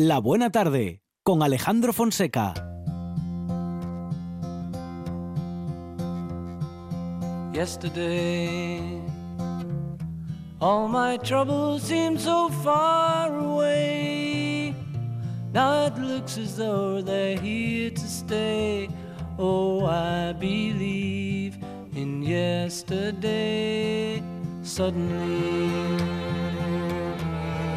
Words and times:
La 0.00 0.20
Buena 0.20 0.50
Tarde 0.50 1.02
con 1.24 1.42
Alejandro 1.42 1.92
Fonseca. 1.92 2.54
Yesterday, 7.52 9.02
all 10.60 10.86
my 10.86 11.18
troubles 11.18 11.82
seem 11.82 12.16
so 12.16 12.48
far 12.62 13.36
away. 13.36 14.72
Now 15.52 15.86
it 15.86 15.98
looks 15.98 16.38
as 16.38 16.56
though 16.56 17.02
they're 17.02 17.36
here 17.36 17.90
to 17.90 18.06
stay. 18.06 18.88
Oh, 19.36 19.84
I 19.84 20.32
believe 20.32 21.58
in 21.96 22.22
yesterday. 22.22 24.22
Suddenly, 24.62 26.37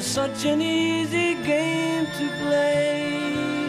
Was 0.00 0.06
such 0.06 0.46
an 0.46 0.62
easy 0.62 1.34
game 1.44 2.06
to 2.16 2.26
play. 2.42 3.68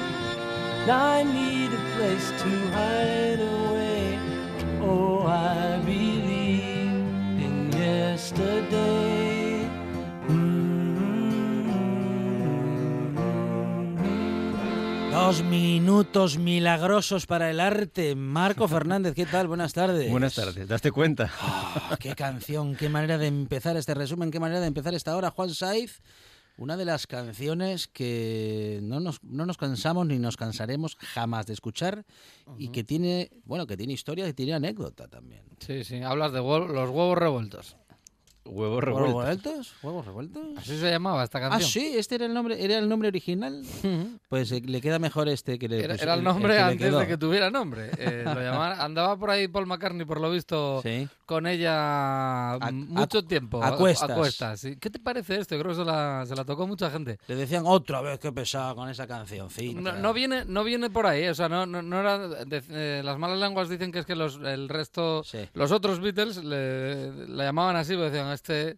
Now 0.87 1.19
I 1.19 1.23
need 1.23 1.73
a 1.73 1.81
place 1.97 2.31
to 2.41 2.49
hide 2.71 3.41
away. 3.41 4.17
Oh, 4.81 5.27
I 5.27 5.77
believe 5.83 6.87
in 7.45 7.69
yesterday. 7.73 9.67
Mm-hmm. 10.29 10.71
Dos 15.11 15.43
minutos 15.43 16.37
milagrosos 16.37 17.25
para 17.25 17.49
el 17.49 17.59
arte. 17.59 18.15
Marco 18.15 18.69
Fernández, 18.69 19.13
¿qué 19.15 19.25
tal? 19.25 19.47
Buenas 19.47 19.73
tardes. 19.73 20.09
Buenas 20.09 20.35
tardes, 20.35 20.65
¿daste 20.65 20.91
cuenta? 20.91 21.29
Ah, 21.41 21.97
qué 21.99 22.15
canción, 22.15 22.77
qué 22.77 22.87
manera 22.87 23.17
de 23.17 23.27
empezar 23.27 23.75
este 23.75 23.93
resumen, 23.93 24.31
qué 24.31 24.39
manera 24.39 24.61
de 24.61 24.67
empezar 24.67 24.93
esta 24.93 25.13
hora. 25.17 25.29
Juan 25.31 25.53
Saiz, 25.53 26.01
una 26.57 26.77
de 26.77 26.85
las 26.85 27.07
canciones 27.07 27.87
que 27.87 28.79
no 28.83 28.99
nos, 28.99 29.23
no 29.23 29.45
nos 29.45 29.57
cansamos 29.57 30.05
ni 30.07 30.19
nos 30.19 30.37
cansaremos 30.37 30.95
jamás 30.99 31.47
de 31.47 31.53
escuchar 31.53 32.05
y 32.57 32.69
que 32.69 32.83
tiene, 32.83 33.31
bueno, 33.45 33.67
que 33.67 33.77
tiene 33.77 33.93
historia 33.93 34.27
y 34.27 34.33
tiene 34.33 34.53
anécdota 34.53 35.07
también. 35.07 35.43
Sí, 35.59 35.83
sí, 35.83 36.01
hablas 36.01 36.31
de 36.31 36.39
los 36.39 36.89
huevos 36.89 37.17
revueltos. 37.17 37.77
Huevos 38.43 38.83
¿Huevos 38.83 38.83
revueltos. 38.83 39.13
revueltos? 39.23 39.73
¿Huevos 39.83 40.05
revueltos? 40.05 40.43
Así 40.57 40.77
se 40.79 40.89
llamaba 40.89 41.23
esta 41.23 41.37
Ah, 41.37 41.49
canción. 41.49 41.69
sí, 41.69 41.93
este 41.95 42.15
era 42.15 42.25
el 42.25 42.33
nombre, 42.33 42.63
era 42.63 42.77
el 42.79 42.89
nombre 42.89 43.07
original. 43.09 43.63
Pues 44.29 44.51
eh, 44.51 44.61
le 44.65 44.81
queda 44.81 44.97
mejor 44.97 45.29
este 45.29 45.59
que 45.59 45.69
le 45.69 45.79
Era, 45.79 45.89
pues, 45.89 46.01
era 46.01 46.13
el 46.13 46.19
el 46.19 46.25
nombre 46.25 46.53
que 46.53 46.59
le 46.59 46.63
antes 46.63 46.93
de 46.99 47.07
que 47.07 47.17
tuviera 47.17 47.51
nombre. 47.51 47.91
Eh, 47.97 48.23
lo 48.25 48.33
llamaban- 48.41 48.79
andaba 48.81 49.15
por 49.17 49.29
ahí 49.29 49.47
Paul 49.47 49.67
McCartney, 49.67 50.05
por 50.05 50.19
lo 50.19 50.31
visto, 50.31 50.81
Sí. 50.81 51.07
con 51.25 51.45
ella 51.47 52.53
A- 52.53 52.71
mucho 52.71 53.19
a- 53.19 53.27
tiempo. 53.27 53.63
a 53.63 53.77
cuestas. 53.77 54.09
a 54.09 54.15
cuestas, 54.15 54.59
sí. 54.59 54.75
¿Qué 54.77 54.89
te 54.89 54.99
parece 54.99 55.39
esto? 55.39 55.57
Creo 55.59 55.69
que 55.71 55.75
se 55.77 55.85
la, 55.85 56.25
se 56.25 56.35
la 56.35 56.43
tocó 56.43 56.65
mucha 56.65 56.89
gente. 56.89 57.19
Le 57.27 57.35
decían 57.35 57.63
otra 57.67 58.01
vez 58.01 58.19
que 58.19 58.31
pesado 58.31 58.75
con 58.75 58.89
esa 58.89 59.05
cancioncita. 59.07 59.79
No, 59.79 59.93
no 59.93 60.13
viene, 60.13 60.45
no 60.45 60.63
viene 60.63 60.89
por 60.89 61.05
ahí, 61.05 61.27
o 61.27 61.35
sea, 61.35 61.47
no, 61.47 61.65
no, 61.65 61.81
no 61.83 61.99
era. 61.99 62.17
de- 62.27 62.63
eh, 62.69 63.01
las 63.03 63.17
malas 63.19 63.37
lenguas 63.39 63.69
dicen 63.69 63.91
que 63.91 63.99
es 63.99 64.05
que 64.05 64.15
los, 64.15 64.39
el 64.43 64.67
resto, 64.67 65.23
Sí. 65.23 65.39
los 65.53 65.71
otros 65.71 65.99
Beatles 65.99 66.43
le, 66.43 67.27
la 67.27 67.43
llamaban 67.45 67.75
así, 67.75 67.93
porque 67.93 68.09
decían, 68.11 68.30
este, 68.33 68.77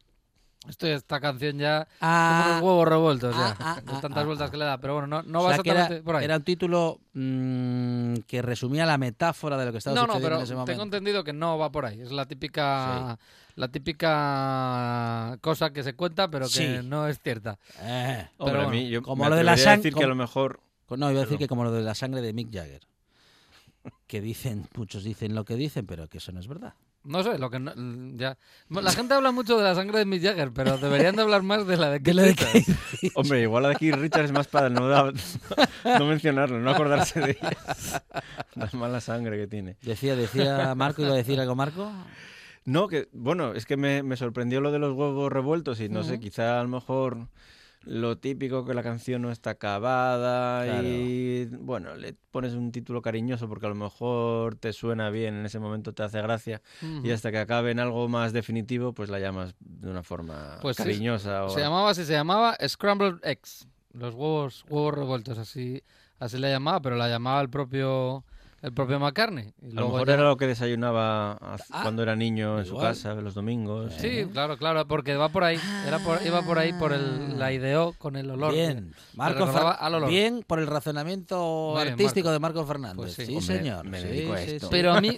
esto, 0.68 0.88
esta 0.88 1.20
canción 1.20 1.58
ya, 1.58 1.88
Ah, 2.00 2.44
como 2.44 2.52
unos 2.52 2.64
huevos 2.64 2.88
revueltos 2.88 3.36
ya, 3.36 3.48
ah, 3.50 3.56
ah, 3.60 3.82
de 3.82 3.92
ah, 3.96 4.00
tantas 4.02 4.24
ah, 4.24 4.26
vueltas 4.26 4.48
ah. 4.48 4.52
que 4.52 4.58
le 4.58 4.66
da, 4.66 4.78
pero 4.78 4.94
bueno, 4.94 5.08
no, 5.08 5.24
no 5.24 5.40
O 5.42 5.44
va 5.44 5.50
sea, 5.56 5.62
era, 5.66 5.72
exactamente 5.74 6.04
por 6.04 6.16
ahí. 6.16 6.24
era 6.26 6.38
un 6.38 6.44
título 6.44 7.00
mm, 7.14 8.16
que 8.28 8.42
resumía 8.42 8.86
la 8.86 8.98
metáfora 8.98 9.58
de 9.58 9.66
lo 9.66 9.72
que 9.72 9.80
estaba 9.80 9.96
No, 9.96 10.08
no, 10.08 10.14
sucediendo 10.14 10.26
pero 10.30 10.38
en 10.38 10.44
ese 10.44 10.54
momento. 10.54 10.72
tengo 10.72 10.84
entendido 10.84 11.24
que 11.24 11.34
no 11.34 11.58
va 11.58 11.70
por 11.72 11.86
ahí. 11.86 12.00
Es 12.02 12.12
la 12.12 12.26
típica, 12.26 13.18
la 13.56 13.68
típica 13.68 15.38
cosa 15.42 15.72
que 15.72 15.84
se 15.84 15.94
cuenta, 15.96 16.30
pero 16.30 16.46
que 16.46 16.52
Sí. 16.82 16.88
no 16.88 17.08
es 17.08 17.20
cierta. 17.22 17.60
Eh, 17.82 18.28
Hombre, 18.38 18.56
Pero 18.58 18.68
a 18.68 18.72
mí, 18.72 18.90
yo 18.90 19.02
como 19.02 19.24
me 19.24 19.30
lo 19.30 19.36
de 19.36 19.44
la 19.44 19.52
atrevería 19.54 19.74
a 19.74 19.76
sang- 19.76 19.78
decir 19.84 19.94
que 19.96 20.04
a 20.04 20.08
lo 20.08 20.16
mejor... 20.16 20.60
no, 20.90 21.12
iba 21.12 21.20
a 21.20 21.24
decir 21.24 21.38
que 21.38 21.48
como 21.48 21.64
lo 21.64 21.72
de 21.72 21.82
la 21.82 21.96
sangre 21.96 22.22
de 22.22 22.34
Mick 22.34 22.54
Jagger. 22.54 22.82
Que 24.08 24.22
dicen, 24.22 24.68
muchos 24.76 25.04
dicen 25.04 25.36
lo 25.36 25.44
que 25.44 25.56
dicen, 25.56 25.86
pero 25.86 26.08
que 26.08 26.20
eso 26.20 26.32
no 26.32 26.40
es 26.40 26.48
verdad. 26.48 26.74
No 27.06 27.22
sé, 27.22 27.38
lo 27.38 27.50
que 27.50 27.60
no- 27.60 27.74
ya. 28.16 28.38
La 28.70 28.92
gente 28.92 29.14
habla 29.14 29.32
mucho 29.32 29.58
de 29.58 29.64
la 29.64 29.76
sangre 29.76 30.00
de 30.00 30.06
Mick 30.06 30.24
Jagger, 30.24 30.52
pero 30.54 30.78
deberían 30.78 31.16
de 31.18 31.22
hablar 31.24 31.44
más 31.44 31.68
de 31.68 31.76
la 31.78 31.90
de 31.90 32.02
Keith 32.04 32.18
Richards. 32.18 33.12
Hombre, 33.16 33.42
igual 33.42 33.64
la 33.64 33.70
de 33.70 33.76
Keith 33.76 33.96
Richards 33.96 34.26
es 34.26 34.32
más 34.32 34.48
para 34.48 34.70
no, 34.70 34.88
da- 34.88 35.12
no 36.00 36.06
mencionarlo, 36.06 36.60
no 36.60 36.70
acordarse 36.72 37.20
de 37.20 37.32
ella. 37.32 37.52
La 38.56 38.70
mala 38.74 39.02
sangre 39.02 39.38
que 39.38 39.48
tiene. 39.48 39.76
Decía, 39.82 40.16
decía 40.16 40.74
Marco, 40.76 41.02
iba 41.02 41.12
a 41.12 41.16
decir 41.16 41.40
algo 41.40 41.56
Marco. 41.56 41.92
No, 42.66 42.88
que 42.88 43.10
bueno, 43.12 43.54
es 43.54 43.66
que 43.66 43.76
me, 43.78 44.04
me 44.04 44.16
sorprendió 44.16 44.62
lo 44.62 44.72
de 44.72 44.80
los 44.80 44.94
huevos 44.96 45.32
revueltos 45.32 45.82
y 45.82 45.90
no 45.90 46.04
sé, 46.04 46.20
quizá 46.20 46.60
a 46.60 46.64
lo 46.64 46.70
mejor 46.70 47.28
lo 47.86 48.18
típico 48.18 48.66
que 48.66 48.74
la 48.74 48.82
canción 48.84 49.22
no 49.22 49.32
está 49.32 49.52
acabada 49.52 50.66
y 50.84 51.46
bueno, 51.60 51.96
le 51.96 52.14
pones 52.32 52.54
un 52.54 52.72
título 52.72 53.02
cariñoso 53.02 53.48
porque 53.50 53.66
a 53.66 53.70
lo 53.70 53.76
mejor 53.76 54.56
te 54.56 54.72
suena 54.74 55.10
bien, 55.10 55.36
en 55.36 55.46
ese 55.46 55.60
momento 55.60 55.94
te 55.94 56.04
hace 56.04 56.22
gracia 56.22 56.62
y 57.04 57.12
hasta 57.12 57.32
que 57.32 57.40
acabe 57.40 57.72
en 57.72 57.80
algo 57.80 58.08
más 58.08 58.34
definitivo, 58.34 58.94
pues 58.94 59.10
la 59.10 59.20
llamas 59.20 59.56
de 59.60 59.90
una 59.90 60.04
forma 60.04 60.60
Pues 60.62 60.78
sí, 60.78 60.84
cariñosa. 60.84 61.46
o 61.46 61.50
Se 61.50 61.60
llamaba 61.60 61.90
así, 61.90 62.06
se 62.06 62.14
llamaba 62.14 62.58
Scrambled 62.66 63.20
Eggs. 63.24 63.68
Los 63.92 64.16
huevos, 64.16 64.66
huevos 64.70 64.94
revueltos, 64.96 65.38
así, 65.38 65.84
así 66.20 66.38
la 66.38 66.50
llamaba, 66.50 66.82
pero 66.82 66.96
la 66.96 67.08
llamaba 67.10 67.42
el 67.42 67.50
propio, 67.50 68.24
el 68.64 68.74
propio 68.74 69.00
McCartney. 69.00 69.54
Y 69.62 69.72
A 69.78 69.82
lo 69.82 69.86
mejor 69.90 70.08
ya- 70.08 70.14
era 70.16 70.24
lo 70.24 70.38
que 70.38 70.48
desayunaba 70.48 71.34
Ah, 71.40 71.58
cuando 71.84 72.02
era 72.02 72.16
niño 72.16 72.58
en 72.60 72.66
su 72.66 72.78
casa, 72.78 73.14
los 73.16 73.36
domingos. 73.36 73.94
Sí, 74.00 74.26
claro, 74.32 74.58
claro, 74.58 74.88
porque 74.88 75.16
va 75.16 75.30
por 75.30 75.44
ahí. 75.44 75.60
Era 75.88 76.00
por, 76.00 76.20
iba 76.26 76.42
por 76.42 76.58
ahí 76.58 76.74
por 76.74 76.94
el, 76.94 77.38
la 77.38 77.52
ideó 77.54 77.94
con 78.00 78.16
el 78.16 78.32
olor. 78.32 78.54
Bien, 78.54 78.96
Marco 79.16 79.44
al 79.46 79.94
olor. 79.96 80.10
bien 80.10 80.44
por 80.48 80.60
el 80.60 80.68
razonamiento 80.68 81.76
bien, 81.76 81.90
artístico 81.90 82.28
Marco. 82.30 82.32
de 82.34 82.40
Marco 82.40 82.66
Fernández. 82.66 82.96
Pues 82.98 83.14
sí. 83.14 83.26
sí, 83.26 83.36
Hombre, 83.36 83.58
señor. 83.58 83.86
me 83.86 84.02
Sí, 84.02 84.08
dedico 84.08 84.34
a 84.34 84.38
sí, 84.40 84.52
esto. 84.52 84.68
sí. 84.68 84.72
Pero 84.72 84.94
a 84.94 85.02
mí, 85.02 85.18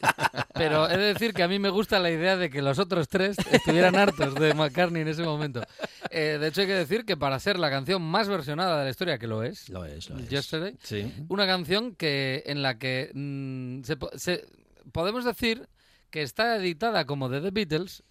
pero 0.54 0.90
he 0.90 0.98
de 0.98 1.14
decir 1.14 1.34
que 1.34 1.44
a 1.44 1.48
mí 1.48 1.60
me 1.60 1.70
gusta 1.70 2.00
la 2.00 2.10
idea 2.10 2.38
de 2.38 2.50
que 2.50 2.62
los 2.62 2.80
otros 2.80 3.08
tres 3.08 3.38
estuvieran 3.52 3.96
hartos 3.96 4.34
de 4.36 4.54
McCartney 4.54 5.04
en 5.04 5.08
ese 5.10 5.24
momento. 5.24 5.62
Eh, 6.10 6.38
de 6.40 6.48
hecho, 6.48 6.62
hay 6.62 6.68
que 6.68 6.74
decir 6.74 7.06
que 7.06 7.18
para 7.18 7.40
ser 7.40 7.60
la 7.60 7.70
canción 7.70 8.02
más 8.02 8.28
versionada 8.28 8.80
de 8.80 8.86
la 8.86 8.90
historia, 8.90 9.18
que 9.18 9.28
lo 9.28 9.44
es, 9.44 9.70
Lo 9.70 9.86
es, 9.86 10.10
lo 10.10 10.18
es. 10.18 10.30
Yesterday, 10.30 10.76
Sí. 10.82 11.12
una 11.30 11.46
canción 11.46 11.96
que 11.96 12.44
en 12.48 12.62
la 12.62 12.78
que 12.78 13.12
mm, 13.36 13.84
se, 13.84 13.98
po- 13.98 14.12
se- 14.16 14.46
podemos 14.92 15.26
decir 15.26 15.68
que 16.10 16.22
está 16.22 16.56
editada 16.58 17.06
como 17.06 17.30
de 17.30 17.42
The 17.42 17.52
Beatles, 17.52 18.04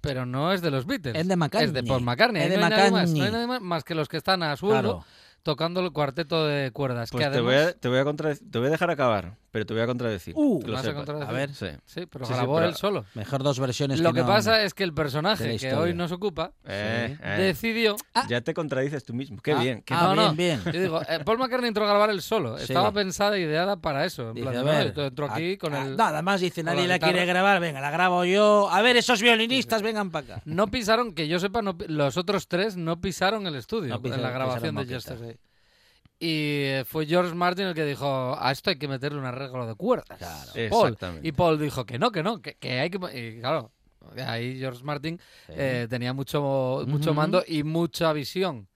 pero 0.00 0.26
no 0.26 0.52
es 0.52 0.62
de 0.62 0.70
los 0.70 0.86
Beatles. 0.86 1.14
Es 1.16 1.28
de 1.28 1.36
McCartney. 1.36 1.68
Es 1.68 1.72
de 1.74 1.82
Paul 1.84 2.02
McCartney. 2.02 2.42
Es 2.42 2.50
de 2.50 2.56
no, 2.58 2.64
hay 2.64 2.70
nadie 2.70 2.90
más, 2.90 2.92
no 2.92 2.98
hay 2.98 3.06
McCartney. 3.06 3.32
nadie 3.32 3.46
más, 3.46 3.60
más 3.60 3.84
que 3.84 3.94
los 3.94 4.08
que 4.08 4.16
están 4.16 4.42
a 4.42 4.56
sueldo 4.56 4.80
Claro. 4.98 5.04
tocando 5.42 5.80
el 5.80 5.92
cuarteto 5.92 6.46
de 6.46 6.70
cuerdas. 6.72 7.10
Pues 7.10 7.24
que 7.24 7.30
te, 7.30 7.36
además, 7.38 7.44
voy 7.54 7.62
a, 7.62 7.72
te, 7.74 7.88
voy 7.88 7.98
a 7.98 8.04
te 8.50 8.58
voy 8.58 8.68
a 8.68 8.70
dejar 8.70 8.90
acabar, 8.90 9.36
pero 9.50 9.66
te 9.66 9.74
voy 9.74 9.82
a 9.82 9.86
contradecir. 9.86 10.34
Uh, 10.36 10.62
lo 10.66 10.72
¿Vas 10.74 10.86
a 10.86 10.94
contradecir? 10.94 11.28
A 11.28 11.32
ver, 11.32 11.54
Sí. 11.54 11.66
Sí, 11.84 12.06
pero 12.06 12.24
Sí, 12.24 12.32
sí, 12.32 12.36
grabó 12.38 12.54
pero- 12.56 12.68
él 12.68 12.74
solo. 12.74 13.04
mejor 13.14 13.42
dos 13.42 13.58
versiones 13.58 14.00
Lo 14.00 14.12
que 14.12 14.20
no- 14.20 14.26
pasa 14.26 14.62
es 14.62 14.74
que 14.74 14.84
el 14.84 14.94
personaje 14.94 15.56
que 15.58 15.74
hoy 15.74 15.94
nos 15.94 16.12
ocupa 16.12 16.52
Eh, 16.64 17.16
eh. 17.22 17.36
decidió. 17.40 17.96
Ya 18.28 18.40
te 18.40 18.54
contradices 18.54 19.04
tú 19.04 19.12
mismo. 19.14 19.40
Qué 19.42 19.52
Ah, 19.52 19.60
bien. 19.60 19.82
qué 19.82 19.94
ah, 19.94 20.02
no, 20.02 20.14
no. 20.14 20.34
bien, 20.34 20.60
bien. 20.62 20.74
Yo 20.74 20.80
digo, 20.82 21.02
eh, 21.02 21.20
Paul 21.24 21.38
McCartney 21.38 21.68
entró 21.68 21.84
a 21.84 21.88
grabar 21.88 22.10
él 22.10 22.22
solo. 22.22 22.56
Sí. 22.58 22.64
Estaba 22.64 22.92
pensada, 22.92 23.38
ideada 23.38 23.76
para 23.76 24.04
eso. 24.04 24.28
En 24.30 24.34
Dice, 24.34 24.48
plan, 24.50 24.58
a 24.58 24.62
ver, 24.70 24.94
yo 24.94 25.04
entro 25.06 25.26
aquí 25.30 25.56
con 25.56 25.74
a- 25.74 25.82
el. 25.84 25.96
Nada 25.96 26.22
más 26.22 26.40
dice, 26.40 26.62
nadie 26.62 26.82
la 26.86 26.94
la 26.94 26.98
quiere 26.98 27.24
grabar, 27.26 27.60
venga, 27.60 27.80
la 27.80 27.90
grabo 27.90 28.24
yo. 28.24 28.68
A 28.70 28.82
ver, 28.82 28.96
esos 28.96 29.20
violinistas, 29.20 29.82
vengan 29.82 30.10
para 30.10 30.34
acá. 30.34 30.42
No 30.44 30.68
pisaron, 30.68 31.12
que 31.14 31.26
yo 31.28 31.38
sepa, 31.40 31.60
los 31.88 32.16
otros 32.16 32.46
tres 32.48 32.76
no 32.76 33.00
pisaron 33.00 33.46
el 33.46 33.56
estudio 33.56 34.00
en 34.02 34.22
la 34.22 34.30
grabación 34.30 34.74
de 34.76 34.82
pisaron 34.84 35.18
Just 35.18 35.22
Day. 35.24 35.36
Y 36.22 36.66
fue 36.84 37.06
George 37.06 37.34
Martin 37.34 37.64
el 37.68 37.74
que 37.74 37.84
dijo, 37.86 38.36
a 38.38 38.52
esto 38.52 38.68
hay 38.68 38.76
que 38.76 38.86
meterle 38.86 39.18
un 39.18 39.24
arreglo 39.24 39.66
de 39.66 39.74
cuerdas. 39.74 40.18
Claro. 40.18 40.52
Paul. 40.68 40.88
Exactamente. 40.88 41.26
Y 41.26 41.32
Paul 41.32 41.58
dijo 41.58 41.86
que 41.86 41.98
no, 41.98 42.12
que 42.12 42.22
no, 42.22 42.42
que, 42.42 42.56
que 42.56 42.78
hay 42.78 42.90
que... 42.90 42.98
Y 43.18 43.40
claro, 43.40 43.72
ahí 44.26 44.58
George 44.58 44.84
Martin 44.84 45.18
eh, 45.48 45.86
tenía 45.88 46.12
mucho, 46.12 46.84
mucho 46.86 47.14
mando 47.14 47.42
y 47.46 47.62
mucha 47.62 48.12
visión, 48.12 48.68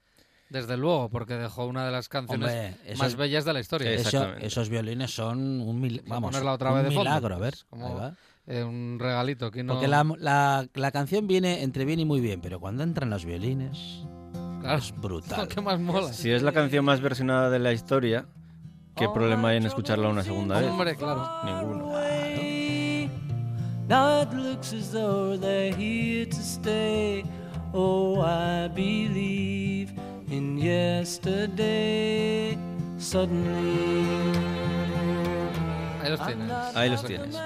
desde 0.49 0.79
luego, 0.79 1.11
porque 1.11 1.35
dejó 1.35 1.67
una 1.67 1.85
de 1.85 1.93
las 1.93 2.08
canciones 2.08 2.49
Hombre, 2.49 2.76
esos, 2.87 2.99
más 2.99 3.17
bellas 3.17 3.44
de 3.44 3.52
la 3.52 3.61
historia. 3.61 3.90
Eso- 3.93 4.35
esos 4.37 4.70
violines 4.70 5.14
son 5.14 5.61
un, 5.61 5.81
mil- 5.82 6.02
vamos, 6.06 6.35
otra 6.37 6.70
un 6.70 6.76
vez 6.76 6.85
de 6.85 6.94
fondo, 6.94 7.11
milagro, 7.11 7.35
a 7.35 7.38
ver. 7.38 7.55
como-. 7.69 8.12
Eh, 8.47 8.62
un 8.62 8.99
regalito 8.99 9.50
que 9.50 9.62
no... 9.62 9.73
Porque 9.75 9.88
la, 9.88 10.05
la, 10.19 10.67
la 10.75 10.90
canción 10.93 11.26
viene 11.26 11.62
entre 11.62 11.85
bien 11.85 12.00
y 12.00 12.05
muy 12.06 12.20
bien, 12.20 12.40
pero 12.40 12.61
cuando 12.61 12.82
entran 12.85 13.11
los 13.11 13.25
violines 13.25 14.05
Claro, 14.64 14.78
es 14.78 14.94
brutal. 14.99 15.46
¿Qué 15.55 15.61
más 15.61 15.78
mola? 15.78 16.11
Si 16.11 16.31
es 16.31 16.43
la 16.43 16.52
canción 16.52 16.87
más 16.87 17.02
versionada 17.02 17.50
de 17.50 17.58
la 17.58 17.75
historia, 17.75 18.25
¿qué 18.96 19.06
problema 19.12 19.49
hay 19.49 19.58
en 19.58 19.66
escucharla 19.66 20.08
una 20.08 20.22
segunda 20.22 20.58
vez? 20.58 20.70
Hombre, 20.70 20.96
claro. 20.96 21.28
Ninguno. 21.44 21.93
Now 23.87 24.22
it 24.22 24.32
looks 24.32 24.72
as 24.72 24.90
though 24.90 25.38
they're 25.38 25.76
here 25.76 26.25
to 26.25 26.43
stay. 26.43 27.22
Oh, 27.75 28.22
I 28.22 28.69
believe 28.69 29.93
in 30.31 30.56
yesterday. 30.56 32.56
Suddenly, 32.96 34.32
Ahí 36.02 36.11
los 36.11 36.26
tienes. 36.26 36.50
Ahí 36.75 36.88
los 36.88 37.05
tienes. 37.05 37.37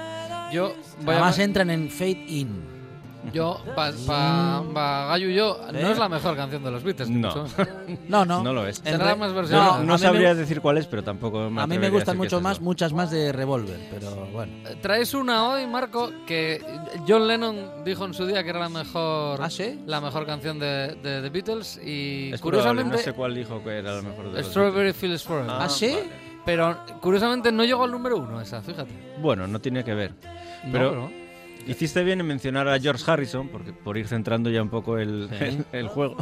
Yo 0.53 0.73
voy 1.01 1.15
a... 1.15 1.17
Además 1.17 1.37
entran 1.39 1.69
en 1.69 1.89
Fade 1.89 2.23
In. 2.29 2.68
Yo, 3.33 3.61
pa, 3.75 3.91
pa, 4.07 4.63
pa 4.73 5.05
Gallo 5.07 5.29
y 5.29 5.35
yo, 5.35 5.59
¿Eh? 5.69 5.79
no 5.81 5.91
es 5.91 5.97
la 5.97 6.09
mejor 6.09 6.35
canción 6.35 6.63
de 6.63 6.71
los 6.71 6.83
Beatles. 6.83 7.09
No. 7.09 7.29
No, 8.07 8.25
no. 8.25 8.43
No 8.43 8.53
lo 8.53 8.67
es. 8.67 8.81
Más 9.17 9.33
versión. 9.33 9.59
No, 9.59 9.83
No, 9.83 9.97
sabría 9.97 10.29
me, 10.29 10.35
decir 10.35 10.61
cuál 10.61 10.77
es, 10.77 10.87
pero 10.87 11.03
tampoco 11.03 11.49
me 11.49 11.61
a 11.61 11.67
mí 11.67 11.77
me 11.77 11.89
gustan 11.89 12.17
mucho 12.17 12.39
más, 12.41 12.61
muchas 12.61 12.93
más 12.93 13.11
de 13.11 13.31
Revolver, 13.31 13.79
pero 13.91 14.27
bueno. 14.27 14.51
Eh, 14.67 14.75
Traes 14.81 15.13
una 15.13 15.47
hoy, 15.49 15.65
Marco, 15.67 16.11
que 16.25 16.63
John 17.07 17.27
Lennon 17.27 17.83
dijo 17.83 18.05
en 18.05 18.13
su 18.13 18.25
día 18.25 18.43
que 18.43 18.49
era 18.49 18.59
la 18.59 18.69
mejor, 18.69 19.41
¿Ah, 19.41 19.49
sí? 19.49 19.81
la 19.85 20.01
mejor 20.01 20.25
canción 20.25 20.59
de, 20.59 20.95
de 21.01 21.21
The 21.21 21.29
Beatles 21.29 21.77
y 21.83 22.31
Es 22.33 22.41
probable, 22.41 22.41
curiosamente 22.41 22.97
no 22.97 23.03
sé 23.03 23.13
cuál 23.13 23.35
dijo 23.35 23.63
que 23.63 23.77
era 23.79 23.95
la 23.95 24.01
mejor 24.01 24.31
de 24.31 24.43
Strawberry. 24.43 24.93
Fields 24.93 25.23
Forever. 25.23 25.49
¿Ah, 25.51 25.69
sí? 25.69 25.91
vale. 25.93 26.29
Pero 26.45 26.77
curiosamente 27.01 27.51
no 27.51 27.63
llegó 27.63 27.83
al 27.83 27.91
número 27.91 28.17
uno 28.17 28.41
esa, 28.41 28.61
fíjate. 28.61 28.91
Bueno, 29.21 29.45
no 29.45 29.59
tiene 29.59 29.83
que 29.83 29.93
ver. 29.93 30.13
No, 30.65 30.71
pero- 30.71 31.11
Hiciste 31.67 32.03
bien 32.03 32.19
en 32.19 32.25
mencionar 32.25 32.67
a 32.67 32.79
George 32.79 33.03
Harrison, 33.05 33.47
porque 33.49 33.73
por 33.73 33.95
ir 33.97 34.07
centrando 34.07 34.49
ya 34.49 34.61
un 34.63 34.69
poco 34.69 34.97
el, 34.97 35.29
el- 35.39 35.65
el 35.71 35.87
juego, 35.87 36.15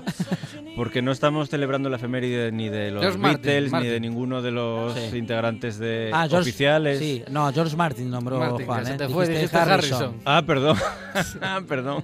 porque 0.75 1.01
no 1.01 1.11
estamos 1.11 1.49
celebrando 1.49 1.89
la 1.89 1.95
efeméride 1.97 2.51
ni 2.51 2.67
de 2.69 2.91
los 2.91 3.01
George 3.01 3.17
Martin, 3.19 3.41
Beatles 3.43 3.71
Martin. 3.71 3.87
ni 3.87 3.93
de 3.93 3.99
ninguno 4.01 4.41
de 4.41 4.51
los 4.51 4.93
Sí. 4.93 5.17
integrantes 5.17 5.77
de 5.79 6.11
Ah, 6.13 6.27
George, 6.27 6.49
oficiales. 6.49 6.99
Sí, 6.99 7.23
no, 7.31 7.51
George 7.53 7.75
Martin 7.77 8.09
nombró 8.09 8.39
Martin, 8.39 8.57
que 8.57 8.65
Juan, 8.65 8.87
¿eh? 8.87 8.95
te 8.97 9.07
fue, 9.07 9.27
dijiste 9.27 9.57
Harrison. 9.57 9.97
Harrison. 10.01 10.21
Ah, 10.25 10.43
perdón. 10.45 10.77
ah, 11.41 11.61
perdón. 11.67 12.03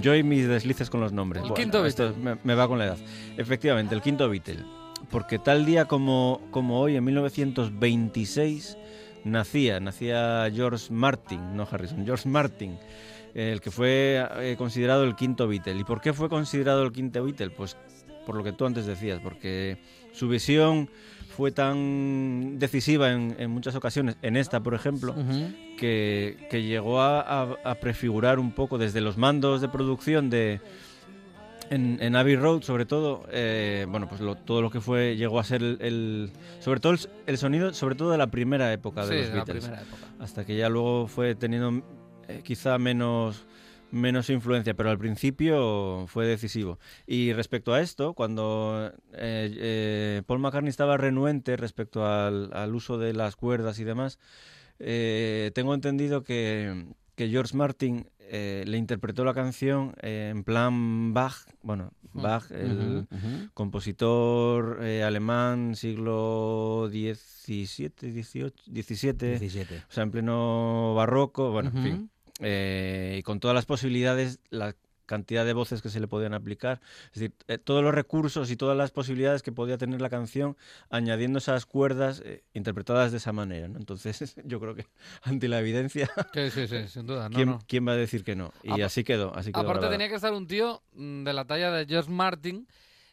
Yo 0.00 0.14
y 0.14 0.22
mis 0.22 0.48
deslices 0.48 0.88
con 0.88 1.00
los 1.00 1.12
nombres. 1.12 1.44
El 1.44 1.52
quinto 1.52 1.84
esto 1.84 2.14
me, 2.18 2.36
me 2.44 2.54
va 2.54 2.66
con 2.66 2.78
la 2.78 2.86
edad. 2.86 2.98
Efectivamente, 3.36 3.94
el 3.94 4.00
quinto 4.00 4.28
Beatle. 4.30 4.64
Porque 5.10 5.38
tal 5.38 5.66
día 5.66 5.84
como, 5.84 6.40
como 6.50 6.80
hoy, 6.80 6.96
en 6.96 7.04
1926, 7.04 8.78
nacía, 9.24 9.80
nacía 9.80 10.48
George 10.54 10.92
Martin, 10.92 11.56
no 11.56 11.66
Harrison, 11.70 12.04
George 12.04 12.28
Martin, 12.28 12.76
el 13.34 13.60
que 13.60 13.70
fue 13.70 14.24
eh, 14.38 14.54
considerado 14.56 15.04
el 15.04 15.16
quinto 15.16 15.48
Beatle. 15.48 15.78
¿Y 15.80 15.84
por 15.84 16.00
qué 16.00 16.12
fue 16.12 16.28
considerado 16.28 16.82
el 16.84 16.92
quinto 16.92 17.24
Beatle? 17.24 17.50
Pues 17.50 17.76
por 18.26 18.36
lo 18.36 18.44
que 18.44 18.52
tú 18.52 18.64
antes 18.66 18.86
decías, 18.86 19.20
porque 19.22 19.78
su 20.12 20.28
visión 20.28 20.88
fue 21.36 21.50
tan 21.50 22.58
decisiva 22.58 23.10
en, 23.12 23.34
en 23.38 23.50
muchas 23.50 23.74
ocasiones, 23.74 24.16
en 24.22 24.36
esta, 24.36 24.60
por 24.60 24.72
ejemplo, 24.74 25.14
que, 25.78 26.46
que 26.48 26.62
llegó 26.62 27.00
a, 27.00 27.20
a- 27.20 27.56
a 27.64 27.74
prefigurar 27.74 28.38
un 28.38 28.52
poco 28.52 28.78
desde 28.78 29.00
los 29.00 29.18
mandos 29.18 29.60
de 29.60 29.68
producción 29.68 30.30
de 30.30 30.60
en, 31.70 31.98
en 32.00 32.16
Abbey 32.16 32.36
Road 32.36 32.62
sobre 32.62 32.86
todo 32.86 33.26
eh, 33.30 33.86
bueno 33.88 34.08
pues 34.08 34.20
lo- 34.20 34.36
todo 34.36 34.62
lo 34.62 34.70
que 34.70 34.80
fue 34.80 35.16
llegó 35.16 35.38
a 35.40 35.44
ser 35.44 35.62
el, 35.62 35.78
el- 35.80 36.30
sobre 36.60 36.80
todo 36.80 36.92
el, 36.92 37.00
el 37.26 37.38
sonido 37.38 37.72
sobre 37.74 37.94
todo 37.94 38.10
de 38.10 38.18
la 38.18 38.26
primera 38.28 38.72
época 38.72 39.06
de 39.06 39.08
sí, 39.08 39.14
los 39.14 39.28
de 39.28 39.36
la 39.36 39.44
Beatles 39.44 39.64
época. 39.66 40.06
hasta 40.18 40.44
que 40.44 40.56
ya 40.56 40.68
luego 40.68 41.06
fue 41.08 41.34
teniendo 41.34 41.82
eh, 42.28 42.40
quizá 42.44 42.78
menos 42.78 43.46
menos 43.90 44.28
influencia, 44.28 44.74
pero 44.74 44.90
al 44.90 44.98
principio 44.98 46.06
fue 46.08 46.26
decisivo. 46.26 46.80
Y 47.06 47.32
respecto 47.32 47.72
a 47.72 47.80
esto, 47.80 48.12
cuando 48.14 48.90
eh, 49.12 49.54
eh, 49.56 50.22
Paul 50.26 50.40
McCartney 50.40 50.68
estaba 50.70 50.96
renuente 50.96 51.56
respecto 51.56 52.04
al, 52.04 52.50
al 52.54 52.74
uso 52.74 52.98
de 52.98 53.12
las 53.12 53.36
cuerdas 53.36 53.78
y 53.78 53.84
demás, 53.84 54.18
eh, 54.80 55.52
tengo 55.54 55.74
entendido 55.74 56.24
que, 56.24 56.86
que 57.14 57.28
George 57.28 57.56
Martin 57.56 58.08
eh, 58.36 58.64
le 58.66 58.78
interpretó 58.78 59.24
la 59.24 59.32
canción 59.32 59.94
eh, 60.02 60.30
en 60.34 60.42
plan 60.42 61.14
Bach, 61.14 61.46
bueno, 61.62 61.92
Bach, 62.12 62.50
el, 62.50 63.06
compositor 63.54 64.80
eh, 64.82 65.04
alemán 65.04 65.76
siglo 65.76 66.88
XVII, 66.90 67.92
XVIII, 67.94 68.22
XVII, 68.72 69.38
17. 69.38 69.84
o 69.88 69.92
sea, 69.92 70.02
en 70.02 70.10
pleno 70.10 70.94
barroco, 70.96 71.52
bueno, 71.52 71.70
en 71.76 71.82
fin. 71.84 72.10
Y 73.16 73.22
con 73.22 73.38
todas 73.38 73.54
las 73.54 73.66
posibilidades, 73.66 74.40
la 74.50 74.74
cantidad 75.06 75.44
de 75.44 75.52
voces 75.52 75.82
que 75.82 75.88
se 75.88 76.00
le 76.00 76.08
podían 76.08 76.34
aplicar, 76.34 76.80
es 77.12 77.20
decir, 77.20 77.32
eh, 77.48 77.58
todos 77.58 77.82
los 77.82 77.94
recursos 77.94 78.50
y 78.50 78.56
todas 78.56 78.76
las 78.76 78.90
posibilidades 78.90 79.42
que 79.42 79.52
podía 79.52 79.78
tener 79.78 80.00
la 80.00 80.10
canción, 80.10 80.56
añadiendo 80.90 81.38
esas 81.38 81.66
cuerdas 81.66 82.22
eh, 82.24 82.42
interpretadas 82.54 83.12
de 83.12 83.18
esa 83.18 83.32
manera. 83.32 83.68
¿no? 83.68 83.78
Entonces, 83.78 84.34
yo 84.44 84.60
creo 84.60 84.74
que 84.74 84.86
ante 85.22 85.48
la 85.48 85.60
evidencia, 85.60 86.10
Sí, 86.32 86.50
sí, 86.50 86.66
sí, 86.66 86.88
sin 86.88 87.06
duda. 87.06 87.28
No, 87.28 87.34
¿quién, 87.36 87.48
no. 87.48 87.58
quién 87.66 87.86
va 87.86 87.92
a 87.92 87.96
decir 87.96 88.24
que 88.24 88.34
no? 88.36 88.52
Y 88.62 88.80
así 88.80 89.04
quedó, 89.04 89.34
así 89.36 89.52
quedó 89.52 89.62
Aparte 89.62 89.88
tenía 89.88 90.08
que 90.08 90.14
estar 90.16 90.32
un 90.32 90.46
tío 90.46 90.82
mm, 90.94 91.24
de 91.24 91.32
la 91.32 91.44
talla 91.44 91.70
de 91.70 91.86
George 91.86 92.10
Martin 92.10 92.66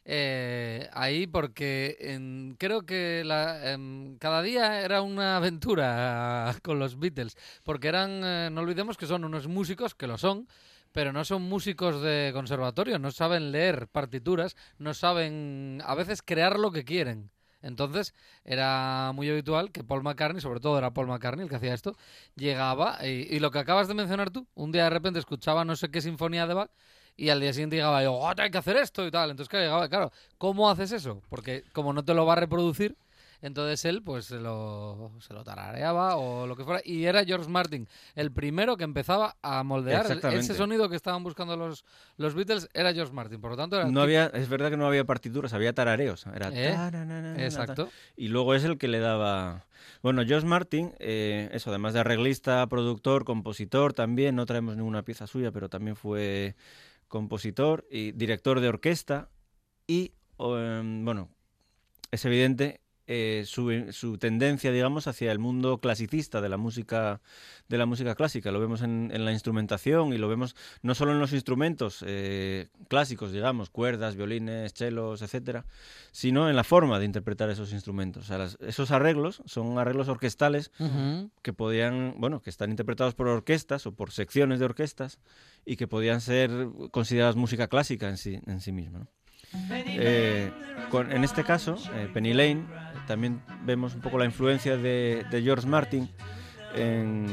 eh, 0.03 0.89
ahí 0.93 1.27
porque 1.27 1.95
en- 1.99 2.55
creo 2.57 2.87
que 2.87 3.21
la- 3.23 3.71
em, 3.71 4.17
cada 4.17 4.41
día 4.41 4.81
era 4.81 5.01
una 5.03 5.37
aventura 5.37 6.55
con 6.63 6.79
los 6.79 6.97
Beatles 6.97 7.37
porque 7.63 7.87
eran, 7.87 8.21
eh, 8.23 8.49
no 8.51 8.61
olvidemos 8.61 8.97
que 8.97 9.05
son 9.05 9.23
unos 9.25 9.47
músicos 9.47 9.93
que 9.93 10.07
lo 10.07 10.17
son 10.17 10.47
pero 10.91 11.13
no 11.13 11.23
son 11.25 11.43
músicos 11.43 12.01
de 12.01 12.31
conservatorio, 12.33 12.99
no 12.99 13.11
saben 13.11 13.51
leer 13.51 13.87
partituras, 13.87 14.55
no 14.77 14.93
saben 14.93 15.81
a 15.85 15.95
veces 15.95 16.21
crear 16.21 16.59
lo 16.59 16.71
que 16.71 16.83
quieren. 16.85 17.31
Entonces 17.61 18.13
era 18.43 19.11
muy 19.13 19.29
habitual 19.29 19.71
que 19.71 19.83
Paul 19.83 20.03
McCartney, 20.03 20.41
sobre 20.41 20.59
todo 20.59 20.77
era 20.77 20.91
Paul 20.93 21.07
McCartney 21.07 21.43
el 21.43 21.49
que 21.49 21.57
hacía 21.57 21.73
esto, 21.73 21.95
llegaba 22.35 22.97
y, 23.05 23.27
y 23.29 23.39
lo 23.39 23.51
que 23.51 23.59
acabas 23.59 23.87
de 23.87 23.93
mencionar 23.93 24.31
tú, 24.31 24.47
un 24.55 24.71
día 24.71 24.85
de 24.85 24.89
repente 24.89 25.19
escuchaba 25.19 25.63
no 25.63 25.75
sé 25.75 25.89
qué 25.91 26.01
sinfonía 26.01 26.47
de 26.47 26.55
Bach 26.55 26.71
y 27.15 27.29
al 27.29 27.39
día 27.39 27.53
siguiente 27.53 27.75
llegaba 27.75 28.01
yo, 28.01 28.13
"Oh, 28.13 28.33
hay 28.35 28.49
que 28.49 28.57
hacer 28.57 28.77
esto 28.77 29.05
y 29.05 29.11
tal. 29.11 29.29
Entonces 29.29 29.49
claro, 29.49 30.11
¿cómo 30.37 30.69
haces 30.69 30.91
eso? 30.91 31.21
Porque 31.29 31.63
como 31.71 31.93
no 31.93 32.03
te 32.03 32.13
lo 32.15 32.25
va 32.25 32.33
a 32.33 32.37
reproducir, 32.37 32.97
entonces 33.41 33.83
él 33.85 34.03
pues 34.03 34.25
se 34.25 34.39
lo, 34.39 35.11
se 35.19 35.33
lo 35.33 35.43
tarareaba 35.43 36.15
o 36.15 36.45
lo 36.45 36.55
que 36.55 36.63
fuera. 36.63 36.81
Y 36.83 37.05
era 37.05 37.25
George 37.25 37.49
Martin, 37.49 37.87
el 38.15 38.31
primero 38.31 38.77
que 38.77 38.83
empezaba 38.83 39.35
a 39.41 39.63
moldear 39.63 40.05
ese 40.33 40.53
sonido 40.53 40.89
que 40.89 40.95
estaban 40.95 41.23
buscando 41.23 41.57
los, 41.57 41.83
los 42.17 42.35
Beatles, 42.35 42.69
era 42.73 42.93
George 42.93 43.13
Martin. 43.13 43.41
Por 43.41 43.51
lo 43.51 43.57
tanto, 43.57 43.77
era 43.77 43.85
No 43.85 44.01
había, 44.01 44.27
es 44.27 44.47
verdad 44.49 44.69
que 44.69 44.77
no 44.77 44.87
había 44.87 45.05
partituras, 45.05 45.53
había 45.53 45.73
tarareos. 45.73 46.25
Era 46.27 46.49
¿Eh? 46.53 46.71
taranana, 46.73 47.43
Exacto. 47.43 47.89
y 48.15 48.27
luego 48.27 48.53
es 48.53 48.63
el 48.63 48.77
que 48.77 48.87
le 48.87 48.99
daba... 48.99 49.65
Bueno, 50.03 50.23
George 50.25 50.45
Martin, 50.45 50.93
eh, 50.99 51.49
eso, 51.51 51.71
además 51.71 51.93
de 51.93 52.01
arreglista, 52.01 52.67
productor, 52.67 53.25
compositor 53.25 53.93
también, 53.93 54.35
no 54.35 54.45
traemos 54.45 54.75
ninguna 54.75 55.03
pieza 55.03 55.25
suya, 55.25 55.51
pero 55.51 55.69
también 55.69 55.95
fue 55.95 56.55
compositor 57.07 57.85
y 57.89 58.11
director 58.13 58.59
de 58.59 58.69
orquesta 58.69 59.29
y, 59.87 60.13
em, 60.39 61.03
bueno, 61.03 61.29
es 62.11 62.25
evidente 62.25 62.80
eh, 63.07 63.43
su, 63.45 63.87
su, 63.91 64.17
tendencia, 64.17 64.71
digamos, 64.71 65.07
hacia 65.07 65.31
el 65.31 65.39
mundo 65.39 65.79
clasicista 65.79 66.41
de 66.41 66.49
la 66.49 66.57
música 66.57 67.19
de 67.67 67.77
la 67.77 67.85
música 67.85 68.15
clásica. 68.15 68.51
Lo 68.51 68.59
vemos 68.59 68.81
en, 68.81 69.11
en 69.13 69.25
la 69.25 69.31
instrumentación 69.31 70.13
y 70.13 70.17
lo 70.17 70.27
vemos 70.27 70.55
no 70.81 70.93
solo 70.93 71.11
en 71.13 71.19
los 71.19 71.33
instrumentos 71.33 72.03
eh, 72.05 72.67
clásicos, 72.89 73.31
digamos, 73.31 73.69
cuerdas, 73.69 74.15
violines, 74.15 74.73
chelos, 74.73 75.21
etcétera, 75.21 75.65
sino 76.11 76.49
en 76.49 76.55
la 76.55 76.63
forma 76.63 76.99
de 76.99 77.05
interpretar 77.05 77.49
esos 77.49 77.71
instrumentos. 77.73 78.25
O 78.25 78.27
sea, 78.27 78.37
las, 78.37 78.57
esos 78.59 78.91
arreglos 78.91 79.41
son 79.45 79.79
arreglos 79.79 80.07
orquestales 80.07 80.71
uh 80.79 80.83
-huh. 80.85 81.29
que 81.41 81.53
podían, 81.53 82.15
bueno, 82.17 82.41
que 82.41 82.49
están 82.49 82.69
interpretados 82.71 83.15
por 83.15 83.27
orquestas 83.27 83.85
o 83.85 83.93
por 83.93 84.11
secciones 84.11 84.59
de 84.59 84.65
orquestas 84.65 85.19
y 85.65 85.75
que 85.75 85.87
podían 85.87 86.21
ser 86.21 86.51
consideradas 86.91 87.35
música 87.35 87.67
clásica 87.67 88.09
en 88.09 88.17
sí, 88.17 88.39
en 88.45 88.59
sí 88.61 88.71
misma. 88.71 88.99
¿no? 88.99 89.07
Eh, 89.69 90.51
con, 90.89 91.11
en 91.11 91.23
este 91.23 91.43
caso, 91.43 91.75
eh, 91.93 92.09
Penny 92.13 92.33
Lane, 92.33 92.65
también 93.11 93.41
vemos 93.65 93.93
un 93.93 94.01
poco 94.01 94.17
la 94.17 94.25
influencia 94.25 94.77
de, 94.77 95.25
de 95.29 95.41
George 95.41 95.67
Martin 95.67 96.09
en, 96.75 97.27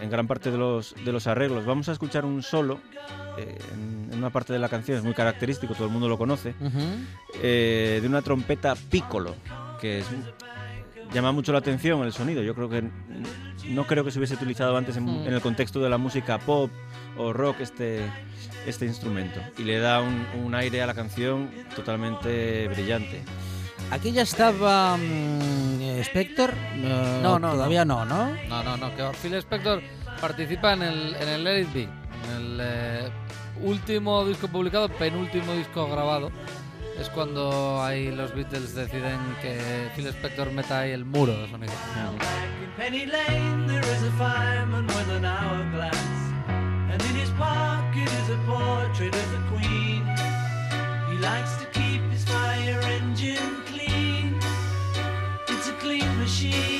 en, 0.00 0.10
gran 0.10 0.26
parte 0.26 0.50
de 0.50 0.58
los, 0.58 0.94
de 1.04 1.12
los 1.12 1.26
arreglos. 1.26 1.64
Vamos 1.64 1.88
a 1.88 1.92
escuchar 1.92 2.24
un 2.24 2.42
solo 2.42 2.80
eh, 3.38 3.56
en, 3.72 4.10
en, 4.12 4.18
una 4.18 4.30
parte 4.30 4.52
de 4.52 4.58
la 4.58 4.68
canción, 4.68 4.98
es 4.98 5.04
muy 5.04 5.14
característico, 5.14 5.74
todo 5.74 5.86
el 5.86 5.92
mundo 5.92 6.08
lo 6.08 6.18
conoce, 6.18 6.54
uh 6.60 6.64
-huh. 6.64 8.00
de 8.00 8.06
una 8.06 8.20
trompeta 8.22 8.74
piccolo, 8.74 9.36
que 9.80 10.00
es, 10.00 10.06
llama 11.12 11.32
mucho 11.32 11.52
la 11.52 11.58
atención 11.58 12.02
el 12.02 12.12
sonido. 12.12 12.42
Yo 12.42 12.54
creo 12.54 12.68
que 12.68 12.82
no 13.68 13.86
creo 13.86 14.04
que 14.04 14.10
se 14.10 14.18
hubiese 14.18 14.34
utilizado 14.34 14.76
antes 14.76 14.96
en, 14.96 15.04
mm. 15.04 15.26
en 15.28 15.34
el 15.34 15.40
contexto 15.40 15.80
de 15.80 15.88
la 15.88 15.98
música 15.98 16.38
pop 16.38 16.70
o 17.16 17.32
rock 17.32 17.60
este, 17.60 18.00
este 18.66 18.86
instrumento 18.86 19.40
y 19.58 19.62
le 19.62 19.78
da 19.78 20.00
un, 20.00 20.26
un 20.44 20.54
aire 20.54 20.82
a 20.82 20.86
la 20.86 20.94
canción 20.94 21.50
totalmente 21.76 22.68
brillante. 22.68 23.22
Aquí 23.92 24.10
ya 24.10 24.22
estaba 24.22 24.94
um, 24.94 26.00
Spector. 26.00 26.50
Uh, 26.50 27.22
no, 27.22 27.38
no, 27.38 27.50
todavía 27.52 27.84
no, 27.84 28.06
¿no? 28.06 28.34
No, 28.48 28.62
no, 28.62 28.78
no. 28.78 28.96
Que 28.96 29.04
Phil 29.20 29.34
Spector 29.34 29.82
participa 30.18 30.72
en 30.72 30.82
el, 30.82 31.14
en 31.16 31.28
el 31.28 31.44
Let 31.44 31.60
It 31.60 31.72
Be, 31.74 31.82
en 31.82 32.30
el 32.34 32.58
eh, 32.62 33.10
último 33.60 34.24
disco 34.24 34.48
publicado, 34.48 34.88
penúltimo 34.88 35.52
disco 35.52 35.86
grabado. 35.90 36.32
Es 36.98 37.10
cuando 37.10 37.82
ahí 37.82 38.10
los 38.10 38.34
Beatles 38.34 38.74
deciden 38.74 39.18
que 39.42 39.90
Phil 39.94 40.06
Spector 40.06 40.50
meta 40.52 40.80
ahí 40.80 40.92
el 40.92 41.04
muro 41.04 41.36
de 41.36 41.50
sonido. 41.50 41.72
He 51.12 51.18
likes 51.18 51.56
to 51.58 51.66
keep 51.72 52.00
his 52.10 52.24
fire 52.24 52.80
engine 52.80 53.51
she 56.42 56.71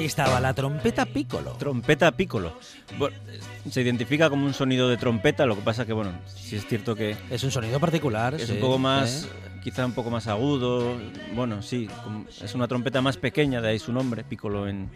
Ahí 0.00 0.06
estaba 0.06 0.40
la 0.40 0.54
trompeta 0.54 1.04
piccolo. 1.04 1.52
Trompeta 1.58 2.10
piccolo. 2.12 2.58
Bueno, 2.98 3.14
se 3.70 3.82
identifica 3.82 4.30
como 4.30 4.46
un 4.46 4.54
sonido 4.54 4.88
de 4.88 4.96
trompeta, 4.96 5.44
lo 5.44 5.56
que 5.56 5.62
pasa 5.62 5.84
que, 5.84 5.92
bueno, 5.92 6.12
sí 6.34 6.56
es 6.56 6.66
cierto 6.66 6.94
que... 6.96 7.16
Es 7.30 7.44
un 7.44 7.50
sonido 7.50 7.78
particular. 7.78 8.34
Es 8.34 8.46
sí, 8.46 8.52
un 8.52 8.60
poco 8.60 8.78
más, 8.78 9.24
¿eh? 9.24 9.60
quizá 9.62 9.84
un 9.84 9.92
poco 9.92 10.10
más 10.10 10.26
agudo. 10.26 10.96
Bueno, 11.34 11.60
sí, 11.62 11.86
es 12.42 12.54
una 12.54 12.66
trompeta 12.66 13.02
más 13.02 13.18
pequeña, 13.18 13.60
de 13.60 13.68
ahí 13.68 13.78
su 13.78 13.92
nombre, 13.92 14.24
piccolo 14.24 14.66
en, 14.68 14.88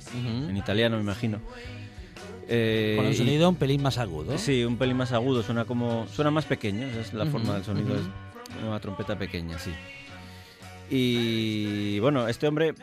italiano, 0.57 0.97
me 0.97 1.03
imagino. 1.03 1.39
Eh, 2.49 2.95
Con 2.97 3.07
un 3.07 3.13
y- 3.13 3.17
sonido 3.17 3.49
un 3.51 3.57
pelín 3.57 3.83
más 3.83 3.99
agudo. 3.99 4.39
Sí, 4.39 4.65
un 4.65 4.77
pelín 4.79 4.97
más 4.97 5.13
agudo, 5.13 5.43
suena 5.43 5.65
como 5.67 6.07
suena 6.09 6.31
más 6.31 6.47
pequeño, 6.47 6.87
esa 6.87 7.01
es 7.01 7.13
la 7.15 7.27
forma 7.27 7.55
del 7.55 7.65
sonido, 7.65 7.95
ujú. 7.95 8.03
es 8.59 8.65
una 8.67 8.81
trompeta 8.81 9.17
pequeña, 9.19 9.59
sí. 9.59 9.71
Y 10.91 11.99
bueno, 12.01 12.29
este 12.29 12.47
hombre, 12.47 12.75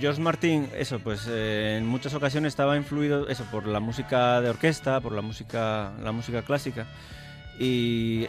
George 0.00 0.20
Martin, 0.20 0.68
eso, 0.76 0.98
pues 0.98 1.26
eh, 1.28 1.76
en 1.78 1.86
muchas 1.86 2.14
ocasiones 2.14 2.52
estaba 2.52 2.76
influido 2.76 3.28
eso 3.28 3.44
por 3.44 3.66
la 3.66 3.80
música 3.80 4.40
de 4.40 4.50
orquesta, 4.50 5.00
por 5.00 5.12
la 5.12 5.22
música, 5.22 5.92
la 6.02 6.12
música 6.12 6.42
clásica 6.42 6.86
y 7.58 8.26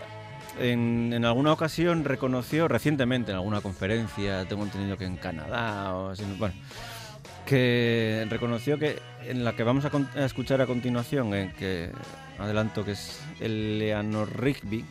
en, 0.60 1.26
alguna 1.26 1.52
ocasión 1.52 2.04
reconoció 2.04 2.68
recientemente 2.68 3.32
en 3.32 3.38
alguna 3.38 3.62
conferencia, 3.62 4.46
tengo 4.46 4.64
entendido 4.64 4.98
que 4.98 5.06
en 5.06 5.18
Canadá 5.18 5.94
o 5.96 6.10
así, 6.10 6.24
bueno, 6.38 6.54
que 7.46 8.26
reconoció 8.30 8.78
que 8.78 9.00
en 9.24 9.44
la 9.44 9.56
que 9.56 9.64
vamos 9.64 9.86
a, 9.86 10.26
escuchar 10.26 10.62
a 10.62 10.66
continuación, 10.66 11.34
en 11.34 11.52
que 11.54 11.92
adelanto 12.40 12.86
que 12.86 12.92
es 12.92 13.22
Eleanor 13.40 14.40
Rigby. 14.40 14.86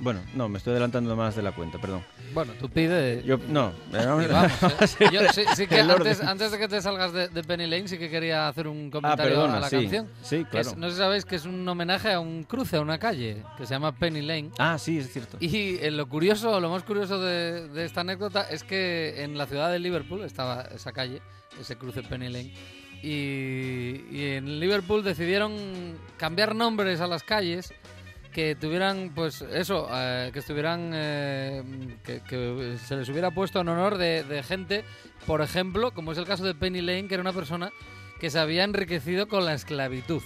Bueno, 0.00 0.20
no, 0.34 0.48
me 0.48 0.56
estoy 0.58 0.70
adelantando 0.72 1.14
más 1.14 1.36
de 1.36 1.42
la 1.42 1.52
cuenta, 1.52 1.78
perdón. 1.78 2.02
Bueno, 2.32 2.54
tú 2.58 2.70
pide. 2.70 3.22
Yo, 3.24 3.38
no, 3.48 3.72
Y 3.92 4.26
vamos, 4.26 4.52
¿eh? 5.00 5.08
Yo 5.12 5.20
sí, 5.32 5.42
sí 5.54 5.66
que 5.66 5.80
antes, 5.80 6.22
antes 6.22 6.50
de 6.52 6.58
que 6.58 6.68
te 6.68 6.80
salgas 6.80 7.12
de, 7.12 7.28
de 7.28 7.44
Penny 7.44 7.66
Lane 7.66 7.86
sí 7.86 7.98
que 7.98 8.08
quería 8.08 8.48
hacer 8.48 8.66
un 8.66 8.90
comentario 8.90 9.24
Ah, 9.24 9.28
perdona, 9.42 9.56
a 9.58 9.60
la 9.60 9.68
sí, 9.68 9.76
canción. 9.76 10.08
sí, 10.22 10.36
es- 10.36 10.46
claro. 10.48 10.72
no 10.76 10.86
sé 10.88 10.92
si 10.94 10.98
sabéis 10.98 11.24
que 11.26 11.36
es 11.36 11.44
un 11.44 11.68
homenaje 11.68 12.12
a 12.12 12.18
un 12.20 12.44
cruce, 12.44 12.76
a 12.76 12.80
una 12.80 12.98
calle, 12.98 13.42
que 13.58 13.66
se 13.66 13.74
llama 13.74 13.92
Penny 13.94 14.22
Lane. 14.22 14.50
Ah, 14.58 14.78
sí, 14.78 14.98
es 14.98 15.12
cierto. 15.12 15.36
Y 15.38 15.76
eh, 15.80 15.90
lo 15.90 16.08
curioso, 16.08 16.58
lo 16.60 16.70
más 16.70 16.82
curioso 16.82 17.20
de, 17.20 17.68
de 17.68 17.84
esta 17.84 18.00
anécdota 18.00 18.42
es 18.50 18.64
que 18.64 19.22
en 19.22 19.36
la 19.36 19.46
ciudad 19.46 19.70
de 19.70 19.78
Liverpool 19.80 20.22
estaba 20.24 20.62
esa 20.74 20.92
calle, 20.92 21.20
ese 21.60 21.76
cruce 21.76 22.02
Penny 22.02 22.28
Lane, 22.30 22.52
y, 23.02 24.04
y 24.10 24.32
en 24.36 24.60
Liverpool 24.60 25.02
decidieron 25.02 25.52
cambiar 26.16 26.54
nombres 26.54 27.00
a 27.00 27.06
las 27.06 27.22
calles 27.22 27.72
que 28.30 28.54
tuvieran, 28.54 29.12
pues 29.14 29.42
eso, 29.42 29.88
eh, 29.92 30.30
que 30.32 30.38
estuvieran, 30.38 30.90
eh, 30.94 31.62
que, 32.04 32.20
que 32.22 32.76
se 32.84 32.96
les 32.96 33.08
hubiera 33.08 33.30
puesto 33.30 33.60
en 33.60 33.68
honor 33.68 33.98
de, 33.98 34.22
de 34.24 34.42
gente, 34.42 34.84
por 35.26 35.42
ejemplo, 35.42 35.92
como 35.92 36.12
es 36.12 36.18
el 36.18 36.26
caso 36.26 36.44
de 36.44 36.54
Penny 36.54 36.80
Lane, 36.80 37.08
que 37.08 37.14
era 37.14 37.20
una 37.20 37.32
persona 37.32 37.70
que 38.20 38.30
se 38.30 38.38
había 38.38 38.64
enriquecido 38.64 39.28
con 39.28 39.44
la 39.44 39.54
esclavitud. 39.54 40.22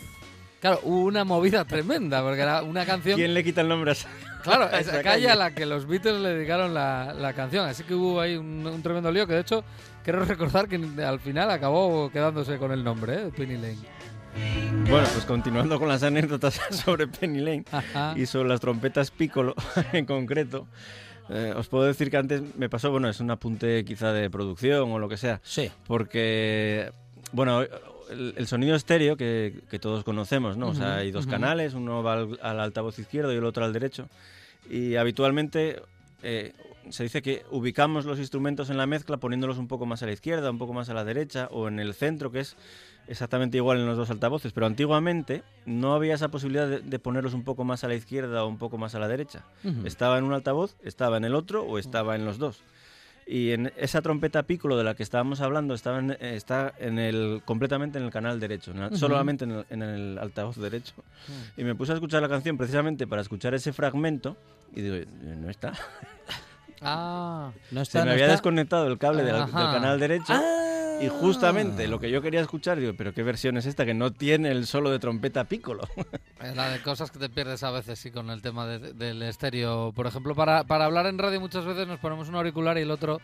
Claro, 0.60 0.80
hubo 0.82 1.04
una 1.04 1.24
movida 1.24 1.64
tremenda, 1.66 2.22
porque 2.22 2.40
era 2.40 2.62
una 2.62 2.86
canción... 2.86 3.16
¿Quién 3.16 3.34
le 3.34 3.44
quita 3.44 3.60
el 3.60 3.68
nombre 3.68 3.90
a 3.90 3.92
esa? 3.92 4.08
Claro, 4.42 4.64
a 4.72 4.78
esa 4.80 5.02
calle 5.02 5.30
a 5.30 5.34
la 5.34 5.54
que 5.54 5.66
los 5.66 5.86
Beatles 5.86 6.20
le 6.20 6.30
dedicaron 6.30 6.74
la, 6.74 7.14
la 7.14 7.32
canción. 7.32 7.66
Así 7.66 7.84
que 7.84 7.94
hubo 7.94 8.20
ahí 8.20 8.36
un, 8.36 8.66
un 8.66 8.82
tremendo 8.82 9.10
lío 9.12 9.26
que, 9.26 9.34
de 9.34 9.40
hecho, 9.40 9.64
quiero 10.02 10.24
recordar 10.24 10.68
que 10.68 10.76
al 11.02 11.20
final 11.20 11.50
acabó 11.50 12.10
quedándose 12.10 12.58
con 12.58 12.72
el 12.72 12.82
nombre, 12.82 13.14
¿eh? 13.14 13.32
Penny 13.36 13.54
Lane. 13.54 13.78
Bueno, 14.88 15.08
pues 15.12 15.24
continuando 15.24 15.78
con 15.78 15.88
las 15.88 16.02
anécdotas 16.02 16.60
sobre 16.70 17.06
Penny 17.06 17.40
Lane 17.40 17.64
Ajá. 17.70 18.14
y 18.16 18.26
sobre 18.26 18.48
las 18.48 18.60
trompetas 18.60 19.10
piccolo 19.10 19.54
en 19.92 20.04
concreto, 20.06 20.66
eh, 21.30 21.54
os 21.56 21.68
puedo 21.68 21.84
decir 21.84 22.10
que 22.10 22.16
antes 22.16 22.42
me 22.56 22.68
pasó, 22.68 22.90
bueno, 22.90 23.08
es 23.08 23.20
un 23.20 23.30
apunte 23.30 23.84
quizá 23.84 24.12
de 24.12 24.28
producción 24.30 24.90
o 24.92 24.98
lo 24.98 25.08
que 25.08 25.16
sea, 25.16 25.40
Sí. 25.42 25.70
porque, 25.86 26.90
bueno, 27.32 27.62
el, 27.62 28.34
el 28.36 28.46
sonido 28.46 28.76
estéreo 28.76 29.16
que, 29.16 29.54
que 29.70 29.78
todos 29.78 30.04
conocemos, 30.04 30.56
¿no? 30.56 30.68
O 30.68 30.74
sea, 30.74 30.96
hay 30.96 31.10
dos 31.10 31.24
ujú. 31.24 31.32
canales, 31.32 31.72
uno 31.74 32.02
va 32.02 32.14
al, 32.14 32.38
al 32.42 32.60
altavoz 32.60 32.98
izquierdo 32.98 33.32
y 33.32 33.36
el 33.36 33.44
otro 33.44 33.64
al 33.64 33.72
derecho, 33.72 34.08
y 34.68 34.96
habitualmente 34.96 35.80
eh, 36.22 36.52
se 36.90 37.04
dice 37.04 37.22
que 37.22 37.42
ubicamos 37.50 38.04
los 38.04 38.18
instrumentos 38.18 38.68
en 38.68 38.76
la 38.76 38.86
mezcla 38.86 39.16
poniéndolos 39.16 39.56
un 39.56 39.68
poco 39.68 39.86
más 39.86 40.02
a 40.02 40.06
la 40.06 40.12
izquierda, 40.12 40.50
un 40.50 40.58
poco 40.58 40.74
más 40.74 40.90
a 40.90 40.94
la 40.94 41.04
derecha 41.04 41.48
o 41.50 41.68
en 41.68 41.80
el 41.80 41.94
centro, 41.94 42.30
que 42.30 42.40
es 42.40 42.56
exactamente 43.08 43.56
igual 43.56 43.78
en 43.78 43.86
los 43.86 43.96
dos 43.96 44.10
altavoces, 44.10 44.52
pero 44.52 44.66
antiguamente 44.66 45.42
no 45.66 45.94
había 45.94 46.14
esa 46.14 46.28
posibilidad 46.28 46.68
de, 46.68 46.80
de 46.80 46.98
ponerlos 46.98 47.34
un 47.34 47.44
poco 47.44 47.64
más 47.64 47.84
a 47.84 47.88
la 47.88 47.94
izquierda 47.94 48.44
o 48.44 48.48
un 48.48 48.58
poco 48.58 48.78
más 48.78 48.94
a 48.94 48.98
la 48.98 49.08
derecha. 49.08 49.44
Ujú. 49.64 49.86
Estaba 49.86 50.18
en 50.18 50.24
un 50.24 50.32
altavoz, 50.32 50.76
estaba 50.82 51.16
en 51.16 51.24
el 51.24 51.34
otro 51.34 51.62
o 51.64 51.78
estaba 51.78 52.14
en 52.16 52.24
los 52.24 52.38
dos. 52.38 52.62
Y 53.26 53.52
en 53.52 53.72
esa 53.78 54.02
trompeta 54.02 54.42
piccolo 54.42 54.76
de 54.76 54.84
la 54.84 54.94
que 54.94 55.02
estábamos 55.02 55.40
hablando 55.40 55.72
estaba 55.72 55.98
en- 55.98 56.10
eh, 56.10 56.16
está 56.36 56.74
en 56.78 56.98
el, 56.98 57.40
completamente 57.46 57.96
en 57.98 58.04
el 58.04 58.10
canal 58.10 58.38
derecho, 58.38 58.72
en 58.72 58.78
el- 58.78 58.86
Ujú. 58.88 58.96
solamente 58.98 59.44
en 59.44 59.50
el, 59.52 59.66
en 59.70 59.82
el 59.82 60.18
altavoz 60.18 60.56
derecho. 60.56 60.92
Y 61.56 61.64
me 61.64 61.74
puse 61.74 61.92
a 61.92 61.94
escuchar 61.94 62.20
la 62.20 62.28
canción 62.28 62.58
precisamente 62.58 63.06
para 63.06 63.22
escuchar 63.22 63.54
ese 63.54 63.72
fragmento 63.72 64.36
y 64.74 64.82
digo, 64.82 64.96
"Eh, 64.96 65.06
no 65.22 65.48
está. 65.48 65.72
Ah, 66.82 67.50
No 67.70 67.78
Se 67.80 67.82
está, 67.82 67.98
me 68.00 68.04
no 68.06 68.10
había 68.12 68.24
está. 68.26 68.32
desconectado 68.32 68.86
el 68.88 68.98
cable 68.98 69.22
del, 69.22 69.36
del 69.36 69.52
canal 69.52 69.98
derecho 69.98 70.32
Ah, 70.34 70.63
Y 71.00 71.08
justamente 71.08 71.88
lo 71.88 71.98
que 72.00 72.10
yo 72.10 72.22
quería 72.22 72.40
escuchar, 72.40 72.78
digo, 72.78 72.92
pero 72.96 73.12
qué 73.12 73.22
versión 73.22 73.56
es 73.56 73.66
esta 73.66 73.84
que 73.84 73.94
no 73.94 74.12
tiene 74.12 74.50
el 74.50 74.66
solo 74.66 74.90
de 74.90 74.98
trompeta 74.98 75.44
piccolo. 75.44 75.82
Es 76.42 76.54
la 76.54 76.68
de 76.68 76.82
cosas 76.82 77.10
que 77.10 77.18
te 77.18 77.28
pierdes 77.30 77.62
a 77.62 77.70
veces, 77.70 77.98
sí, 77.98 78.10
con 78.10 78.28
el 78.30 78.42
tema 78.42 78.66
de- 78.66 78.92
del 78.92 79.22
estéreo. 79.22 79.92
Por 79.94 80.06
ejemplo, 80.06 80.34
para, 80.34 80.64
para 80.64 80.84
hablar 80.84 81.06
en 81.06 81.16
radio 81.18 81.40
muchas 81.40 81.64
veces 81.64 81.86
nos 81.88 81.98
ponemos 82.00 82.28
un 82.28 82.34
auricular 82.34 82.76
y 82.78 82.82
el 82.82 82.90
otro 82.90 83.20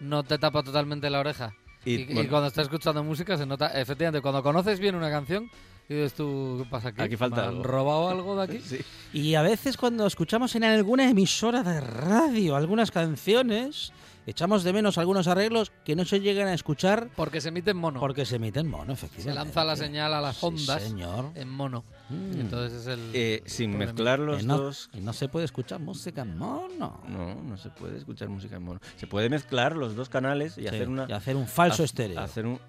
no 0.00 0.22
te 0.22 0.38
tapa 0.38 0.62
totalmente 0.62 1.10
la 1.10 1.18
oreja. 1.20 1.52
Y, 1.84 1.94
Y, 1.94 2.00
y 2.02 2.14
bueno, 2.14 2.30
cuando 2.30 2.48
estás 2.48 2.64
escuchando 2.64 3.02
música 3.02 3.36
se 3.36 3.46
nota, 3.46 3.68
efectivamente, 3.68 4.22
cuando 4.22 4.42
conoces 4.42 4.78
bien 4.78 4.94
una 4.94 5.10
canción 5.10 5.50
y 5.88 5.94
dices 5.94 6.14
tú, 6.14 6.60
¿qué 6.62 6.70
pasa 6.70 6.88
aquí? 6.90 7.02
Aquí 7.02 7.16
falta 7.16 7.36
¿Me 7.36 7.42
han 7.42 7.48
algo". 7.48 7.62
robado 7.64 8.08
algo 8.10 8.36
de 8.36 8.42
aquí? 8.44 8.60
sí. 8.64 8.78
Y 9.12 9.34
a 9.34 9.42
veces 9.42 9.76
cuando 9.76 10.06
escuchamos 10.06 10.54
en 10.54 10.62
alguna 10.64 11.08
emisora 11.10 11.62
de 11.62 11.80
radio 11.80 12.54
algunas 12.54 12.90
canciones, 12.92 13.92
echamos 14.26 14.62
de 14.64 14.72
menos 14.72 14.98
algunos 14.98 15.26
arreglos 15.28 15.72
que 15.84 15.96
no 15.96 16.04
se 16.04 16.20
llegan 16.20 16.48
a 16.48 16.54
escuchar 16.54 17.08
Porque 17.16 17.40
se 17.40 17.48
emite 17.48 17.70
en 17.72 17.76
mono. 17.78 18.00
porque 18.00 18.24
se 18.26 18.36
emiten 18.36 18.68
mono, 18.68 18.86
se 18.96 19.06
efectivamente. 19.06 19.34
lanza 19.44 19.64
la 19.64 19.76
señal 19.76 20.14
a 20.14 20.20
las 20.20 20.36
Sí, 20.36 20.46
ondas 20.46 20.82
señor. 20.82 21.30
en 21.34 21.48
mono. 21.48 21.84
Mm. 22.08 22.40
Entonces 22.40 22.80
es 22.82 22.86
el... 22.86 23.10
Eh, 23.14 23.42
sin 23.46 23.70
problema. 23.70 23.92
mezclar 23.92 24.18
los 24.18 24.42
Y 24.42 24.46
no, 24.46 24.58
dos. 24.58 24.90
y 24.92 25.00
no 25.00 25.12
se 25.12 25.28
puede 25.28 25.44
escuchar 25.44 25.80
música 25.80 26.22
en 26.22 26.36
mono. 26.38 27.00
No, 27.08 27.34
no 27.34 27.56
se 27.56 27.70
puede 27.70 27.98
escuchar 27.98 28.28
música 28.28 28.56
en 28.56 28.62
mono. 28.62 28.80
Se 28.96 29.06
puede 29.06 29.28
mezclar 29.28 29.76
los 29.76 29.94
dos 29.96 30.08
canales 30.08 30.56
y 30.58 30.62
Sí, 30.62 30.66
hacer 30.68 30.88
una. 30.88 31.06
y 31.08 31.12
hacer 31.12 31.36
un 31.36 31.46
falso 31.46 31.82
ha- 31.82 31.86
estéreo. 31.86 32.20
Hacer 32.20 32.46
un, 32.46 32.60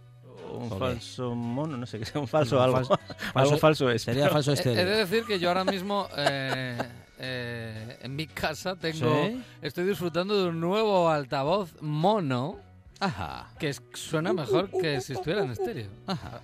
un 0.54 0.70
falso 0.70 1.34
mono, 1.36 1.78
no 1.78 1.86
sé 1.86 1.98
qué 2.00 2.06
sea, 2.06 2.20
un 2.22 2.28
falso 2.28 2.62
algo. 2.62 2.78
falso- 2.82 3.00
algo 3.34 3.58
falso 3.58 3.90
es. 3.90 4.02
Sería 4.02 4.24
pero- 4.24 4.34
falso 4.34 4.52
Eh, 4.54 4.56
He 4.56 4.64
de 4.64 4.70
estéreo. 4.72 4.98
decir 4.98 5.24
que 5.26 5.40
yo 5.40 5.48
ahora 5.50 5.64
mismo 5.64 6.08
eh, 6.18 6.78
eh, 7.24 8.00
en 8.02 8.16
mi 8.16 8.26
casa 8.26 8.76
tengo, 8.76 9.26
Sí. 9.28 9.44
estoy 9.62 9.86
disfrutando 9.86 10.42
de 10.42 10.50
un 10.50 10.60
nuevo 10.60 11.08
altavoz 11.10 11.72
mono 11.82 12.58
Ajá, 13.00 13.50
que 13.60 13.74
suena 13.94 14.34
mejor 14.34 14.70
que 14.72 15.00
si 15.02 15.14
estuviera 15.14 15.44
en 15.44 15.52
estéreo. 15.52 15.88
ajá. 16.08 16.42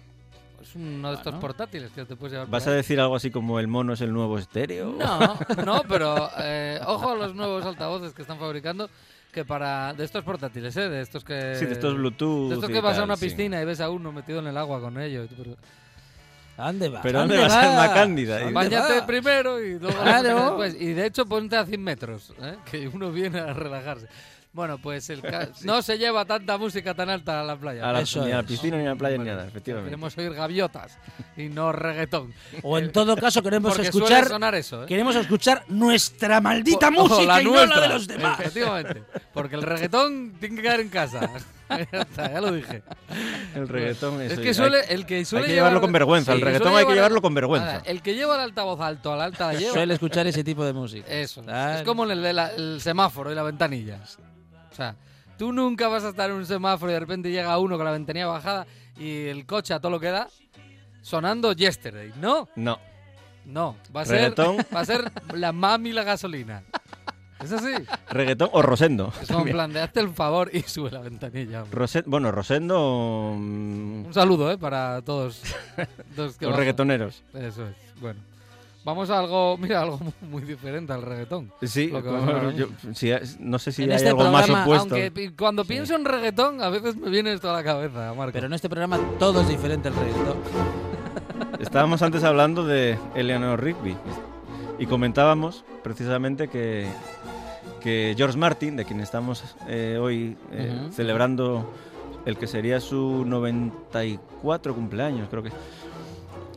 Es 0.61 0.75
uno 0.75 1.09
de 1.09 1.15
estos 1.15 1.33
portátiles 1.35 1.91
que 1.91 2.03
te 2.05 2.15
puedes 2.15 2.33
llevar. 2.33 2.47
¿Vas 2.49 2.67
a 2.67 2.71
decir 2.71 2.99
algo 2.99 3.15
así 3.15 3.31
como 3.31 3.59
el 3.59 3.67
mono 3.67 3.93
es 3.93 4.01
el 4.01 4.11
nuevo 4.13 4.37
estéreo? 4.37 4.95
No, 4.99 5.37
no, 5.65 5.81
pero 5.87 6.29
eh, 6.39 6.79
ojo 6.85 7.11
a 7.11 7.15
los 7.15 7.33
nuevos 7.33 7.63
altavoces 7.65 8.13
que 8.13 8.21
están 8.23 8.37
fabricando 8.37 8.89
que 9.31 9.45
para 9.45 9.93
de 9.93 10.03
estos 10.03 10.23
portátiles, 10.23 10.75
¿eh? 10.77 10.89
de 10.89 11.01
estos 11.01 11.23
que 11.23 11.55
Sí, 11.55 11.65
de 11.65 11.73
estos 11.73 11.95
Bluetooth. 11.95 12.49
de 12.49 12.55
estos 12.55 12.69
que 12.69 12.81
vas 12.81 12.97
a 12.97 13.03
una 13.03 13.15
sí. 13.15 13.25
piscina 13.29 13.61
y 13.61 13.65
ves 13.65 13.79
a 13.81 13.89
uno 13.89 14.11
metido 14.11 14.39
en 14.39 14.47
el 14.47 14.57
agua 14.57 14.79
con 14.81 14.99
ello. 14.99 15.23
y 15.23 15.27
tú, 15.27 15.35
pero- 15.37 15.51
¿A 15.51 15.55
dónde 16.65 16.89
vas? 16.89 17.01
Pero 17.03 17.19
¿dónde 17.19 17.37
vas 17.37 17.53
a 17.53 17.61
Alma 17.83 17.93
Cándida? 17.93 18.35
¿A 18.35 18.39
dónde 18.39 18.53
Báñate 18.53 19.01
primero 19.03 19.61
y 19.63 19.77
luego 19.79 20.01
Claro. 20.01 20.37
después. 20.57 20.75
Y 20.81 20.93
de 20.93 21.05
hecho 21.05 21.25
ponte 21.25 21.55
a 21.55 21.65
100 21.65 21.83
metros, 21.83 22.33
¿eh? 22.41 22.55
que 22.71 22.87
uno 22.87 23.11
viene 23.11 23.39
a 23.39 23.53
relajarse. 23.53 24.07
Bueno, 24.53 24.79
pues 24.79 25.07
el 25.11 25.21
ca- 25.21 25.49
no 25.65 25.83
se 25.83 25.99
lleva 25.99 26.25
tanta 26.25 26.57
música 26.57 26.95
tan 26.95 27.09
alta 27.11 27.41
a 27.41 27.43
la 27.43 27.55
playa. 27.57 27.87
A 27.87 27.93
la, 27.93 28.01
Eso 28.01 28.25
ni 28.25 28.31
a 28.31 28.37
la 28.37 28.43
piscina 28.43 28.77
ni 28.77 28.87
a 28.87 28.91
la 28.91 28.95
playa 28.95 29.17
ni 29.19 29.25
nada, 29.25 29.45
efectivamente. 29.45 29.89
Queremos 29.91 30.17
oír 30.17 30.33
gaviotas 30.33 30.97
y 31.35 31.49
no 31.49 31.71
reggaetón. 31.71 32.33
O 32.63 32.77
en 32.79 32.91
todo 32.91 33.15
caso 33.17 33.43
queremos 33.43 33.75
Porque 33.75 33.91
suele 33.91 34.05
escuchar 34.07 34.27
sonar 34.27 34.55
eso, 34.55 34.83
¿eh? 34.83 34.85
queremos 34.87 35.15
escuchar 35.15 35.63
nuestra 35.67 36.41
maldita 36.41 36.87
O- 36.87 37.03
o 37.03 37.07
música 37.07 37.33
la 37.35 37.41
y 37.41 37.45
no 37.45 37.65
la 37.67 37.81
de 37.81 37.87
los 37.89 38.07
demás. 38.07 38.39
Efectivamente. 38.39 39.03
Porque 39.31 39.55
el 39.57 39.61
reggaetón 39.61 40.33
tiene 40.39 40.55
que 40.55 40.61
quedar 40.63 40.79
en 40.79 40.89
casa. 40.89 41.29
ya, 41.69 42.01
está, 42.01 42.31
ya 42.31 42.41
lo 42.41 42.51
dije. 42.51 42.83
El 43.55 43.67
reggaetón 43.67 44.21
Es 44.21 44.31
eso, 44.33 44.41
que 44.41 44.47
hay- 44.49 44.53
suele, 44.53 44.79
el 44.89 45.05
que 45.05 45.25
suele 45.25 45.45
hay 45.45 45.49
que 45.49 45.55
llevarlo 45.55 45.77
llevar- 45.79 45.81
con 45.81 45.91
vergüenza. 45.93 46.31
Sí, 46.31 46.37
el 46.39 46.43
reggaetón 46.45 46.67
hay 46.69 46.73
que 46.73 46.79
llevar- 46.81 46.95
llevarlo 46.95 47.21
con 47.21 47.33
vergüenza. 47.33 47.65
Nada, 47.67 47.83
el 47.85 48.01
que 48.01 48.15
lleva 48.15 48.35
el 48.35 48.41
altavoz 48.41 48.79
alto 48.81 49.13
a 49.13 49.17
la 49.17 49.23
alta 49.25 49.47
la 49.53 49.59
lleva. 49.59 49.73
Suele 49.73 49.93
escuchar 49.93 50.27
ese 50.27 50.43
tipo 50.43 50.63
de 50.65 50.73
música. 50.73 51.07
Eso. 51.11 51.41
Es 51.41 51.83
como 51.83 52.03
el, 52.05 52.21
de 52.21 52.33
la- 52.33 52.51
el 52.53 52.79
semáforo 52.81 53.31
y 53.31 53.35
la 53.35 53.43
ventanilla. 53.43 53.99
O 54.71 54.75
sea, 54.75 54.95
tú 55.37 55.51
nunca 55.51 55.87
vas 55.87 56.03
a 56.03 56.09
estar 56.09 56.29
en 56.29 56.35
un 56.35 56.45
semáforo 56.45 56.91
y 56.91 56.93
de 56.93 56.99
repente 56.99 57.31
llega 57.31 57.57
uno 57.57 57.75
con 57.77 57.85
la 57.85 57.91
ventanilla 57.91 58.27
bajada 58.27 58.65
y 58.97 59.25
el 59.27 59.45
coche 59.45 59.73
a 59.73 59.79
todo 59.79 59.91
lo 59.91 59.99
que 59.99 60.07
da 60.11 60.27
sonando 61.01 61.53
Yesterday. 61.53 62.11
No, 62.19 62.47
No. 62.55 62.79
no. 63.45 63.77
Va 63.95 64.01
a 64.01 64.05
ser, 64.05 64.33
va 64.75 64.79
a 64.81 64.85
ser 64.85 65.11
la 65.33 65.51
mami 65.51 65.91
la 65.93 66.03
gasolina. 66.03 66.63
Es 67.43 67.51
así. 67.51 67.71
Reggaetón 68.09 68.49
o 68.51 68.61
Rosendo. 68.61 69.13
Es 69.21 69.27
como 69.27 69.45
en 69.45 69.51
plan 69.53 69.71
de 69.71 69.81
hazte 69.81 69.99
el 69.99 70.09
favor 70.09 70.49
y 70.53 70.61
sube 70.63 70.89
la 70.91 71.01
ventanilla. 71.01 71.63
Rosen- 71.71 72.03
bueno, 72.07 72.31
Rosendo. 72.31 73.33
mm, 73.37 74.05
Un 74.07 74.13
saludo, 74.13 74.51
¿eh? 74.51 74.57
Para 74.57 75.01
todos. 75.03 75.41
todos 76.15 76.35
que 76.37 76.45
los 76.45 76.51
bajan. 76.51 76.59
reggaetoneros. 76.59 77.23
Eso 77.33 77.67
es. 77.67 77.75
Bueno. 78.01 78.19
Vamos 78.83 79.09
a 79.09 79.19
algo, 79.19 79.57
mira, 79.57 79.81
algo 79.81 79.97
mu- 79.99 80.11
muy 80.29 80.43
diferente 80.43 80.93
al 80.93 81.01
reggaetón. 81.01 81.51
Sí, 81.61 81.87
Lo 81.89 82.01
que 82.01 82.07
como- 82.09 82.51
yo- 82.51 82.67
no 83.39 83.59
sé 83.59 83.71
si 83.73 83.83
En 83.83 83.89
hay 83.91 83.97
este 83.97 84.07
algo 84.09 84.31
más 84.31 84.49
opuesto. 84.49 84.95
Aunque 84.95 85.33
cuando 85.37 85.65
pienso 85.65 85.93
en 85.95 86.05
reggaetón, 86.05 86.61
a 86.61 86.69
veces 86.69 86.95
me 86.95 87.09
viene 87.09 87.33
esto 87.33 87.49
a 87.49 87.53
la 87.53 87.63
cabeza, 87.65 88.13
Marco. 88.15 88.31
Pero 88.31 88.47
en 88.47 88.53
este 88.53 88.69
programa 88.69 88.97
todo 89.19 89.41
es 89.41 89.49
diferente 89.49 89.89
al 89.89 89.95
reggaetón. 89.95 90.37
Estábamos 91.59 92.01
antes 92.01 92.23
hablando 92.23 92.65
de 92.65 92.97
Eleanor 93.15 93.61
Rigby 93.61 93.97
y 94.79 94.85
comentábamos 94.85 95.65
precisamente 95.83 96.47
que, 96.47 96.87
que 97.81 98.13
George 98.17 98.37
Martin, 98.37 98.75
de 98.75 98.85
quien 98.85 98.99
estamos 98.99 99.43
eh, 99.67 99.97
hoy 99.99 100.35
eh, 100.51 100.87
celebrando 100.91 101.71
el 102.25 102.37
que 102.37 102.47
sería 102.47 102.79
su 102.79 103.23
94 103.25 104.73
cumpleaños, 104.75 105.29
creo 105.29 105.43
que. 105.43 105.51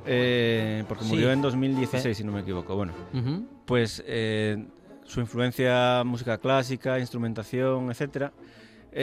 eh, 0.06 0.84
porque 0.88 1.04
Sí. 1.04 1.10
murió 1.10 1.30
en 1.30 1.42
2016, 1.42 2.16
si 2.16 2.24
no 2.24 2.32
me 2.32 2.40
equivoco. 2.40 2.74
Bueno, 2.74 2.92
pues 3.66 4.02
su 5.04 5.20
influencia 5.20 6.02
música 6.04 6.38
clásica, 6.38 6.98
instrumentación, 6.98 7.90
etcétera, 7.90 8.32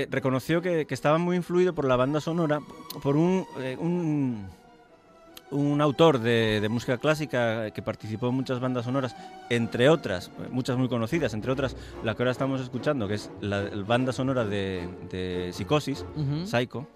reconoció 0.09 0.61
que, 0.61 0.85
que 0.85 0.93
estaba 0.93 1.17
muy 1.17 1.35
influido 1.37 1.73
por 1.73 1.85
la 1.85 1.95
banda 1.95 2.19
sonora, 2.19 2.59
por 3.03 3.15
un, 3.15 3.45
un, 3.79 4.47
un 5.51 5.81
autor 5.81 6.19
de, 6.19 6.59
de 6.61 6.69
música 6.69 6.97
clásica 6.97 7.71
que 7.71 7.81
participó 7.81 8.29
en 8.29 8.35
muchas 8.35 8.59
bandas 8.59 8.85
sonoras, 8.85 9.15
entre 9.49 9.89
otras, 9.89 10.29
muchas 10.51 10.77
muy 10.77 10.89
conocidas, 10.89 11.33
entre 11.33 11.51
otras 11.51 11.75
la 12.03 12.15
que 12.15 12.23
ahora 12.23 12.31
estamos 12.31 12.59
escuchando, 12.61 13.07
que 13.07 13.15
es 13.15 13.31
la, 13.41 13.61
la 13.63 13.83
banda 13.83 14.11
sonora 14.11 14.43
de, 14.45 14.87
de 15.09 15.51
Psicosis. 15.53 16.05
Psycho. 16.45 16.87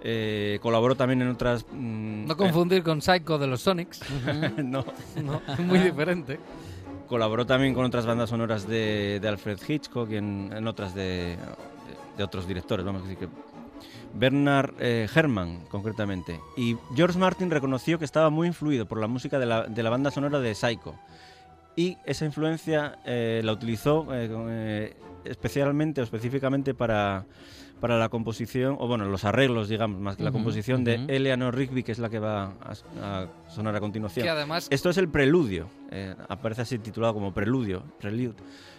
Eh, 0.00 0.60
colaboró 0.62 0.94
también 0.94 1.22
en 1.22 1.28
otras... 1.28 1.66
mm, 1.72 2.26
no 2.26 2.36
confundir 2.36 2.82
con 2.84 3.02
Psycho 3.02 3.36
de 3.38 3.46
los 3.48 3.62
Sonics. 3.62 4.00
no, 4.64 4.84
no, 5.22 5.42
muy 5.64 5.80
diferente. 5.80 6.38
Colaboró 7.08 7.46
también 7.46 7.74
con 7.74 7.84
otras 7.84 8.06
bandas 8.06 8.30
sonoras 8.30 8.68
de, 8.68 9.18
de 9.20 9.28
Alfred 9.28 9.58
Hitchcock 9.66 10.10
y 10.10 10.16
en, 10.16 10.52
en 10.54 10.66
otras 10.68 10.94
de 10.94 11.36
otros 12.22 12.48
directores, 12.48 12.84
vamos 12.84 13.02
a 13.02 13.04
decir 13.04 13.18
que 13.18 13.28
Bernard 14.14 14.74
eh, 14.80 15.08
Herrmann 15.14 15.60
concretamente. 15.70 16.40
Y 16.56 16.76
George 16.94 17.18
Martin 17.18 17.50
reconoció 17.50 17.98
que 17.98 18.04
estaba 18.04 18.30
muy 18.30 18.46
influido 18.46 18.86
por 18.86 18.98
la 18.98 19.06
música 19.06 19.38
de 19.38 19.46
la, 19.46 19.66
de 19.66 19.82
la 19.82 19.90
banda 19.90 20.10
sonora 20.10 20.40
de 20.40 20.54
Psycho. 20.54 20.94
Y 21.78 21.96
esa 22.04 22.24
influencia 22.24 22.98
eh, 23.04 23.40
la 23.44 23.52
utilizó 23.52 24.08
eh, 24.12 24.28
eh, 24.28 24.96
especialmente 25.24 26.00
o 26.00 26.04
específicamente 26.04 26.74
para, 26.74 27.24
para 27.80 27.96
la 27.98 28.08
composición, 28.08 28.76
o 28.80 28.88
bueno, 28.88 29.04
los 29.04 29.24
arreglos, 29.24 29.68
digamos, 29.68 30.00
más 30.00 30.16
que 30.16 30.24
la 30.24 30.32
composición 30.32 30.82
de. 30.82 30.94
Eleanor 31.06 31.54
Rigby, 31.54 31.84
que 31.84 31.92
es 31.92 32.00
la 32.00 32.10
que 32.10 32.18
va 32.18 32.54
a, 32.60 32.74
a 33.00 33.26
sonar 33.48 33.76
a 33.76 33.80
continuación. 33.80 34.24
Que 34.24 34.30
además, 34.30 34.66
Esto 34.70 34.90
es 34.90 34.96
el 34.96 35.08
preludio, 35.08 35.68
aparece 36.28 36.62
así 36.62 36.80
titulado 36.80 37.14
como 37.14 37.32
preludio, 37.32 37.84
prelude, 38.00 38.34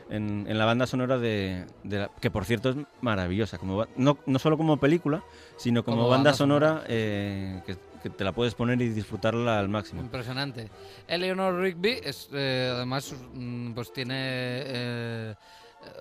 en, 0.09 0.45
en 0.47 0.57
la 0.57 0.65
banda 0.65 0.87
sonora 0.87 1.17
de, 1.17 1.65
de 1.83 1.97
la- 1.99 2.09
que 2.21 2.31
por 2.31 2.45
cierto 2.45 2.69
es 2.71 2.75
maravillosa, 3.01 3.57
como 3.57 3.85
no, 3.95 4.17
no 4.25 4.39
solo 4.39 4.57
como 4.57 4.77
película, 4.77 5.23
sino 5.57 5.83
como, 5.83 5.97
Como 5.97 6.09
banda, 6.09 6.29
banda 6.31 6.37
sonora, 6.37 6.67
sonora. 6.69 6.85
eh, 6.89 7.61
que, 7.65 7.77
que 8.01 8.09
te 8.09 8.23
la 8.23 8.31
puedes 8.31 8.55
poner 8.55 8.81
y 8.81 8.89
disfrutarla 8.89 9.59
al 9.59 9.69
máximo. 9.69 10.01
impresionante. 10.01 10.69
Eleanor 11.07 11.59
Rigby 11.59 11.99
es, 12.03 12.29
eh, 12.33 12.71
además, 12.75 13.13
mm, 13.33 13.73
pues 13.73 13.91
tiene, 13.93 14.15
eh, 14.17 15.35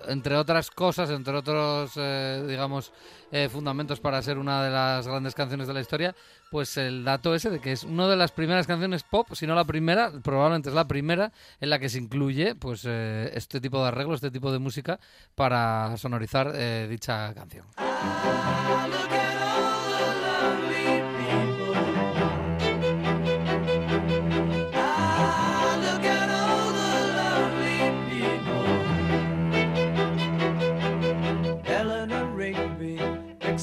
entre 0.07 0.35
otras 0.35 0.71
cosas, 0.71 1.09
entre 1.09 1.35
otros, 1.35 1.91
eh, 1.95 2.43
digamos, 2.47 2.91
eh, 3.31 3.49
fundamentos 3.49 3.99
para 3.99 4.21
ser 4.21 4.37
una 4.37 4.63
de 4.63 4.71
las 4.71 5.07
grandes 5.07 5.35
canciones 5.35 5.67
de 5.67 5.73
la 5.73 5.81
historia, 5.81 6.15
pues 6.51 6.77
el 6.77 7.03
dato 7.03 7.35
ese 7.35 7.49
de 7.49 7.59
que 7.59 7.71
es 7.71 7.83
una 7.83 8.07
de 8.07 8.15
las 8.15 8.31
primeras 8.31 8.67
canciones 8.67 9.03
pop, 9.03 9.27
si 9.33 9.45
no 9.45 9.55
la 9.55 9.65
primera, 9.65 10.11
probablemente 10.23 10.69
es 10.69 10.75
la 10.75 10.87
primera 10.87 11.31
en 11.59 11.69
la 11.69 11.79
que 11.79 11.89
se 11.89 11.99
incluye, 11.99 12.55
pues, 12.55 12.85
eh, 12.85 13.31
este 13.33 13.61
tipo 13.61 13.81
de 13.81 13.89
arreglos, 13.89 14.15
este 14.15 14.31
tipo 14.31 14.51
de 14.51 14.59
música 14.59 14.99
para 15.35 15.95
sonorizar 15.97 16.53
dicha 16.89 17.33
canción. 17.33 17.65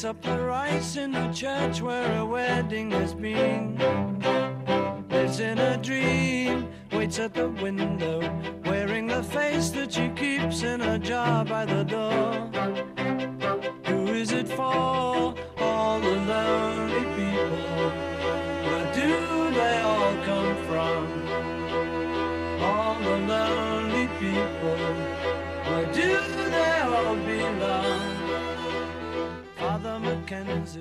Up 0.06 0.22
the 0.22 0.38
rice 0.38 0.96
in 0.96 1.10
the 1.10 1.32
church 1.32 1.82
where 1.82 2.20
a 2.20 2.24
wedding 2.24 2.92
has 2.92 3.12
been. 3.12 3.76
Lives 5.10 5.40
in 5.40 5.58
a 5.58 5.76
dream, 5.78 6.68
waits 6.92 7.18
at 7.18 7.34
the 7.34 7.48
window, 7.48 8.20
wearing 8.64 9.08
the 9.08 9.24
face 9.24 9.70
that 9.70 9.92
she 9.92 10.08
keeps 10.10 10.62
in 10.62 10.80
a 10.80 10.96
jar 10.96 11.44
by 11.44 11.64
the 11.66 11.82
door. 11.82 12.85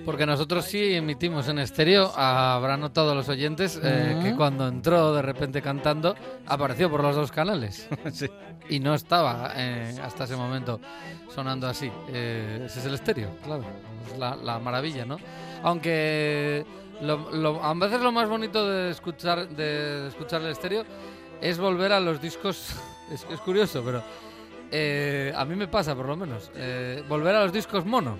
Porque 0.06 0.26
nosotros 0.26 0.66
sí 0.66 0.94
emitimos 0.94 1.48
en 1.50 1.58
estéreo. 1.60 2.12
Habrán 2.16 2.80
notado 2.82 3.16
los 3.16 3.28
oyentes 3.28 3.80
eh, 3.84 4.20
que 4.22 4.36
cuando 4.36 4.68
entró 4.68 5.14
de 5.16 5.22
repente 5.24 5.62
cantando, 5.62 6.16
apareció 6.46 6.90
por 6.90 7.02
los 7.02 7.16
dos 7.16 7.32
canales. 7.32 7.88
Sí. 8.12 8.28
Y 8.70 8.80
no 8.80 8.94
estaba 8.96 9.52
eh, 9.56 9.96
hasta 10.04 10.24
ese 10.26 10.36
momento 10.36 10.80
sonando 11.34 11.68
así. 11.68 11.92
Eh, 12.10 12.64
ese 12.66 12.80
es 12.80 12.86
el 12.86 12.94
estéreo, 12.96 13.30
claro. 13.44 13.64
Es 14.12 14.18
la, 14.18 14.36
la 14.36 14.60
maravilla, 14.60 15.06
¿no? 15.06 15.18
Aunque 15.64 16.66
lo- 17.02 17.32
lo- 17.32 17.64
a 17.64 17.74
veces 17.74 18.02
lo 18.02 18.12
más 18.12 18.30
bonito 18.30 18.68
de 18.70 18.92
escuchar, 18.92 19.48
de 19.50 20.08
escuchar 20.08 20.42
el 20.42 20.50
estéreo 20.52 20.84
es 21.42 21.58
volver 21.60 21.92
a 21.92 22.00
los 22.00 22.22
discos. 22.22 22.70
Es, 23.12 23.24
es 23.32 23.40
curioso, 23.42 23.84
pero 23.86 24.02
eh, 24.72 25.32
a 25.36 25.46
mí 25.46 25.56
me 25.56 25.68
pasa 25.68 25.94
por 25.94 26.08
lo 26.08 26.16
menos. 26.16 26.50
volver 27.08 27.36
a 27.36 27.44
los 27.44 27.54
discos 27.54 27.86
mono. 27.86 28.18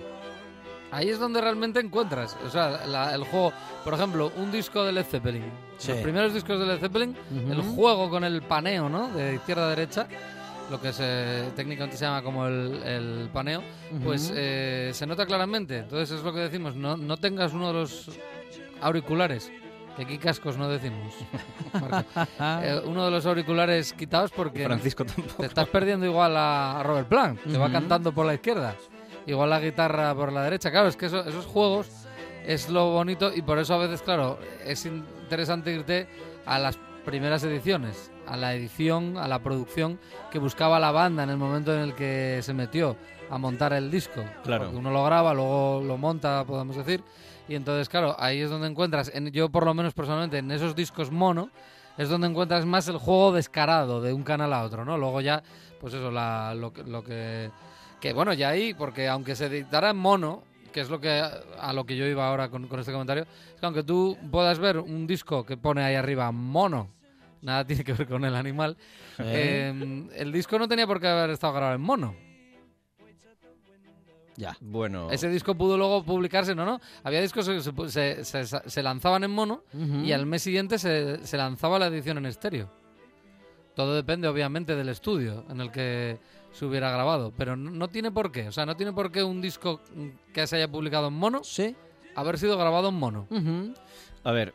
Ahí 0.92 1.08
es 1.08 1.18
donde 1.18 1.40
realmente 1.40 1.80
encuentras. 1.80 2.36
O 2.46 2.50
sea, 2.50 2.86
la- 2.86 3.14
el 3.14 3.24
juego, 3.24 3.52
por 3.84 3.94
ejemplo, 3.94 4.32
un 4.36 4.50
disco 4.52 4.84
de 4.84 4.92
Led 4.92 5.04
Zeppelin. 5.04 5.44
Sí. 5.78 5.88
Los 5.92 5.98
primeros 6.00 6.32
discos 6.32 6.58
de 6.58 6.66
Led 6.66 6.78
Zeppelin, 6.78 7.16
el 7.50 7.60
juego 7.62 8.08
con 8.08 8.24
el 8.24 8.40
paneo, 8.42 8.88
¿no? 8.88 9.08
De 9.08 9.34
izquierda 9.34 9.66
a 9.66 9.70
derecha, 9.70 10.06
lo 10.70 10.80
que 10.80 10.92
se, 10.92 11.50
técnicamente 11.54 11.96
se 11.96 12.04
llama 12.04 12.22
como 12.22 12.46
el, 12.46 12.82
el 12.84 13.28
paneo, 13.32 13.62
pues 14.02 14.32
eh, 14.34 14.90
se 14.94 15.06
nota 15.06 15.26
claramente. 15.26 15.78
Entonces 15.80 16.18
es 16.18 16.24
lo 16.24 16.32
que 16.32 16.40
decimos, 16.40 16.74
no, 16.76 16.96
no 16.96 17.16
tengas 17.18 17.52
uno 17.52 17.68
de 17.68 17.72
los 17.74 18.10
auriculares, 18.80 19.50
que 19.96 20.02
aquí 20.02 20.18
cascos 20.18 20.56
no 20.56 20.68
decimos. 20.68 21.14
Eh, 22.62 22.80
uno 22.86 23.04
de 23.04 23.10
los 23.10 23.26
auriculares 23.26 23.92
quitados 23.92 24.30
porque 24.30 24.64
Francisco 24.64 25.04
tampoco. 25.04 25.34
te 25.42 25.46
estás 25.46 25.68
perdiendo 25.68 26.06
igual 26.06 26.36
a, 26.36 26.80
a 26.80 26.82
Robert 26.82 27.08
Plant, 27.08 27.40
que 27.42 27.56
va 27.58 27.64
Ujú. 27.66 27.72
cantando 27.72 28.12
por 28.12 28.24
la 28.26 28.34
izquierda, 28.34 28.74
igual 29.26 29.50
la 29.50 29.60
guitarra 29.60 30.14
por 30.14 30.32
la 30.32 30.42
derecha. 30.42 30.70
Claro, 30.70 30.88
es 30.88 30.96
que 30.96 31.06
eso- 31.06 31.24
esos 31.26 31.46
juegos 31.46 31.88
es 32.44 32.68
lo 32.70 32.90
bonito 32.92 33.32
y 33.34 33.42
por 33.42 33.58
eso 33.58 33.74
a 33.74 33.78
veces, 33.78 34.02
claro, 34.02 34.38
es 34.64 34.86
interesante 34.86 35.72
irte 35.72 36.06
a 36.44 36.58
las 36.58 36.78
primeras 37.04 37.42
ediciones, 37.44 38.10
a 38.26 38.36
la 38.36 38.54
edición, 38.54 39.16
a 39.16 39.28
la 39.28 39.40
producción 39.40 39.98
que 40.30 40.38
buscaba 40.38 40.78
la 40.80 40.90
banda 40.90 41.22
en 41.22 41.30
el 41.30 41.36
momento 41.36 41.72
en 41.74 41.80
el 41.80 41.94
que 41.94 42.40
se 42.42 42.52
metió 42.54 42.96
a 43.30 43.38
montar 43.38 43.72
el 43.72 43.90
disco. 43.90 44.24
Claro. 44.44 44.64
Porque 44.64 44.78
uno 44.78 44.90
lo 44.90 45.04
graba, 45.04 45.34
luego 45.34 45.82
lo 45.84 45.96
monta, 45.96 46.44
podemos 46.46 46.76
decir. 46.76 47.02
Y 47.48 47.54
entonces, 47.54 47.88
claro, 47.88 48.16
ahí 48.18 48.40
es 48.40 48.50
donde 48.50 48.66
encuentras, 48.68 49.10
en, 49.14 49.30
yo 49.30 49.48
por 49.48 49.64
lo 49.64 49.72
menos 49.74 49.94
personalmente, 49.94 50.38
en 50.38 50.50
esos 50.50 50.74
discos 50.74 51.10
mono, 51.12 51.50
es 51.96 52.08
donde 52.08 52.26
encuentras 52.26 52.66
más 52.66 52.88
el 52.88 52.98
juego 52.98 53.32
descarado 53.32 54.00
de 54.02 54.12
un 54.12 54.22
canal 54.24 54.52
a 54.52 54.64
otro, 54.64 54.84
¿no? 54.84 54.98
Luego 54.98 55.20
ya, 55.20 55.42
pues 55.80 55.94
eso, 55.94 56.10
la, 56.10 56.54
lo, 56.54 56.72
que- 56.72 56.82
lo 56.84 57.02
que... 57.04 57.50
Que 58.00 58.12
bueno, 58.12 58.32
ya 58.34 58.50
ahí, 58.50 58.74
porque 58.74 59.08
aunque 59.08 59.34
se 59.34 59.46
editara 59.46 59.90
en 59.90 59.96
mono, 59.96 60.42
que 60.72 60.80
es 60.80 60.90
lo 60.90 61.00
que 61.00 61.08
a 61.10 61.72
lo 61.72 61.84
que 61.86 61.96
yo 61.96 62.06
iba 62.06 62.28
ahora 62.28 62.48
con, 62.50 62.68
con 62.68 62.78
este 62.80 62.92
comentario, 62.92 63.22
es 63.54 63.60
que 63.60 63.66
aunque 63.66 63.82
tú 63.82 64.16
puedas 64.30 64.58
ver 64.58 64.78
un 64.78 65.06
disco 65.06 65.44
que 65.46 65.56
pone 65.56 65.82
ahí 65.82 65.94
arriba 65.94 66.30
mono, 66.32 66.90
nada 67.40 67.66
tiene 67.66 67.82
que 67.84 67.94
ver 67.94 68.06
con 68.06 68.24
el 68.24 68.34
animal, 68.36 68.76
eh, 69.18 70.06
el 70.16 70.32
disco 70.32 70.58
no 70.58 70.68
tenía 70.68 70.86
por 70.86 71.00
qué 71.00 71.08
haber 71.08 71.30
estado 71.30 71.54
grabado 71.54 71.76
en 71.76 71.80
mono. 71.82 72.14
Ya. 74.38 74.54
Bueno, 74.60 75.10
Ese 75.10 75.30
disco 75.30 75.54
pudo 75.54 75.78
luego 75.78 76.02
publicarse, 76.04 76.54
¿no? 76.54 76.66
no 76.66 76.78
Había 77.04 77.22
discos 77.22 77.48
que 77.48 77.60
se, 77.62 77.72
pu- 77.72 77.88
se- 77.88 78.22
se- 78.22 78.44
se 78.68 78.82
lanzaban 78.82 79.24
en 79.24 79.30
mono 79.30 79.64
y 80.04 80.12
al 80.12 80.26
mes 80.26 80.42
siguiente 80.42 80.78
se, 80.78 81.26
se 81.26 81.36
lanzaba 81.38 81.78
la 81.78 81.86
edición 81.86 82.18
en 82.18 82.26
estéreo. 82.26 82.70
Todo 83.74 83.94
depende, 83.94 84.28
obviamente, 84.28 84.76
del 84.76 84.90
estudio 84.90 85.44
en 85.48 85.60
el 85.62 85.70
que 85.70 86.18
se 86.56 86.64
hubiera 86.64 86.90
grabado, 86.90 87.32
pero 87.36 87.56
no, 87.56 87.70
no 87.70 87.88
tiene 87.88 88.10
por 88.10 88.32
qué. 88.32 88.48
O 88.48 88.52
sea, 88.52 88.64
no 88.66 88.76
tiene 88.76 88.92
por 88.92 89.12
qué 89.12 89.22
un 89.22 89.40
disco 89.40 89.80
que 90.32 90.46
se 90.46 90.56
haya 90.56 90.68
publicado 90.70 91.08
en 91.08 91.14
mono 91.14 91.42
Sí. 91.44 91.76
haber 92.14 92.38
sido 92.38 92.56
grabado 92.56 92.88
en 92.88 92.94
mono. 92.94 93.26
A 94.24 94.32
ver, 94.32 94.54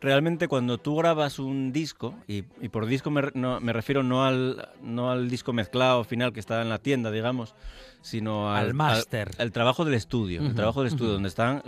realmente 0.00 0.48
cuando 0.48 0.78
tú 0.78 0.96
grabas 0.96 1.38
un 1.38 1.72
disco, 1.72 2.14
y, 2.26 2.44
y 2.60 2.68
por 2.70 2.86
disco 2.86 3.10
me, 3.10 3.22
re- 3.22 3.32
no- 3.34 3.60
me 3.60 3.72
refiero 3.72 4.02
no 4.02 4.24
al, 4.24 4.68
no 4.82 5.10
al 5.10 5.30
disco 5.30 5.52
mezclado 5.52 6.02
final 6.04 6.32
que 6.32 6.40
está 6.40 6.60
en 6.62 6.68
la 6.68 6.78
tienda, 6.78 7.10
digamos, 7.10 7.54
sino 8.00 8.52
al, 8.52 8.66
Al 8.66 8.74
máster. 8.74 9.30
al- 9.38 9.46
el 9.46 9.52
trabajo 9.52 9.84
del 9.84 9.94
estudio, 9.94 10.42
el 10.42 10.54
trabajo 10.54 10.82
del 10.82 10.92
estudio, 10.92 11.12
donde 11.12 11.28
están 11.28 11.62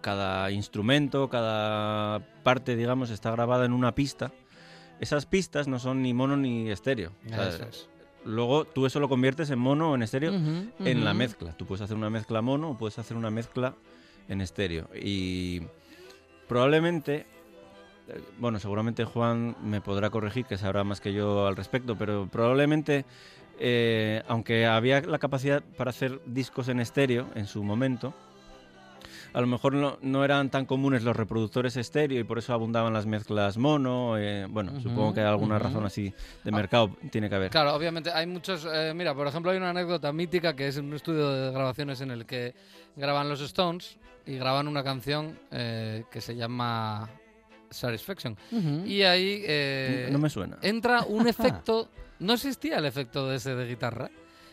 cada 0.00 0.50
instrumento, 0.52 1.28
cada 1.28 2.20
parte, 2.42 2.76
digamos, 2.76 3.10
está 3.10 3.30
grabada 3.32 3.64
en 3.64 3.72
una 3.72 3.94
pista. 3.94 4.32
Esas 5.00 5.26
pistas 5.26 5.66
no 5.66 5.80
son 5.80 6.02
ni 6.02 6.14
mono 6.14 6.36
ni 6.36 6.70
estéreo. 6.70 7.10
O 7.26 7.28
sea, 7.28 7.48
Eso 7.48 7.64
es. 7.64 7.88
Luego 8.24 8.64
tú 8.64 8.86
eso 8.86 9.00
lo 9.00 9.08
conviertes 9.08 9.50
en 9.50 9.58
mono 9.58 9.90
o 9.90 9.94
en 9.94 10.02
estéreo 10.02 10.32
en 10.32 11.04
la 11.04 11.14
mezcla. 11.14 11.56
Tú 11.56 11.66
puedes 11.66 11.82
hacer 11.82 11.96
una 11.96 12.10
mezcla 12.10 12.42
mono 12.42 12.70
o 12.70 12.76
puedes 12.76 12.98
hacer 12.98 13.16
una 13.16 13.30
mezcla 13.30 13.74
en 14.28 14.40
estéreo. 14.40 14.88
Y 14.94 15.62
probablemente, 16.48 17.26
eh, 18.08 18.20
bueno, 18.38 18.58
seguramente 18.58 19.04
Juan 19.04 19.56
me 19.62 19.80
podrá 19.80 20.10
corregir, 20.10 20.44
que 20.46 20.56
sabrá 20.56 20.84
más 20.84 21.00
que 21.00 21.12
yo 21.12 21.46
al 21.46 21.56
respecto, 21.56 21.96
pero 21.96 22.28
probablemente, 22.30 23.04
eh, 23.58 24.22
aunque 24.28 24.66
había 24.66 25.00
la 25.00 25.18
capacidad 25.18 25.62
para 25.76 25.90
hacer 25.90 26.20
discos 26.26 26.68
en 26.68 26.80
estéreo 26.80 27.28
en 27.34 27.46
su 27.46 27.62
momento, 27.64 28.14
a 29.34 29.40
lo 29.40 29.46
mejor 29.46 29.74
no, 29.74 29.98
no 30.02 30.24
eran 30.24 30.50
tan 30.50 30.66
comunes 30.66 31.02
los 31.04 31.16
reproductores 31.16 31.76
estéreo 31.76 32.20
y 32.20 32.24
por 32.24 32.38
eso 32.38 32.52
abundaban 32.52 32.92
las 32.92 33.06
mezclas 33.06 33.56
mono. 33.58 34.18
eh, 34.18 34.46
bueno, 34.48 34.80
supongo 34.80 35.14
que 35.14 35.20
hay 35.20 35.26
alguna 35.26 35.58
razón 35.58 35.84
así 35.84 36.12
de 36.44 36.52
mercado 36.52 36.90
tiene 37.10 37.28
que 37.28 37.34
haber. 37.36 37.50
Claro, 37.50 37.74
obviamente 37.74 38.10
hay 38.12 38.26
muchos. 38.26 38.66
eh, 38.72 38.92
mira, 38.94 39.14
por 39.14 39.26
ejemplo, 39.26 39.50
hay 39.50 39.56
una 39.58 39.70
anécdota 39.70 40.12
mítica 40.12 40.54
que 40.54 40.68
es 40.68 40.76
un 40.76 40.92
estudio 40.92 41.28
de 41.30 41.50
grabaciones 41.52 42.00
en 42.00 42.10
el 42.10 42.26
que 42.26 42.54
graban 42.96 43.28
los 43.28 43.40
Stones 43.40 43.98
y 44.26 44.36
graban 44.36 44.68
una 44.68 44.84
canción 44.84 45.38
eh, 45.50 46.04
que 46.10 46.20
se 46.20 46.36
llama 46.36 47.08
Satisfaction. 47.70 48.36
Y 48.86 49.02
ahí 49.02 49.42
eh, 49.46 50.08
no 50.12 50.18
me 50.18 50.28
suena. 50.30 50.58
entra 50.62 51.02
un 51.02 51.26
efecto. 51.28 51.88
No 52.18 52.34
existía 52.34 52.78
el 52.78 52.84
efecto 52.84 53.28
de 53.28 53.36
ese 53.36 53.54
de 53.54 53.66
guitarra. 53.66 54.10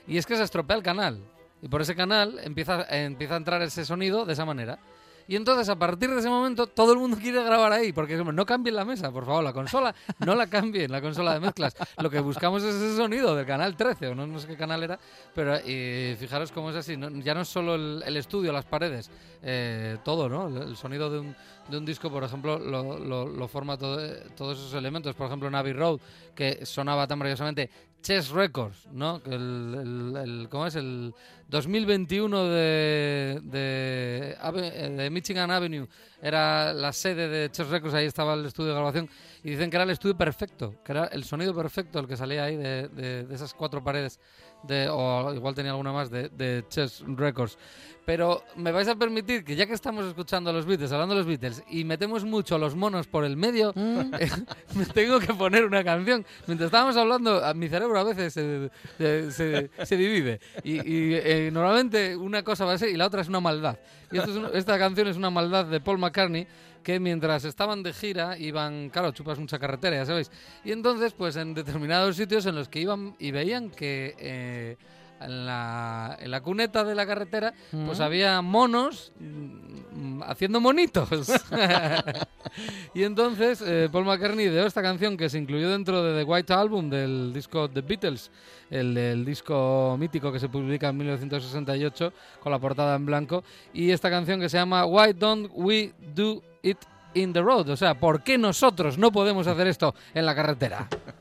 Y 0.07 0.17
es 0.17 0.25
que 0.25 0.35
se 0.35 0.43
estropea 0.43 0.75
el 0.77 0.81
canal. 0.83 1.19
Y 1.62 1.67
por 1.67 1.82
ese 1.82 1.95
canal 1.95 2.39
empieza, 2.43 2.86
empieza 2.89 3.34
a 3.34 3.38
entrar 3.38 3.62
ese 3.62 3.86
sonido 3.86 4.26
de 4.26 4.34
esa 4.34 4.45
manera. 4.45 4.80
Y 5.28 5.36
entonces, 5.36 5.69
a 5.69 5.78
partir 5.78 6.10
de 6.10 6.19
ese 6.22 6.28
momento, 6.30 6.65
todo 6.65 6.91
el 6.93 6.98
mundo 6.98 7.15
quiere 7.22 7.43
grabar 7.43 7.72
ahí, 7.72 7.93
porque 7.93 8.17
hombre, 8.19 8.36
no 8.36 8.48
cambien 8.48 8.76
la 8.76 8.84
mesa, 8.84 9.12
por 9.12 9.28
favor, 9.28 9.43
la 9.43 9.54
consola, 9.54 9.93
no 10.26 10.34
la 10.34 10.48
cambien, 10.48 10.91
la 10.91 11.02
consola 11.02 11.36
de 11.36 11.39
mezclas. 11.39 11.76
Lo 12.02 12.10
que 12.10 12.19
buscamos 12.19 12.63
es 12.63 12.74
ese 12.74 12.95
sonido 12.98 13.36
del 13.36 13.45
canal 13.45 13.76
13, 13.78 14.08
o 14.08 14.15
no, 14.15 14.26
no 14.26 14.39
sé 14.39 14.48
qué 14.48 14.58
canal 14.58 14.82
era, 14.82 14.98
pero 15.36 15.56
eh, 15.63 16.17
fijaros 16.19 16.52
cómo 16.52 16.72
es 16.72 16.78
así, 16.78 16.98
¿no? 16.98 17.10
ya 17.22 17.36
no 17.36 17.41
es 17.41 17.48
solo 17.48 17.76
el, 17.76 18.02
el 18.08 18.17
estudio, 18.17 18.52
las 18.52 18.65
paredes, 18.65 19.12
eh, 19.43 19.98
todo, 20.04 20.28
¿no? 20.30 20.48
El, 20.48 20.69
el 20.69 20.76
sonido 20.78 21.12
de 21.12 21.19
un, 21.19 21.36
de 21.69 21.78
un 21.78 21.86
disco, 21.86 22.10
por 22.10 22.24
ejemplo, 22.24 22.58
lo, 22.58 22.98
lo- 22.98 23.28
lo 23.28 23.48
forma 23.48 23.78
todo- 23.78 24.02
todos 24.36 24.58
esos 24.58 24.74
elementos. 24.74 25.13
Por 25.13 25.28
ejemplo, 25.28 25.48
en 25.48 25.54
Abbey 25.54 25.74
Road, 25.74 26.00
que 26.34 26.65
sonaba 26.65 27.06
tan 27.06 27.19
maravillosamente. 27.19 27.69
Chess 28.01 28.29
Records, 28.29 28.88
¿no? 28.91 29.21
El, 29.25 30.13
el- 30.17 30.47
¿Cómo 30.49 30.65
es? 30.67 30.75
El 30.75 31.13
2021 31.49 32.45
de, 32.45 33.39
de, 33.43 34.38
eh, 34.41 34.89
de 34.97 35.09
Michigan 35.09 35.51
Avenue 35.51 35.88
era 36.21 36.73
la 36.73 36.93
sede 36.93 37.27
de 37.27 37.51
Chess 37.51 37.67
Records, 37.67 37.93
ahí 37.95 38.05
estaba 38.05 38.35
el 38.35 38.45
estudio 38.45 38.69
de 38.69 38.75
grabación. 38.75 39.09
Y 39.43 39.51
dicen 39.51 39.69
que 39.69 39.77
era 39.77 39.83
el 39.83 39.89
estudio 39.89 40.17
perfecto, 40.17 40.75
que 40.83 40.91
era 40.93 41.05
el 41.05 41.23
sonido 41.23 41.53
perfecto 41.53 41.99
el 41.99 42.07
que 42.07 42.15
salía 42.17 42.43
ahí 42.45 42.55
de, 42.57 42.88
de- 42.89 43.23
de 43.25 43.35
esas 43.35 43.53
cuatro 43.53 43.83
paredes. 43.83 44.19
De, 44.63 44.88
o 44.89 45.34
igual 45.34 45.56
tenía 45.56 45.72
alguna 45.72 45.91
más 45.93 46.10
de, 46.10 46.30
de 46.30 46.65
Chess 46.69 47.04
Records. 47.08 47.58
Pero 48.06 48.43
me 48.56 48.72
vais 48.72 48.88
a 48.88 48.95
permitir 48.95 49.43
que 49.45 49.56
ya 49.56 49.67
que 49.67 49.74
estamos 49.74 50.04
escuchando 50.06 50.50
a 50.50 50.54
los 50.54 50.65
Beatles, 50.65 50.91
hablando 50.91 51.13
de 51.13 51.19
los 51.19 51.28
Beatles, 51.28 51.63
y 51.69 51.84
metemos 51.84 52.24
mucho 52.26 52.58
los 52.58 52.76
monos 52.76 53.06
por 53.08 53.24
el 53.24 53.38
medio, 53.38 53.72
Mm. 53.76 54.12
me 54.76 54.86
tengo 54.93 55.19
que 55.19 55.34
poner 55.34 55.63
una 55.65 55.84
canción. 55.84 56.26
Mientras 56.48 56.67
estábamos 56.67 56.98
hablando, 56.98 57.43
a 57.45 57.54
mi 57.54 57.69
cerebro 57.69 58.00
a 58.00 58.04
veces 58.04 58.34
se, 58.34 58.72
se, 58.98 59.32
se- 59.32 59.69
se 59.86 59.95
divide. 59.98 60.39
Y, 60.63 60.78
y, 60.78 61.13
eh, 61.15 61.50
normalmente 61.54 62.15
una 62.17 62.43
cosa 62.43 62.65
va 62.65 62.74
a 62.74 62.78
ser 62.80 62.89
y 62.89 62.98
la 62.98 63.06
otra 63.06 63.22
es 63.22 63.28
una 63.30 63.39
maldad. 63.41 63.78
Y 64.12 64.17
esto 64.17 64.32
es 64.32 64.38
un- 64.38 64.50
esta 64.58 64.80
canción 64.80 65.08
es 65.08 65.15
una 65.15 65.30
maldad 65.30 65.65
de 65.65 65.80
Paul 65.80 66.00
McCartney 66.00 66.48
que 66.83 66.99
mientras 66.99 67.45
estaban 67.45 67.83
de 67.83 67.93
gira 67.93 68.37
iban, 68.37 68.89
claro, 68.89 69.11
chupas 69.11 69.37
mucha 69.39 69.59
carretera, 69.59 69.97
ya 69.97 70.05
sabéis. 70.05 70.31
Y 70.63 70.71
entonces, 70.71 71.13
pues 71.13 71.35
en 71.35 71.53
determinados 71.53 72.15
sitios 72.15 72.45
en 72.45 72.55
los 72.55 72.69
que 72.69 72.79
iban 72.81 73.15
y 73.19 73.31
veían 73.31 73.69
que... 73.69 74.15
eh, 74.17 74.77
en 75.21 75.45
la, 75.45 76.17
en 76.21 76.31
la 76.31 76.39
cuneta 76.39 76.85
de 76.85 76.95
la 76.95 77.05
carretera, 77.05 77.53
pues 77.85 77.99
Mm. 77.99 78.01
había 78.01 78.41
monos 78.41 79.11
mm, 79.19 80.21
haciendo 80.23 80.61
monitos. 80.61 81.09
y 82.93 83.03
entonces 83.03 83.61
eh, 83.65 83.89
Paul 83.91 84.05
McCartney 84.05 84.45
ideó 84.45 84.65
esta 84.65 84.81
canción 84.81 85.17
que 85.17 85.29
se 85.29 85.37
incluyó 85.37 85.69
dentro 85.69 86.01
de 86.03 86.19
The 86.19 86.23
White 86.23 86.53
Album 86.53 86.89
del 86.89 87.33
disco 87.33 87.69
The 87.69 87.81
Beatles, 87.81 88.31
el, 88.69 88.97
el 88.97 89.25
disco 89.25 89.97
mítico 89.99 90.31
que 90.31 90.39
se 90.39 90.49
publica 90.49 90.87
en 90.89 90.97
1968 90.97 92.13
con 92.39 92.51
la 92.51 92.59
portada 92.59 92.95
en 92.95 93.05
blanco. 93.05 93.43
Y 93.73 93.91
esta 93.91 94.09
canción 94.09 94.39
que 94.39 94.49
se 94.49 94.57
llama 94.57 94.85
Why 94.85 95.13
Don't 95.13 95.51
We 95.53 95.93
Do 96.15 96.41
It 96.63 96.78
in 97.13 97.34
the 97.34 97.41
Road? 97.41 97.69
O 97.69 97.78
sea, 97.78 98.00
¿por 98.00 98.24
qué 98.24 98.38
nosotros 98.38 98.98
no 98.98 99.12
podemos 99.12 99.48
hacer 99.48 99.67
esto 99.67 99.95
en 100.13 100.26
la 100.26 100.36
carretera? 100.36 100.88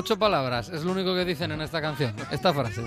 Ocho 0.00 0.18
palabras, 0.18 0.70
es 0.70 0.82
lo 0.82 0.92
único 0.92 1.14
que 1.14 1.24
dicen 1.26 1.52
en 1.52 1.60
esta 1.60 1.80
canción, 1.82 2.14
esta 2.30 2.54
frase. 2.54 2.82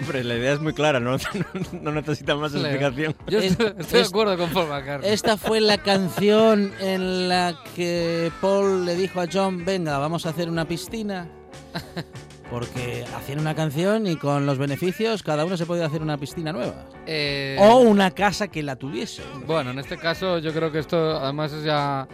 Hombre, 0.00 0.24
la 0.24 0.34
idea 0.36 0.52
es 0.54 0.60
muy 0.60 0.72
clara, 0.72 0.98
no, 1.00 1.16
no 1.72 1.92
necesita 1.92 2.34
más 2.34 2.52
Leo. 2.52 2.66
explicación. 2.66 3.14
Yo 3.28 3.38
Es- 3.38 3.52
estoy, 3.52 3.72
estoy 3.78 4.00
de 4.00 4.06
acuerdo 4.06 4.36
con 4.36 4.50
Paul 4.50 4.68
McCartney. 4.68 5.10
Esta 5.10 5.36
fue 5.36 5.60
la 5.60 5.78
canción 5.78 6.72
en 6.80 7.28
la 7.28 7.54
que 7.76 8.30
Paul 8.40 8.84
le 8.84 8.96
dijo 8.96 9.20
a 9.20 9.26
John, 9.32 9.64
venga, 9.64 9.98
vamos 9.98 10.26
a 10.26 10.30
hacer 10.30 10.48
una 10.48 10.66
piscina. 10.66 11.28
Porque 12.50 13.04
hacían 13.14 13.40
una 13.40 13.54
canción 13.54 14.06
y 14.06 14.16
con 14.16 14.46
los 14.46 14.56
beneficios 14.56 15.22
cada 15.22 15.44
uno 15.44 15.56
se 15.58 15.66
podía 15.66 15.84
hacer 15.84 16.00
una 16.00 16.16
piscina 16.16 16.50
nueva. 16.50 16.86
Eh, 17.06 17.56
O 17.60 17.76
una 17.80 18.10
casa 18.10 18.48
que 18.48 18.62
la 18.62 18.76
tuviese. 18.76 19.22
Bueno, 19.46 19.70
en 19.72 19.78
este 19.78 19.98
caso 19.98 20.38
yo 20.38 20.52
creo 20.54 20.72
que 20.72 20.78
esto 20.78 21.18
además 21.18 21.52
es 21.52 21.62
ya, 21.64 22.08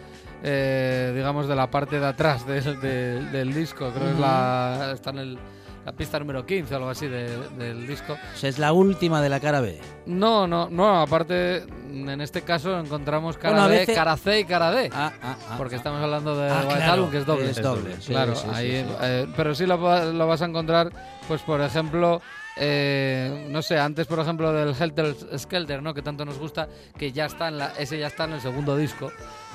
eh, 0.47 1.13
digamos, 1.17 1.49
de 1.49 1.57
la 1.57 1.71
parte 1.71 1.99
de 1.99 2.07
atrás 2.07 2.47
del- 2.47 2.79
del- 2.81 3.33
del 3.33 3.55
disco. 3.55 3.91
Creo 3.91 4.05
que 4.09 4.13
es 4.13 4.19
la, 4.19 4.91
está 4.95 5.11
en 5.11 5.19
el- 5.19 5.39
la 5.87 5.93
pista 5.93 6.19
número 6.19 6.45
15 6.47 6.75
o 6.75 6.77
algo 6.79 6.91
así 6.91 7.09
de- 7.09 7.49
del 7.59 7.87
disco. 7.87 8.13
O 8.15 8.37
sea, 8.37 8.49
es 8.51 8.59
la 8.59 8.73
última 8.73 9.21
de 9.21 9.29
la 9.29 9.41
cara 9.41 9.61
B. 9.61 9.79
No, 10.07 10.47
no, 10.47 10.69
no, 10.71 11.01
aparte 11.01 11.65
en 11.91 12.21
este 12.21 12.43
caso 12.43 12.79
encontramos 12.79 13.37
cara 13.39 13.55
Bueno, 13.55 13.69
B, 13.69 13.79
veces- 13.81 13.95
cara 13.97 14.17
C 14.17 14.41
y 14.41 14.45
cara 14.45 14.71
D. 14.71 14.91
Ah, 14.93 15.13
ah, 15.23 15.37
ah, 15.51 15.55
Porque 15.59 15.75
ah. 15.77 15.79
estamos 15.79 16.03
hablando 16.03 16.37
de 16.37 16.51
White 16.53 16.67
claro, 16.75 16.93
Album, 16.93 17.11
que 17.11 17.19
es 17.19 17.27
doble. 17.27 17.51
es 17.51 17.63
doble, 17.63 17.97
sí, 18.01 18.13
claro, 18.13 18.35
sí, 18.35 18.47
sí, 18.49 18.55
ahí, 18.55 18.71
sí. 18.87 18.95
eh, 19.03 19.27
pero 19.37 19.55
sí 19.55 19.67
lo 19.67 19.79
vas 19.79 20.43
a 20.43 20.45
encontrar, 20.47 20.91
pues 21.29 21.41
por 21.43 21.61
ejemplo, 21.61 22.21
eh, 22.57 23.47
no 23.51 23.61
sé, 23.63 23.79
antes 23.79 24.07
por 24.07 24.19
ejemplo 24.21 24.53
del 24.53 24.75
Helter 24.79 25.15
Skelter, 25.39 25.83
¿no? 25.83 25.93
Que 25.93 26.03
tanto 26.03 26.25
nos 26.25 26.39
gusta, 26.39 26.69
que 26.97 27.13
ya 27.13 27.27
está 27.27 27.49
en 27.49 27.59
la, 27.59 27.73
ese 27.79 27.99
ya 27.99 28.07
está 28.07 28.25
en 28.25 28.33
el 28.35 28.41
segundo 28.41 28.77
disco 28.77 29.11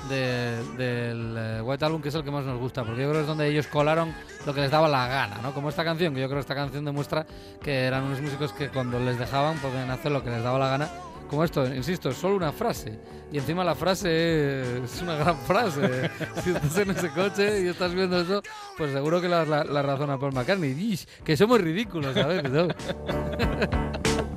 de- 0.08 0.62
del 0.76 1.34
eh, 1.38 1.60
White 1.62 1.84
Album, 1.84 2.00
que 2.02 2.08
es 2.08 2.14
el 2.14 2.24
que 2.24 2.30
más 2.30 2.44
nos 2.44 2.58
gusta, 2.58 2.84
porque 2.84 3.02
yo 3.02 3.08
creo 3.10 3.14
que 3.14 3.20
es 3.22 3.26
donde 3.26 3.48
ellos 3.48 3.66
colaron 3.66 4.14
lo 4.46 4.54
que 4.54 4.60
les 4.62 4.70
daba 4.70 4.88
la 4.88 5.06
gana, 5.06 5.38
¿no? 5.42 5.52
Como 5.52 5.68
esta 5.68 5.84
canción, 5.84 6.14
que 6.14 6.20
yo 6.20 6.26
creo 6.26 6.38
que 6.38 6.42
esta 6.42 6.54
canción 6.54 6.84
demuestra 6.84 7.26
que 7.62 7.84
eran 7.84 8.04
unos 8.04 8.20
músicos 8.20 8.52
que 8.52 8.68
cuando 8.70 8.98
les 8.98 9.18
dejaban 9.18 9.58
podían 9.58 9.90
hacer 9.90 10.10
lo 10.12 10.22
que 10.24 10.30
les 10.30 10.42
daba 10.42 10.58
la 10.58 10.68
gana. 10.68 10.88
Como 11.28 11.44
esto, 11.44 11.64
insisto, 11.72 12.08
es 12.08 12.16
solo 12.16 12.34
una 12.34 12.50
frase. 12.50 12.98
Y 13.30 13.38
encima 13.38 13.62
la 13.62 13.76
frase 13.76 14.82
es 14.82 15.00
una 15.00 15.14
gran 15.14 15.36
frase. 15.38 16.10
si 16.42 16.50
estás 16.50 16.76
en 16.78 16.90
ese 16.90 17.08
coche 17.10 17.62
y 17.62 17.68
estás 17.68 17.94
viendo 17.94 18.20
eso, 18.20 18.42
pues 18.76 18.90
seguro 18.90 19.20
que 19.20 19.28
la, 19.28 19.44
la 19.44 19.82
razón 19.82 20.10
a 20.10 20.18
Paul 20.18 20.32
McCartney. 20.32 20.98
Que 21.24 21.36
somos 21.36 21.60
ridículos, 21.60 22.14
¿sabes? 22.14 22.42
¿no? 22.50 22.66
No 22.66 22.74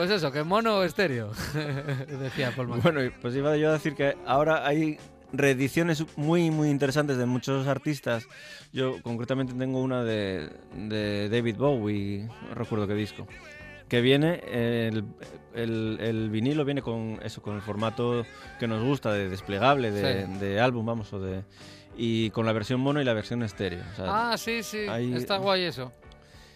Pues 0.00 0.10
eso, 0.12 0.32
que 0.32 0.42
mono 0.44 0.78
o 0.78 0.82
estéreo, 0.84 1.30
decía 2.22 2.52
Paul 2.56 2.68
McCartney. 2.68 2.92
Bueno, 3.02 3.16
pues 3.20 3.34
iba 3.36 3.54
yo 3.58 3.68
a 3.68 3.72
decir 3.74 3.94
que 3.94 4.16
ahora 4.24 4.66
hay 4.66 4.96
reediciones 5.30 6.04
muy, 6.16 6.50
muy 6.50 6.70
interesantes 6.70 7.18
de 7.18 7.26
muchos 7.26 7.66
artistas. 7.66 8.26
Yo 8.72 9.02
concretamente 9.02 9.52
tengo 9.52 9.82
una 9.82 10.02
de, 10.02 10.48
de 10.74 11.28
David 11.28 11.56
Bowie, 11.56 12.28
no 12.48 12.54
recuerdo 12.54 12.86
qué 12.88 12.94
disco. 12.94 13.26
Que 13.88 14.00
viene, 14.00 14.40
el, 14.50 15.04
el- 15.54 15.98
el 16.00 16.30
vinilo 16.30 16.64
viene 16.64 16.80
con 16.80 17.18
eso, 17.22 17.42
con 17.42 17.56
el 17.56 17.60
formato 17.60 18.24
que 18.58 18.66
nos 18.66 18.82
gusta, 18.82 19.12
de 19.12 19.28
desplegable, 19.28 19.90
de, 19.90 20.24
Sí. 20.24 20.32
de 20.38 20.60
álbum, 20.60 20.86
vamos, 20.86 21.12
o 21.12 21.20
de. 21.20 21.44
Y 21.94 22.30
con 22.30 22.46
la 22.46 22.52
versión 22.54 22.80
mono 22.80 23.02
y 23.02 23.04
la 23.04 23.12
versión 23.12 23.42
estéreo. 23.42 23.82
o 23.92 23.96
sea, 23.96 24.30
Ah, 24.32 24.38
sí, 24.38 24.62
sí, 24.62 24.86
está 25.14 25.36
guay 25.36 25.64
eso. 25.64 25.92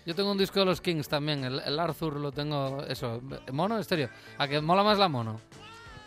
Yo 0.06 0.14
tengo 0.14 0.30
un 0.32 0.38
disco 0.38 0.58
de 0.60 0.66
los 0.66 0.80
Kings 0.80 1.08
también, 1.08 1.44
el, 1.44 1.60
el 1.60 1.78
Arthur 1.80 2.16
lo 2.20 2.30
tengo, 2.32 2.82
eso, 2.88 3.22
mono 3.52 3.78
estéreo. 3.78 4.08
¿A 4.38 4.46
que 4.46 4.60
mola 4.60 4.82
más 4.82 4.98
la 4.98 5.08
mono? 5.08 5.40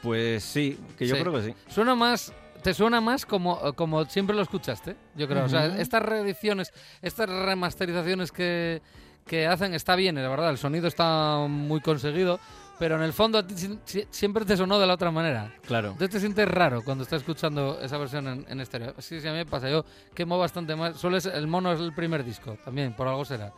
Pues 0.02 0.44
sí, 0.44 0.80
que 0.98 1.08
yo 1.08 1.16
Sí. 1.16 1.22
creo 1.22 1.34
que 1.34 1.42
sí. 1.44 1.56
Suena 1.68 1.96
más. 1.96 2.34
Te 2.62 2.74
suena 2.74 3.00
más 3.02 3.26
como, 3.26 3.74
como 3.76 4.06
siempre 4.06 4.36
lo 4.36 4.42
escuchaste, 4.42 4.96
yo 5.16 5.28
creo. 5.28 5.46
O 5.46 5.50
sea, 5.50 5.66
estas 5.80 6.02
reediciones, 6.02 6.74
estas 7.02 7.30
remasterizaciones 7.30 8.32
que, 8.32 8.82
que 9.26 9.48
hacen, 9.48 9.74
está 9.74 9.96
bien, 9.96 10.16
la 10.16 10.28
verdad, 10.28 10.50
el 10.50 10.58
sonido 10.58 10.88
está 10.88 11.46
muy 11.48 11.82
conseguido, 11.82 12.40
pero 12.80 12.96
en 12.96 13.04
el 13.04 13.14
fondo 13.14 13.38
a 13.38 13.46
ti 13.48 13.56
si- 13.56 13.80
si- 13.86 14.08
siempre 14.10 14.44
te 14.44 14.58
sonó 14.58 14.80
de 14.80 14.88
la 14.88 14.96
otra 14.96 15.12
manera. 15.12 15.54
Claro. 15.68 15.90
Entonces 15.90 16.10
te 16.10 16.20
sientes 16.20 16.48
raro 16.48 16.84
cuando 16.84 17.04
estás 17.04 17.22
escuchando 17.22 17.80
esa 17.82 17.98
versión 17.98 18.28
en, 18.28 18.46
en 18.50 18.60
estéreo. 18.60 18.96
Sí, 19.00 19.22
sí, 19.22 19.28
a 19.28 19.32
mí 19.32 19.38
me 19.38 19.46
pasa. 19.46 19.70
Yo 19.70 19.86
quemo 20.16 20.38
bastante 20.38 20.76
más. 20.76 20.98
Solo 20.98 21.18
es, 21.18 21.26
el 21.28 21.48
mono 21.48 21.72
es 21.72 21.80
el 21.80 21.94
primer 21.94 22.24
disco, 22.24 22.58
también, 22.66 22.94
por 22.94 23.08
algo 23.08 23.24
será. 23.24 23.54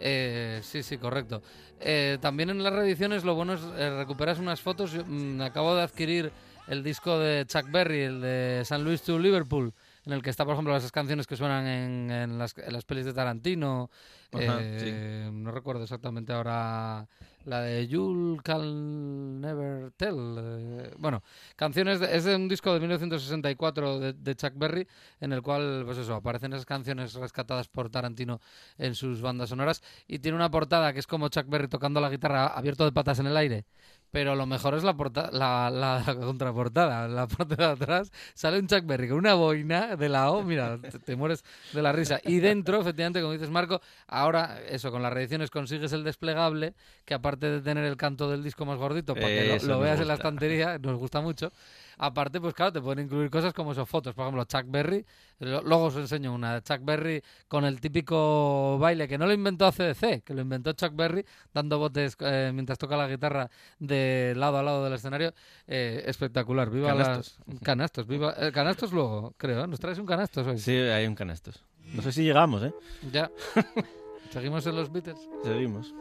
Eh, 0.00 0.60
sí, 0.62 0.82
sí, 0.82 0.98
correcto. 0.98 1.42
Eh, 1.78 2.18
también 2.20 2.50
en 2.50 2.62
las 2.62 2.72
reediciones 2.72 3.24
lo 3.24 3.34
bueno 3.34 3.54
es 3.54 3.60
eh, 3.76 3.90
recuperas 3.98 4.38
unas 4.38 4.60
fotos. 4.60 4.92
Yo, 4.92 5.04
mm, 5.06 5.40
acabo 5.42 5.74
de 5.74 5.82
adquirir 5.82 6.32
el 6.68 6.82
disco 6.82 7.18
de 7.18 7.44
Chuck 7.46 7.70
Berry, 7.70 8.02
el 8.02 8.20
de 8.20 8.62
San 8.64 8.84
Luis 8.84 9.02
to 9.02 9.18
Liverpool, 9.18 9.72
en 10.06 10.12
el 10.12 10.22
que 10.22 10.30
está, 10.30 10.44
por 10.44 10.54
ejemplo, 10.54 10.76
esas 10.76 10.92
canciones 10.92 11.26
que 11.26 11.36
suenan 11.36 11.66
en, 11.66 12.10
en 12.10 12.38
las, 12.38 12.56
en 12.56 12.72
las 12.72 12.84
pelis 12.84 13.04
de 13.04 13.12
Tarantino. 13.12 13.90
Ajá, 14.32 14.58
Eh, 14.60 15.30
No 15.32 15.50
recuerdo 15.50 15.82
exactamente 15.82 16.32
ahora 16.32 17.06
la 17.44 17.62
de 17.62 17.86
You'll 17.88 18.42
Can 18.42 19.40
Never 19.40 19.90
Tell. 19.92 20.36
eh, 20.38 20.94
bueno, 20.98 21.22
canciones, 21.56 22.00
de- 22.00 22.14
es 22.16 22.24
de 22.24 22.36
un 22.36 22.48
disco 22.48 22.72
de 22.72 22.80
1964 22.80 23.98
de, 24.00 24.12
de 24.12 24.34
Chuck 24.36 24.52
Berry, 24.56 24.86
en 25.20 25.32
el 25.32 25.42
cual, 25.42 25.82
pues 25.84 25.98
eso, 25.98 26.14
aparecen 26.14 26.52
esas 26.52 26.66
canciones 26.66 27.14
rescatadas 27.14 27.68
por 27.68 27.90
Tarantino 27.90 28.40
en 28.78 28.94
sus 28.94 29.20
bandas 29.22 29.48
sonoras. 29.50 29.82
Y 30.06 30.18
tiene 30.18 30.36
una 30.36 30.50
portada 30.50 30.92
que 30.92 30.98
es 31.00 31.06
como 31.06 31.28
Chuck 31.28 31.46
Berry 31.48 31.68
tocando 31.68 32.00
la 32.00 32.10
guitarra 32.10 32.46
abierto 32.48 32.84
de 32.84 32.92
patas 32.92 33.18
en 33.18 33.26
el 33.26 33.36
aire. 33.36 33.64
Pero 34.12 34.34
lo 34.34 34.44
mejor 34.44 34.74
es 34.74 34.82
la, 34.82 34.94
porta 34.94 35.30
la, 35.32 35.70
la 35.70 36.02
contraportada. 36.20 37.06
La 37.06 37.28
parte 37.28 37.54
de 37.56 37.64
atrás 37.64 38.10
sale 38.34 38.58
un 38.58 38.66
Chuck 38.66 38.84
Berry 38.84 39.08
con 39.08 39.18
una 39.18 39.34
boina 39.34 39.94
de 39.96 40.08
la 40.08 40.30
O. 40.32 40.42
Mira, 40.42 40.78
te, 40.78 40.98
te 40.98 41.14
mueres 41.16 41.44
de 41.72 41.80
la 41.82 41.92
risa. 41.92 42.20
Y 42.24 42.40
dentro, 42.40 42.80
efectivamente, 42.80 43.20
como 43.20 43.32
dices 43.32 43.50
Marco, 43.50 43.80
ahora 44.08 44.60
eso, 44.68 44.90
con 44.90 45.02
las 45.02 45.12
reediciones 45.12 45.50
consigues 45.50 45.92
el 45.92 46.02
desplegable, 46.02 46.74
que 47.04 47.14
aparte 47.14 47.48
de 47.50 47.60
tener 47.60 47.84
el 47.84 47.96
canto 47.96 48.28
del 48.30 48.42
disco 48.42 48.64
más 48.66 48.78
gordito, 48.78 49.14
para 49.14 49.26
que 49.28 49.46
lo- 49.48 49.54
Eso 49.54 49.66
lo, 49.68 49.78
veas 49.80 50.00
en 50.00 50.08
la 50.08 50.14
estantería, 50.14 50.78
nos 50.78 50.96
gusta 50.98 51.20
mucho. 51.20 51.52
Aparte, 52.02 52.40
pues 52.40 52.54
claro, 52.54 52.72
te 52.72 52.80
pueden 52.80 53.04
incluir 53.04 53.28
cosas 53.28 53.52
como 53.52 53.72
esas 53.72 53.86
fotos. 53.86 54.14
Por 54.14 54.24
ejemplo, 54.24 54.44
Chuck 54.44 54.64
Berry. 54.68 55.04
Luego 55.38 55.84
os 55.84 55.96
enseño 55.96 56.32
una 56.32 56.62
Chuck 56.62 56.80
Berry 56.82 57.22
con 57.46 57.66
el 57.66 57.78
típico 57.78 58.78
baile 58.78 59.06
que 59.06 59.18
no 59.18 59.26
lo 59.26 59.34
inventó 59.34 59.66
ACDC, 59.66 60.24
que 60.24 60.32
lo 60.32 60.40
inventó 60.40 60.72
Chuck 60.72 60.96
Berry 60.96 61.26
dando 61.52 61.78
botes 61.78 62.16
eh, 62.20 62.52
mientras 62.54 62.78
toca 62.78 62.96
la 62.96 63.06
guitarra 63.06 63.50
de 63.78 64.32
lado 64.34 64.56
a 64.58 64.62
lado 64.62 64.82
del 64.82 64.94
escenario. 64.94 65.34
Eh, 65.66 66.02
espectacular. 66.06 66.70
Viva 66.70 66.88
Canastos. 66.88 67.38
las 67.46 67.60
canastos. 67.60 68.06
Viva 68.06 68.34
eh, 68.38 68.50
canastos 68.50 68.92
luego, 68.92 69.34
creo. 69.36 69.66
Nos 69.66 69.78
traes 69.78 69.98
un 69.98 70.06
canastos 70.06 70.46
hoy. 70.46 70.58
Sí, 70.58 70.72
hay 70.74 71.06
un 71.06 71.14
canastos. 71.14 71.62
No 71.92 72.00
sé 72.00 72.12
si 72.12 72.22
llegamos, 72.22 72.62
¿eh? 72.62 72.72
Ya. 73.12 73.30
Seguimos 74.30 74.66
en 74.66 74.76
los 74.76 74.90
Beatles. 74.90 75.18
Seguimos. 75.44 75.92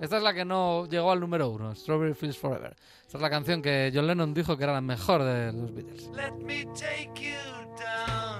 Esta 0.00 0.16
es 0.16 0.22
la 0.22 0.34
que 0.34 0.44
no 0.44 0.86
llegó 0.86 1.12
al 1.12 1.20
número 1.20 1.48
uno, 1.50 1.74
Strawberry 1.74 2.14
Fields 2.14 2.36
Forever. 2.36 2.74
Esta 3.06 3.18
es 3.18 3.22
la 3.22 3.30
canción 3.30 3.62
que 3.62 3.90
John 3.94 4.06
Lennon 4.06 4.34
dijo 4.34 4.56
que 4.56 4.64
era 4.64 4.72
la 4.72 4.80
mejor 4.80 5.22
de 5.22 5.52
los 5.52 5.72
Beatles. 5.74 6.10
Let 6.14 6.32
me 6.32 6.64
take 6.74 7.10
you 7.14 7.36
down, 7.78 8.38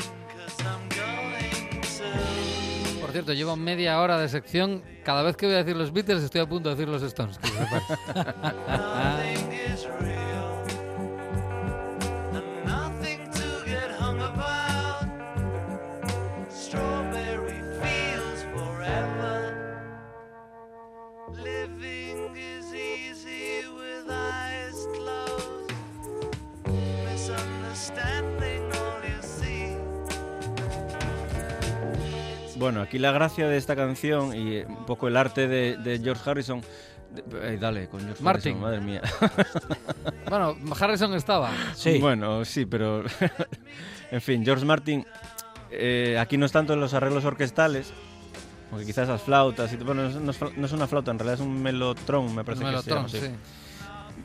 I'm 0.60 0.88
going 0.88 1.80
to. 1.80 3.00
Por 3.00 3.12
cierto, 3.12 3.32
llevo 3.32 3.54
media 3.56 4.00
hora 4.00 4.18
de 4.18 4.28
sección. 4.28 4.82
Cada 5.04 5.22
vez 5.22 5.36
que 5.36 5.46
voy 5.46 5.54
a 5.54 5.58
decir 5.58 5.76
los 5.76 5.92
Beatles 5.92 6.24
estoy 6.24 6.40
a 6.40 6.48
punto 6.48 6.70
de 6.70 6.74
decir 6.74 6.88
los 6.88 7.02
Stones. 7.02 7.38
Bueno, 32.64 32.83
aquí 32.83 32.98
la 32.98 33.12
gracia 33.12 33.46
de 33.48 33.57
esta 33.57 33.77
canción 33.77 34.35
y 34.35 34.57
eh, 34.57 34.66
un 34.68 34.87
poco 34.87 35.09
el 35.09 35.16
arte 35.16 35.46
de, 35.48 35.77
de 35.77 35.98
George 35.98 36.29
Harrison. 36.29 36.62
ay, 37.46 37.57
dale, 37.59 37.88
con 37.88 38.00
George 38.00 38.22
Martin. 38.22 38.53
Harrison, 38.57 38.61
madre 38.61 38.81
mía. 38.81 39.03
Bueno, 40.29 40.57
Harrison 40.81 41.14
estaba. 41.14 41.50
Sí. 41.74 41.98
Bueno, 41.98 42.44
sí, 42.44 42.64
pero. 42.66 43.05
en 44.11 44.20
fin, 44.20 44.44
George 44.44 44.64
Martin. 44.64 45.07
eh, 45.70 46.16
aquí 46.18 46.37
no 46.38 46.46
es 46.46 46.53
tanto 46.53 46.72
en 46.72 46.81
los 46.81 46.94
arreglos 46.94 47.24
orquestales. 47.24 47.92
Porque 48.70 48.87
quizás 48.87 49.07
las 49.09 49.22
flautas. 49.22 49.72
Y, 49.72 49.77
bueno, 49.77 50.03
no 50.03 50.09
es, 50.09 50.14
no 50.16 50.31
es 50.31 50.40
fla- 50.40 50.53
no 50.57 50.66
es 50.66 50.72
una 50.72 50.87
flauta, 50.87 51.11
en 51.11 51.18
realidad 51.18 51.35
es 51.35 51.40
un 51.46 51.62
melotrón, 51.62 52.35
me 52.35 52.42
parece 52.42 52.64
que 52.64 52.70
se 52.70 52.72
Melotron, 52.72 53.07
llama 53.07 53.07
así. 53.07 53.20
sí. 53.20 53.33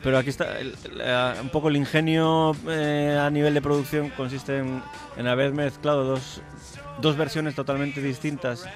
Pero 0.02 0.16
aquí 0.18 0.30
está, 0.30 0.58
el- 0.58 0.74
la- 0.94 1.36
un 1.42 1.50
poco 1.50 1.68
el 1.68 1.76
ingenio 1.76 2.56
eh, 2.68 3.18
a 3.20 3.28
nivel 3.30 3.52
de 3.54 3.60
producción 3.60 4.08
consiste 4.10 4.58
en, 4.58 4.82
en 5.16 5.26
haber 5.26 5.52
mezclado 5.52 6.04
dos, 6.04 6.40
dos 7.02 7.16
versiones 7.16 7.54
totalmente 7.54 8.00
distintas, 8.00 8.66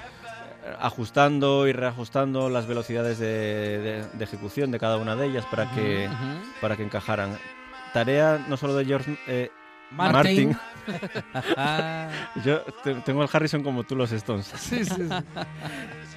ajustando 0.79 1.67
y 1.67 1.73
reajustando 1.73 2.49
las 2.49 2.67
velocidades 2.67 3.17
de, 3.19 3.27
de- 3.27 4.05
de 4.13 4.23
ejecución 4.23 4.69
de 4.71 4.79
cada 4.79 4.97
una 4.97 5.15
de 5.15 5.27
ellas 5.27 5.45
para 5.49 5.69
que, 5.71 6.09
para 6.61 6.75
que 6.77 6.83
encajaran. 6.83 7.37
Tarea 7.93 8.45
no 8.47 8.57
solo 8.57 8.75
de 8.75 8.85
George 8.85 9.17
eh, 9.27 9.49
Martin. 9.91 10.55
Martin, 10.85 12.35
yo 12.43 12.61
te- 12.83 12.95
tengo 12.95 13.23
el 13.23 13.29
Harrison 13.31 13.63
como 13.63 13.83
tú 13.83 13.95
los 13.95 14.11
Stones, 14.11 14.45
Sí, 14.57 14.83
sí, 14.85 14.93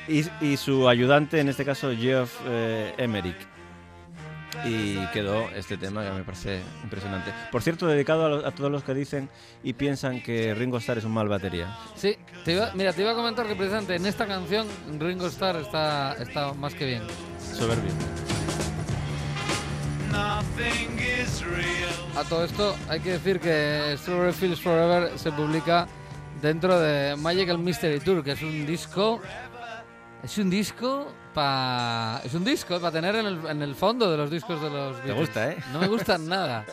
sí. 0.09 0.31
y, 0.41 0.47
y 0.47 0.57
su 0.57 0.89
ayudante, 0.89 1.41
en 1.41 1.49
este 1.49 1.65
caso 1.65 1.91
Geoff 1.97 2.35
eh, 2.47 2.95
Emerick. 2.99 3.37
Y 4.65 4.97
quedó 5.09 5.49
este 5.51 5.77
tema 5.77 6.05
que 6.05 6.11
me 6.11 6.25
parece 6.25 6.61
impresionante. 6.83 7.33
Por 7.53 7.63
cierto, 7.63 7.87
dedicado 7.87 8.27
a, 8.27 8.29
lo- 8.29 8.47
a 8.47 8.51
todos 8.51 8.71
los 8.71 8.83
que 8.83 8.95
dicen 8.95 9.29
y 9.63 9.75
piensan 9.75 10.23
que 10.23 10.55
Ringo 10.55 10.79
Starr 10.79 10.99
es 10.99 11.05
un 11.05 11.13
mal 11.13 11.29
batería. 11.29 11.77
Sí, 11.95 12.17
te 12.45 12.53
iba- 12.55 12.73
mira, 12.75 12.93
te 12.93 13.03
iba 13.03 13.13
a 13.13 13.15
comentar 13.15 13.47
que 13.47 13.55
precisamente 13.55 13.95
en 13.97 14.07
esta 14.07 14.27
canción 14.27 14.67
Ringo 14.99 15.27
Starr 15.27 15.57
está, 15.57 16.15
está 16.15 16.53
más 16.55 16.75
que 16.75 16.87
bien. 16.87 17.03
Soberbio. 17.55 17.93
Nothing 20.11 20.99
is 20.99 21.43
real. 21.45 22.17
A 22.17 22.25
todo 22.25 22.45
esto 22.45 22.75
hay 22.89 23.01
que 23.01 23.13
decir 23.13 23.39
que 23.41 23.95
Strawberry 23.99 24.33
Fields 24.33 24.61
Forever 24.61 25.19
se 25.19 25.31
publica 25.33 25.87
dentro 26.41 26.81
de 26.81 27.15
Magical 27.17 27.59
Mystery 27.59 28.01
Tour, 28.01 28.25
que 28.25 28.33
es 28.33 28.43
un 28.43 28.67
disco... 28.67 29.21
Es 30.23 30.37
un 30.39 30.51
disco 30.51 31.13
para... 31.35 32.21
Es 32.25 32.35
un 32.35 32.45
disco 32.45 32.79
para 32.81 32.93
tener 32.93 33.15
en 33.17 33.27
el, 33.27 33.47
en 33.47 33.63
el 33.63 33.75
fondo 33.75 34.11
de 34.11 34.17
los 34.17 34.31
discos 34.31 34.61
de 34.61 34.71
los 34.71 34.97
Beatles. 34.99 35.17
gusta, 35.17 35.51
¿eh? 35.53 35.57
No 35.73 35.79
me 35.81 35.87
gustan 35.89 36.27
nada. 36.29 36.65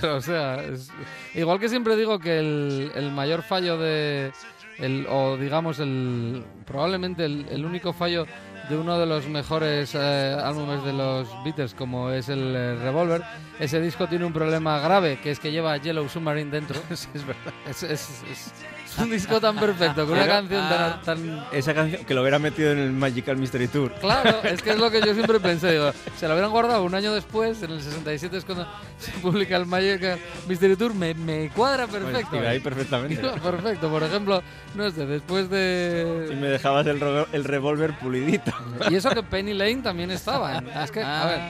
Pero, 0.00 0.16
o 0.16 0.20
sea, 0.20 0.62
es- 0.62 0.90
igual 1.34 1.58
que 1.60 1.68
siempre 1.68 1.96
digo 1.96 2.18
que 2.18 2.38
el, 2.38 2.92
el 2.94 3.10
mayor 3.12 3.42
fallo 3.42 3.76
de... 3.78 4.32
El, 4.78 5.06
o 5.08 5.36
digamos, 5.36 5.78
el 5.78 6.44
probablemente 6.66 7.24
el, 7.24 7.46
el 7.48 7.64
único 7.64 7.92
fallo 7.92 8.26
de 8.68 8.76
uno 8.76 8.98
de 8.98 9.06
los 9.06 9.28
mejores 9.28 9.94
eh, 9.94 10.36
álbumes 10.42 10.82
de 10.82 10.92
los 10.92 11.28
Beatles, 11.44 11.74
como 11.74 12.10
es 12.10 12.28
el 12.28 12.56
eh, 12.56 12.74
Revolver, 12.82 13.22
ese 13.60 13.80
disco 13.80 14.08
tiene 14.08 14.24
un 14.24 14.32
problema 14.32 14.80
grave, 14.80 15.20
que 15.20 15.30
es 15.30 15.38
que 15.38 15.52
lleva 15.52 15.76
Yellow 15.76 16.08
Submarine 16.08 16.50
dentro. 16.50 16.80
es 16.90 17.08
verdad. 17.24 17.52
Es- 17.68 17.84
es 17.84 18.52
un 19.02 19.10
disco 19.10 19.40
tan 19.40 19.56
perfecto, 19.56 20.06
con 20.06 20.16
una 20.16 20.26
canción 20.26 20.68
tan, 20.68 21.02
tan 21.02 21.44
Esa 21.52 21.74
canción 21.74 22.04
que 22.04 22.14
lo 22.14 22.20
hubiera 22.22 22.38
metido 22.38 22.72
en 22.72 22.78
el 22.78 22.92
Magical 22.92 23.36
Mystery 23.36 23.68
Tour. 23.68 23.92
Claro, 24.00 24.40
es 24.44 24.62
que 24.62 24.70
es 24.70 24.78
lo 24.78 24.90
que 24.90 25.00
yo 25.00 25.14
siempre 25.14 25.40
pensé. 25.40 25.72
Digo, 25.72 25.90
se 26.18 26.26
lo 26.28 26.34
hubieran 26.34 26.50
guardado 26.50 26.82
un 26.84 26.94
año 26.94 27.12
después, 27.14 27.62
en 27.62 27.72
el 27.72 27.80
67 27.82 28.36
es 28.38 28.44
cuando 28.44 28.66
se 28.98 29.10
publica 29.20 29.56
el 29.56 29.66
Magic 29.66 30.18
Mystery 30.48 30.76
Tour, 30.76 30.94
me, 30.94 31.14
me 31.14 31.50
cuadra 31.50 31.86
perfecto. 31.86 32.30
Pues, 32.30 32.46
ahí 32.46 32.60
perfectamente. 32.60 33.16
Perfecto. 33.42 33.88
Por 33.90 34.02
ejemplo, 34.02 34.42
no 34.74 34.90
sé, 34.90 35.06
después 35.06 35.46
Y 35.46 35.48
de... 35.48 36.36
me 36.40 36.48
dejabas 36.48 36.86
el, 36.86 37.00
el 37.32 37.44
revólver 37.44 37.98
pulidito. 37.98 38.52
Y 38.90 38.94
eso 38.94 39.10
que 39.10 39.22
Penny 39.22 39.54
Lane 39.54 39.76
también 39.82 40.10
estaba. 40.10 40.58
en- 40.58 40.68
Es 40.68 40.90
que, 40.90 41.02
a 41.02 41.26
ver, 41.26 41.40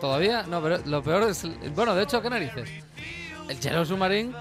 todavía... 0.00 0.44
No, 0.48 0.62
pero 0.62 0.78
lo 0.86 1.02
peor 1.02 1.22
es... 1.24 1.44
el- 1.44 1.56
Bueno, 1.74 1.94
de 1.94 2.02
hecho, 2.04 2.20
¿qué 2.22 2.30
narices? 2.30 2.68
El 3.48 3.58
Yellow 3.60 3.84
Submarine, 3.84 4.32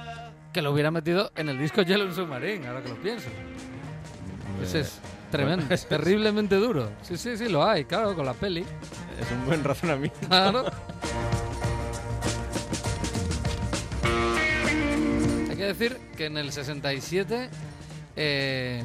que 0.53 0.61
lo 0.61 0.71
hubiera 0.71 0.91
metido 0.91 1.31
en 1.35 1.49
el 1.49 1.57
disco 1.57 1.81
Yellow 1.81 2.11
Submarine, 2.13 2.67
ahora 2.67 2.81
que 2.83 2.89
lo 2.89 2.95
pienso. 2.95 3.27
Ese 4.61 4.81
es 4.81 4.99
tremendo, 5.31 5.65
es- 5.73 5.87
terriblemente 5.87 6.55
duro. 6.55 6.89
Sí, 7.03 7.17
sí, 7.17 7.37
sí, 7.37 7.47
lo 7.49 7.63
hay, 7.65 7.85
claro, 7.85 8.15
con 8.15 8.25
la 8.25 8.33
peli. 8.33 8.61
Es 9.19 9.31
un 9.31 9.45
buen 9.45 9.63
razonamiento. 9.63 10.17
Claro. 10.27 10.65
Hay 15.49 15.55
que 15.57 15.65
decir 15.65 15.97
que 16.17 16.25
en 16.25 16.37
el 16.37 16.51
67 16.51 17.49
eh, 18.15 18.83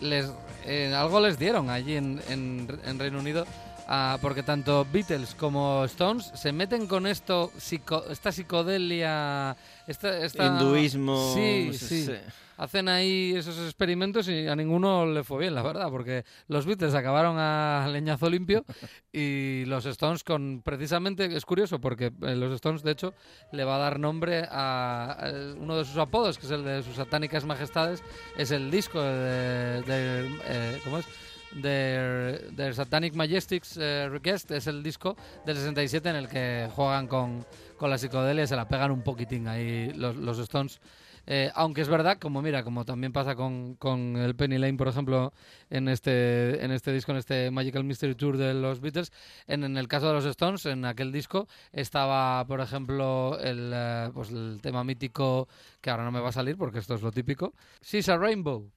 les, 0.00 0.30
eh, 0.66 0.92
algo 0.94 1.20
les 1.20 1.38
dieron 1.38 1.70
allí 1.70 1.96
en, 1.96 2.20
en- 2.28 2.80
en 2.84 2.98
Reino 2.98 3.18
Unido. 3.18 3.46
Ah, 3.88 4.18
porque 4.22 4.42
tanto 4.42 4.86
Beatles 4.92 5.34
como 5.34 5.84
Stones 5.86 6.30
se 6.34 6.52
meten 6.52 6.86
con 6.86 7.06
esto, 7.06 7.50
psico- 7.58 8.04
esta 8.10 8.30
psicodelia, 8.30 9.56
esta, 9.86 10.18
esta- 10.24 10.46
Hinduismo. 10.46 11.32
Sí, 11.34 11.70
sí. 11.72 12.06
eh, 12.10 12.20
Hacen 12.60 12.88
ahí 12.88 13.34
esos 13.36 13.56
experimentos 13.58 14.28
y 14.28 14.48
a 14.48 14.56
ninguno 14.56 15.06
le 15.06 15.22
fue 15.22 15.38
bien, 15.38 15.54
la 15.54 15.62
verdad, 15.62 15.90
porque 15.90 16.24
los 16.48 16.66
Beatles 16.66 16.92
acabaron 16.92 17.36
a 17.38 17.86
leñazo 17.88 18.28
limpio 18.28 18.64
y 19.12 19.62
los 19.66 19.86
Stones 19.86 20.24
con 20.24 20.62
precisamente 20.64 21.26
es 21.36 21.44
curioso 21.44 21.80
porque 21.80 22.06
eh, 22.20 22.34
los 22.34 22.52
Stones 22.54 22.82
de 22.82 22.90
hecho 22.90 23.14
le 23.52 23.62
va 23.62 23.76
a 23.76 23.78
dar 23.78 24.00
nombre 24.00 24.42
a, 24.50 25.12
a 25.20 25.30
uno 25.56 25.76
de 25.78 25.84
sus 25.84 25.98
apodos 25.98 26.36
que 26.36 26.46
es 26.46 26.50
el 26.52 26.64
de 26.64 26.82
sus 26.82 26.96
satánicas 26.96 27.44
majestades 27.44 28.02
es 28.36 28.50
el 28.50 28.72
disco 28.72 29.00
de, 29.00 29.82
de, 29.82 30.38
eh, 30.46 30.80
¿cómo 30.82 30.98
es? 30.98 31.06
Their, 31.54 32.54
Their 32.54 32.74
Satanic 32.74 33.14
Majestics 33.14 33.76
eh, 33.76 34.08
Request 34.08 34.50
es 34.50 34.66
el 34.66 34.82
disco 34.82 35.16
del 35.46 35.56
67 35.56 36.08
en 36.08 36.16
el 36.16 36.28
que 36.28 36.68
juegan 36.74 37.06
con, 37.06 37.46
con 37.76 37.90
la 37.90 37.98
psicodelia 37.98 38.46
se 38.46 38.56
la 38.56 38.68
pegan 38.68 38.90
un 38.90 39.02
poquitín 39.02 39.48
ahí 39.48 39.92
los, 39.94 40.16
los 40.16 40.38
Stones 40.38 40.80
eh, 41.30 41.50
aunque 41.54 41.82
es 41.82 41.90
verdad, 41.90 42.16
como 42.18 42.40
mira, 42.40 42.64
como 42.64 42.86
también 42.86 43.12
pasa 43.12 43.36
con, 43.36 43.74
con 43.74 44.16
el 44.16 44.34
Penny 44.34 44.56
Lane, 44.56 44.78
por 44.78 44.88
ejemplo, 44.88 45.34
en 45.68 45.86
este, 45.88 46.64
en 46.64 46.70
este 46.70 46.90
disco, 46.90 47.12
en 47.12 47.18
este 47.18 47.50
Magical 47.50 47.84
Mystery 47.84 48.14
Tour 48.14 48.38
de 48.38 48.54
los 48.54 48.80
Beatles, 48.80 49.12
en, 49.46 49.62
en 49.62 49.76
el 49.76 49.88
caso 49.88 50.08
de 50.08 50.14
los 50.14 50.24
Stones, 50.24 50.64
en 50.64 50.86
aquel 50.86 51.12
disco 51.12 51.46
estaba, 51.70 52.46
por 52.46 52.62
ejemplo, 52.62 53.38
el, 53.40 53.72
eh, 53.74 54.10
pues 54.14 54.30
el 54.30 54.60
tema 54.62 54.84
mítico, 54.84 55.48
que 55.82 55.90
ahora 55.90 56.04
no 56.04 56.12
me 56.12 56.20
va 56.20 56.30
a 56.30 56.32
salir 56.32 56.56
porque 56.56 56.78
esto 56.78 56.94
es 56.94 57.02
lo 57.02 57.12
típico, 57.12 57.52
She's 57.82 58.08
a 58.08 58.16
Rainbow. 58.16 58.70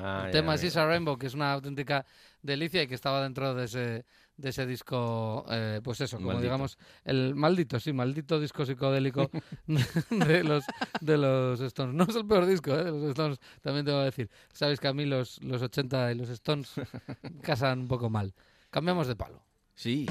Ah, 0.00 0.22
el 0.26 0.32
tema 0.32 0.54
a 0.54 0.86
Rainbow, 0.86 1.18
que 1.18 1.26
es 1.26 1.34
una 1.34 1.52
auténtica 1.52 2.04
delicia 2.42 2.82
y 2.82 2.86
que 2.86 2.94
estaba 2.94 3.22
dentro 3.22 3.54
de 3.54 3.64
ese, 3.64 4.04
de 4.36 4.48
ese 4.48 4.66
disco, 4.66 5.44
eh, 5.50 5.80
pues 5.82 6.00
eso, 6.00 6.16
como 6.16 6.28
Maldito. 6.28 6.44
digamos, 6.44 6.78
el 7.04 7.34
maldito, 7.34 7.80
sí, 7.80 7.92
maldito 7.92 8.40
disco 8.40 8.64
psicodélico 8.64 9.30
de 10.10 10.44
los, 10.44 10.64
de 11.00 11.18
los 11.18 11.60
Stones. 11.60 11.94
No 11.94 12.04
es 12.04 12.16
el 12.16 12.26
peor 12.26 12.46
disco 12.46 12.72
¿eh? 12.72 12.84
de 12.84 12.90
los 12.92 13.10
Stones, 13.10 13.38
también 13.60 13.84
te 13.84 13.92
voy 13.92 14.02
a 14.02 14.04
decir. 14.04 14.30
Sabéis 14.52 14.80
que 14.80 14.88
a 14.88 14.92
mí 14.94 15.04
los, 15.04 15.42
los 15.42 15.60
80 15.62 16.12
y 16.12 16.14
los 16.14 16.28
Stones 16.30 16.72
casan 17.42 17.80
un 17.80 17.88
poco 17.88 18.08
mal. 18.08 18.32
Cambiamos 18.70 19.08
de 19.08 19.16
palo. 19.16 19.42
Sí. 19.74 20.06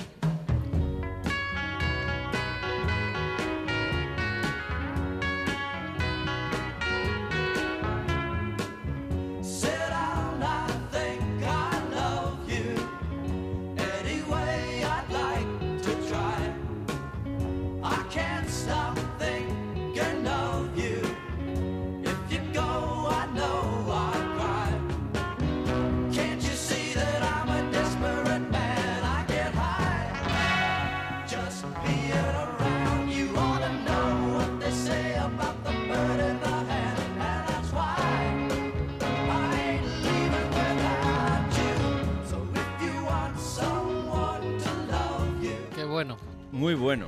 Muy 46.57 46.73
bueno. 46.73 47.05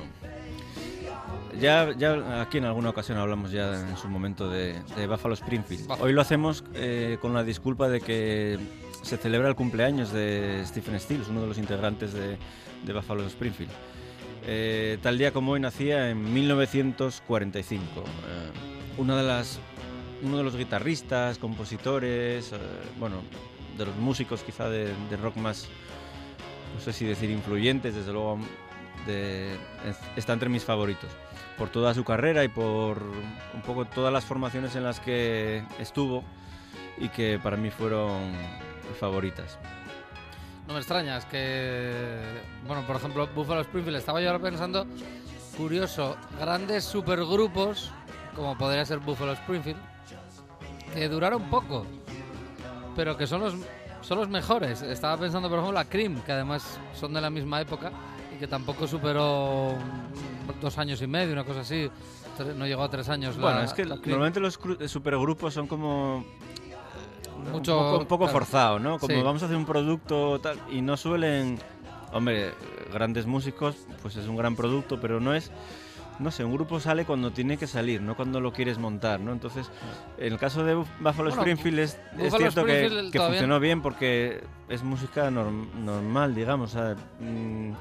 Ya, 1.60 1.92
ya 1.98 2.40
aquí 2.40 2.58
en 2.58 2.64
alguna 2.64 2.90
ocasión 2.90 3.18
hablamos 3.18 3.50
ya 3.50 3.80
en 3.80 3.96
su 3.96 4.08
momento 4.08 4.48
de, 4.48 4.80
de 4.96 5.06
Buffalo 5.08 5.34
Springfield. 5.34 5.90
Hoy 6.00 6.12
lo 6.12 6.20
hacemos 6.20 6.62
eh, 6.74 7.18
con 7.20 7.34
la 7.34 7.42
disculpa 7.42 7.88
de 7.88 8.00
que 8.00 8.58
se 9.02 9.16
celebra 9.16 9.48
el 9.48 9.56
cumpleaños 9.56 10.12
de 10.12 10.62
Stephen 10.64 11.00
Stills, 11.00 11.28
uno 11.28 11.42
de 11.42 11.48
los 11.48 11.58
integrantes 11.58 12.12
de, 12.12 12.38
de 12.84 12.92
Buffalo 12.92 13.26
Springfield. 13.26 13.72
Eh, 14.46 14.98
tal 15.02 15.18
día 15.18 15.32
como 15.32 15.52
hoy 15.52 15.60
nacía 15.60 16.10
en 16.10 16.32
1945. 16.32 17.82
Eh, 17.84 18.04
una 18.98 19.16
de 19.16 19.24
las 19.24 19.58
uno 20.22 20.38
de 20.38 20.44
los 20.44 20.56
guitarristas, 20.56 21.38
compositores, 21.38 22.52
eh, 22.52 22.56
bueno, 23.00 23.16
de 23.76 23.86
los 23.86 23.96
músicos 23.96 24.42
quizá 24.42 24.68
de, 24.70 24.92
de 25.10 25.16
rock 25.16 25.36
más, 25.36 25.66
no 26.74 26.80
sé 26.80 26.92
si 26.92 27.04
decir 27.04 27.30
influyentes, 27.30 27.96
desde 27.96 28.12
luego 28.12 28.38
de- 29.06 29.54
es- 29.86 29.98
está 30.16 30.32
entre 30.32 30.48
mis 30.48 30.64
favoritos. 30.64 31.10
Por 31.58 31.68
toda 31.68 31.92
su 31.94 32.04
carrera 32.04 32.42
y 32.44 32.48
por 32.48 33.02
un 33.54 33.62
poco 33.66 33.84
todas 33.84 34.12
las 34.12 34.24
formaciones 34.24 34.74
en 34.76 34.84
las 34.84 35.00
que 35.00 35.62
estuvo 35.78 36.24
y 36.98 37.08
que 37.08 37.38
para 37.42 37.56
mí 37.56 37.70
fueron 37.70 38.32
favoritas. 38.98 39.58
No 40.66 40.74
me 40.74 40.80
extraña, 40.80 41.16
es 41.16 41.24
que, 41.26 42.20
bueno, 42.66 42.86
por 42.86 42.96
ejemplo, 42.96 43.26
Buffalo 43.34 43.60
Springfield, 43.62 43.96
estaba 43.98 44.20
yo 44.20 44.28
ahora 44.30 44.42
pensando, 44.42 44.86
curioso, 45.56 46.16
grandes 46.38 46.84
supergrupos, 46.84 47.90
como 48.36 48.56
podría 48.56 48.84
ser 48.84 48.98
Buffalo 48.98 49.32
Springfield, 49.32 49.78
que 50.94 51.08
duraron 51.08 51.42
poco, 51.50 51.84
pero 52.94 53.16
que 53.16 53.26
son 53.26 53.40
los, 53.40 53.54
son 54.02 54.18
los 54.18 54.28
mejores. 54.28 54.82
Estaba 54.82 55.16
pensando, 55.16 55.48
por 55.48 55.58
ejemplo, 55.58 55.78
a 55.80 55.84
Cream, 55.84 56.20
que 56.22 56.32
además 56.32 56.78
son 56.94 57.12
de 57.14 57.20
la 57.20 57.30
misma 57.30 57.60
época 57.60 57.90
que 58.40 58.48
tampoco 58.48 58.88
superó 58.88 59.74
dos 60.60 60.78
años 60.78 61.00
y 61.02 61.06
medio, 61.06 61.32
una 61.32 61.44
cosa 61.44 61.60
así. 61.60 61.88
No 62.56 62.66
llegó 62.66 62.82
a 62.82 62.90
tres 62.90 63.08
años. 63.08 63.36
la- 63.36 63.42
Bueno, 63.42 63.62
es 63.62 63.72
que 63.74 63.84
la 63.84 63.96
normalmente 63.96 64.40
los 64.40 64.58
supergrupos 64.86 65.52
son 65.54 65.66
como 65.66 66.24
eh, 66.26 67.50
Mucho- 67.52 67.78
un 67.78 67.84
poco, 67.84 67.98
un 67.98 68.06
poco 68.06 68.24
claro. 68.24 68.38
forzados, 68.38 68.80
¿no? 68.80 68.98
Como 68.98 69.14
Sí. 69.14 69.22
vamos 69.22 69.42
a 69.42 69.46
hacer 69.46 69.56
un 69.56 69.66
producto 69.66 70.40
tal 70.40 70.58
y 70.70 70.80
no 70.80 70.96
suelen, 70.96 71.58
hombre, 72.12 72.52
grandes 72.92 73.26
músicos, 73.26 73.76
pues 74.02 74.16
es 74.16 74.26
un 74.26 74.36
gran 74.36 74.56
producto, 74.56 75.00
pero 75.00 75.20
no 75.20 75.34
es 75.34 75.50
no 76.18 76.30
sé, 76.30 76.44
un 76.44 76.52
grupo 76.52 76.78
sale 76.80 77.06
cuando 77.06 77.30
tiene 77.30 77.56
que 77.56 77.66
salir, 77.66 78.02
no 78.02 78.14
cuando 78.14 78.42
lo 78.42 78.52
quieres 78.52 78.76
montar, 78.76 79.20
¿no? 79.20 79.32
Entonces, 79.32 79.70
en 80.18 80.34
el 80.34 80.38
caso 80.38 80.62
de 80.64 80.76
Buff- 80.76 80.86
Buffalo 80.98 81.30
Bueno, 81.30 81.36
Springfield 81.40 81.78
es, 81.78 81.98
cierto 82.36 82.36
que, 82.66 82.84
Springfield 82.84 83.10
que 83.10 83.16
todavía- 83.18 83.38
funcionó 83.38 83.58
bien 83.58 83.80
porque 83.80 84.44
es 84.68 84.82
música 84.82 85.30
norm- 85.30 85.72
normal, 85.82 86.34
digamos. 86.34 86.74
o 86.74 86.78
sea, 86.78 86.94
mm, 87.20 87.72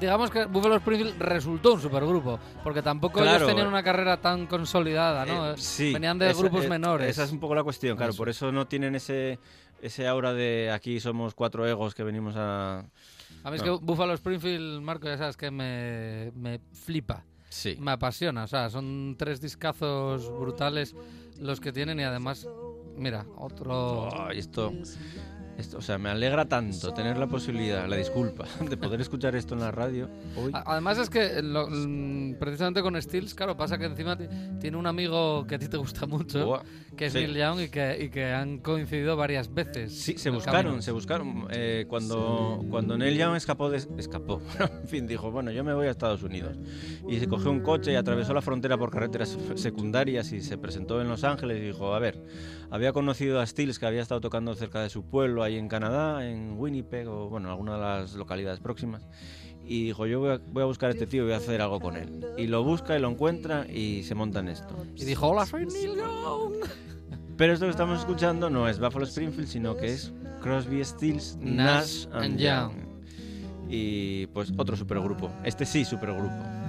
Digamos 0.00 0.30
que 0.30 0.44
Buffalo 0.44 0.76
Springfield 0.76 1.18
resultó 1.18 1.72
un 1.74 1.80
supergrupo, 1.80 2.38
porque 2.62 2.82
tampoco 2.82 3.20
Claro, 3.20 3.36
ellos 3.36 3.48
tenían 3.48 3.66
una 3.68 3.82
carrera 3.82 4.18
tan 4.20 4.46
consolidada, 4.46 5.24
¿no? 5.24 5.52
Eh, 5.52 5.54
sí, 5.56 5.92
Venían 5.94 6.18
de 6.18 6.30
esa- 6.30 6.40
grupos 6.40 6.64
eh, 6.66 6.68
menores. 6.68 7.08
Esa 7.10 7.24
es 7.24 7.32
un 7.32 7.40
poco 7.40 7.54
la 7.54 7.62
cuestión, 7.64 7.96
claro. 7.96 8.10
Eso. 8.10 8.18
Por 8.18 8.28
eso 8.28 8.52
no 8.52 8.66
tienen 8.66 8.94
ese, 8.94 9.38
ese 9.80 10.06
aura 10.06 10.34
de 10.34 10.70
aquí 10.70 11.00
somos 11.00 11.34
cuatro 11.34 11.66
egos 11.66 11.94
que 11.94 12.02
venimos 12.02 12.34
a... 12.36 12.80
A 13.42 13.50
mí 13.50 13.56
es 13.56 13.64
no. 13.64 13.78
que 13.78 13.84
Buffalo 13.84 14.12
Springfield, 14.12 14.82
Marco, 14.82 15.06
ya 15.06 15.16
sabes 15.16 15.36
que 15.36 15.50
me, 15.50 16.30
me 16.34 16.60
flipa, 16.72 17.24
Sí. 17.48 17.76
me 17.80 17.92
apasiona. 17.92 18.44
O 18.44 18.46
sea, 18.48 18.68
son 18.68 19.14
tres 19.18 19.40
discazos 19.40 20.28
brutales 20.30 20.94
los 21.40 21.58
que 21.60 21.72
tienen 21.72 22.00
y 22.00 22.02
además, 22.02 22.46
mira, 22.96 23.24
otro... 23.38 24.08
Ay, 24.28 24.40
esto, 24.40 24.72
esto, 25.58 25.78
o 25.78 25.80
sea, 25.80 25.96
me 25.98 26.10
alegra 26.10 26.44
tanto 26.46 26.92
tener 26.92 27.16
la 27.16 27.26
posibilidad, 27.26 27.86
la 27.88 27.96
disculpa, 27.96 28.44
de 28.68 28.76
poder 28.76 29.00
escuchar 29.00 29.34
esto 29.36 29.54
en 29.54 29.60
la 29.60 29.70
radio 29.70 30.08
hoy. 30.36 30.52
Además 30.52 30.98
es 30.98 31.08
que 31.10 31.42
lo- 31.42 31.68
mm, 31.70 32.34
precisamente 32.38 32.82
con 32.82 33.00
Stills, 33.00 33.34
claro, 33.34 33.56
pasa 33.56 33.78
que 33.78 33.86
encima 33.86 34.16
ti- 34.16 34.26
tiene 34.60 34.76
un 34.76 34.86
amigo 34.86 35.46
que 35.46 35.54
a 35.54 35.58
ti 35.58 35.68
te 35.68 35.76
gusta 35.76 36.06
mucho, 36.06 36.60
que 36.96 37.06
es 37.06 37.12
Sí. 37.12 37.18
Neil 37.20 37.34
Young 37.36 37.60
y 37.60 37.68
que, 37.68 38.04
y 38.04 38.08
que 38.10 38.26
han 38.32 38.58
coincidido 38.58 39.16
varias 39.16 39.52
veces. 39.52 39.92
Sí, 39.98 40.18
se 40.18 40.30
buscaron, 40.30 40.62
camino. 40.62 40.82
se 40.82 40.92
buscaron. 40.92 41.46
Eh, 41.50 41.86
cuando, 41.88 42.64
cuando 42.70 42.96
Neil 42.98 43.16
Young 43.16 43.36
escapó, 43.36 43.70
de, 43.70 43.78
escapó. 43.98 44.40
en 44.82 44.88
fin, 44.88 45.06
dijo, 45.06 45.30
bueno, 45.30 45.50
yo 45.50 45.64
me 45.64 45.72
voy 45.74 45.86
a 45.86 45.90
Estados 45.90 46.22
Unidos. 46.22 46.56
Y 47.08 47.18
se 47.18 47.28
cogió 47.28 47.50
un 47.50 47.60
coche 47.60 47.92
y 47.92 47.94
atravesó 47.96 48.34
la 48.34 48.42
frontera 48.42 48.76
por 48.76 48.90
carreteras 48.90 49.36
secundarias 49.54 50.32
y 50.32 50.40
se 50.40 50.58
presentó 50.58 51.00
en 51.00 51.08
Los 51.08 51.24
Ángeles 51.24 51.58
y 51.58 51.66
dijo, 51.66 51.94
a 51.94 51.98
ver, 51.98 52.22
había 52.70 52.92
conocido 52.92 53.40
a 53.40 53.46
Stills 53.46 53.78
que 53.78 53.86
había 53.86 54.02
estado 54.02 54.20
tocando 54.20 54.54
cerca 54.54 54.80
de 54.80 54.88
su 54.88 55.04
pueblo, 55.04 55.42
ahí 55.42 55.56
en 55.56 55.68
Canadá, 55.68 56.28
en 56.28 56.58
Winnipeg 56.58 57.08
o, 57.08 57.28
bueno, 57.28 57.50
alguna 57.50 57.74
de 57.74 57.80
las 57.80 58.14
localidades 58.14 58.60
próximas. 58.60 59.06
Y 59.64 59.86
dijo, 59.86 60.06
yo 60.06 60.20
voy 60.20 60.30
a, 60.30 60.40
voy 60.52 60.62
a 60.62 60.66
buscar 60.66 60.90
a 60.90 60.92
este 60.92 61.06
tío 61.06 61.22
y 61.22 61.24
voy 61.26 61.34
a 61.34 61.38
hacer 61.38 61.60
algo 61.60 61.80
con 61.80 61.96
él. 61.96 62.24
Y 62.36 62.46
lo 62.46 62.62
busca 62.62 62.96
y 62.96 63.00
lo 63.00 63.08
encuentra 63.08 63.66
y 63.68 64.04
se 64.04 64.14
monta 64.14 64.40
en 64.40 64.48
esto. 64.48 64.76
Y 64.94 65.04
dijo, 65.04 65.26
hola, 65.26 65.44
soy 65.44 65.66
Neil 65.66 65.96
Young. 65.96 66.54
Pero 67.36 67.52
esto 67.52 67.66
que 67.66 67.70
estamos 67.70 67.98
escuchando 67.98 68.48
no 68.48 68.68
es 68.68 68.78
Buffalo 68.78 69.04
Springfield, 69.04 69.48
sino 69.48 69.76
que 69.76 69.92
es 69.92 70.12
Crosby, 70.40 70.84
Stills, 70.84 71.36
Nash 71.40 72.06
and 72.12 72.38
Young. 72.38 72.72
Y 73.68 74.26
pues 74.28 74.52
otro 74.56 74.76
supergrupo. 74.76 75.30
Este 75.44 75.66
sí, 75.66 75.84
supergrupo. 75.84 76.65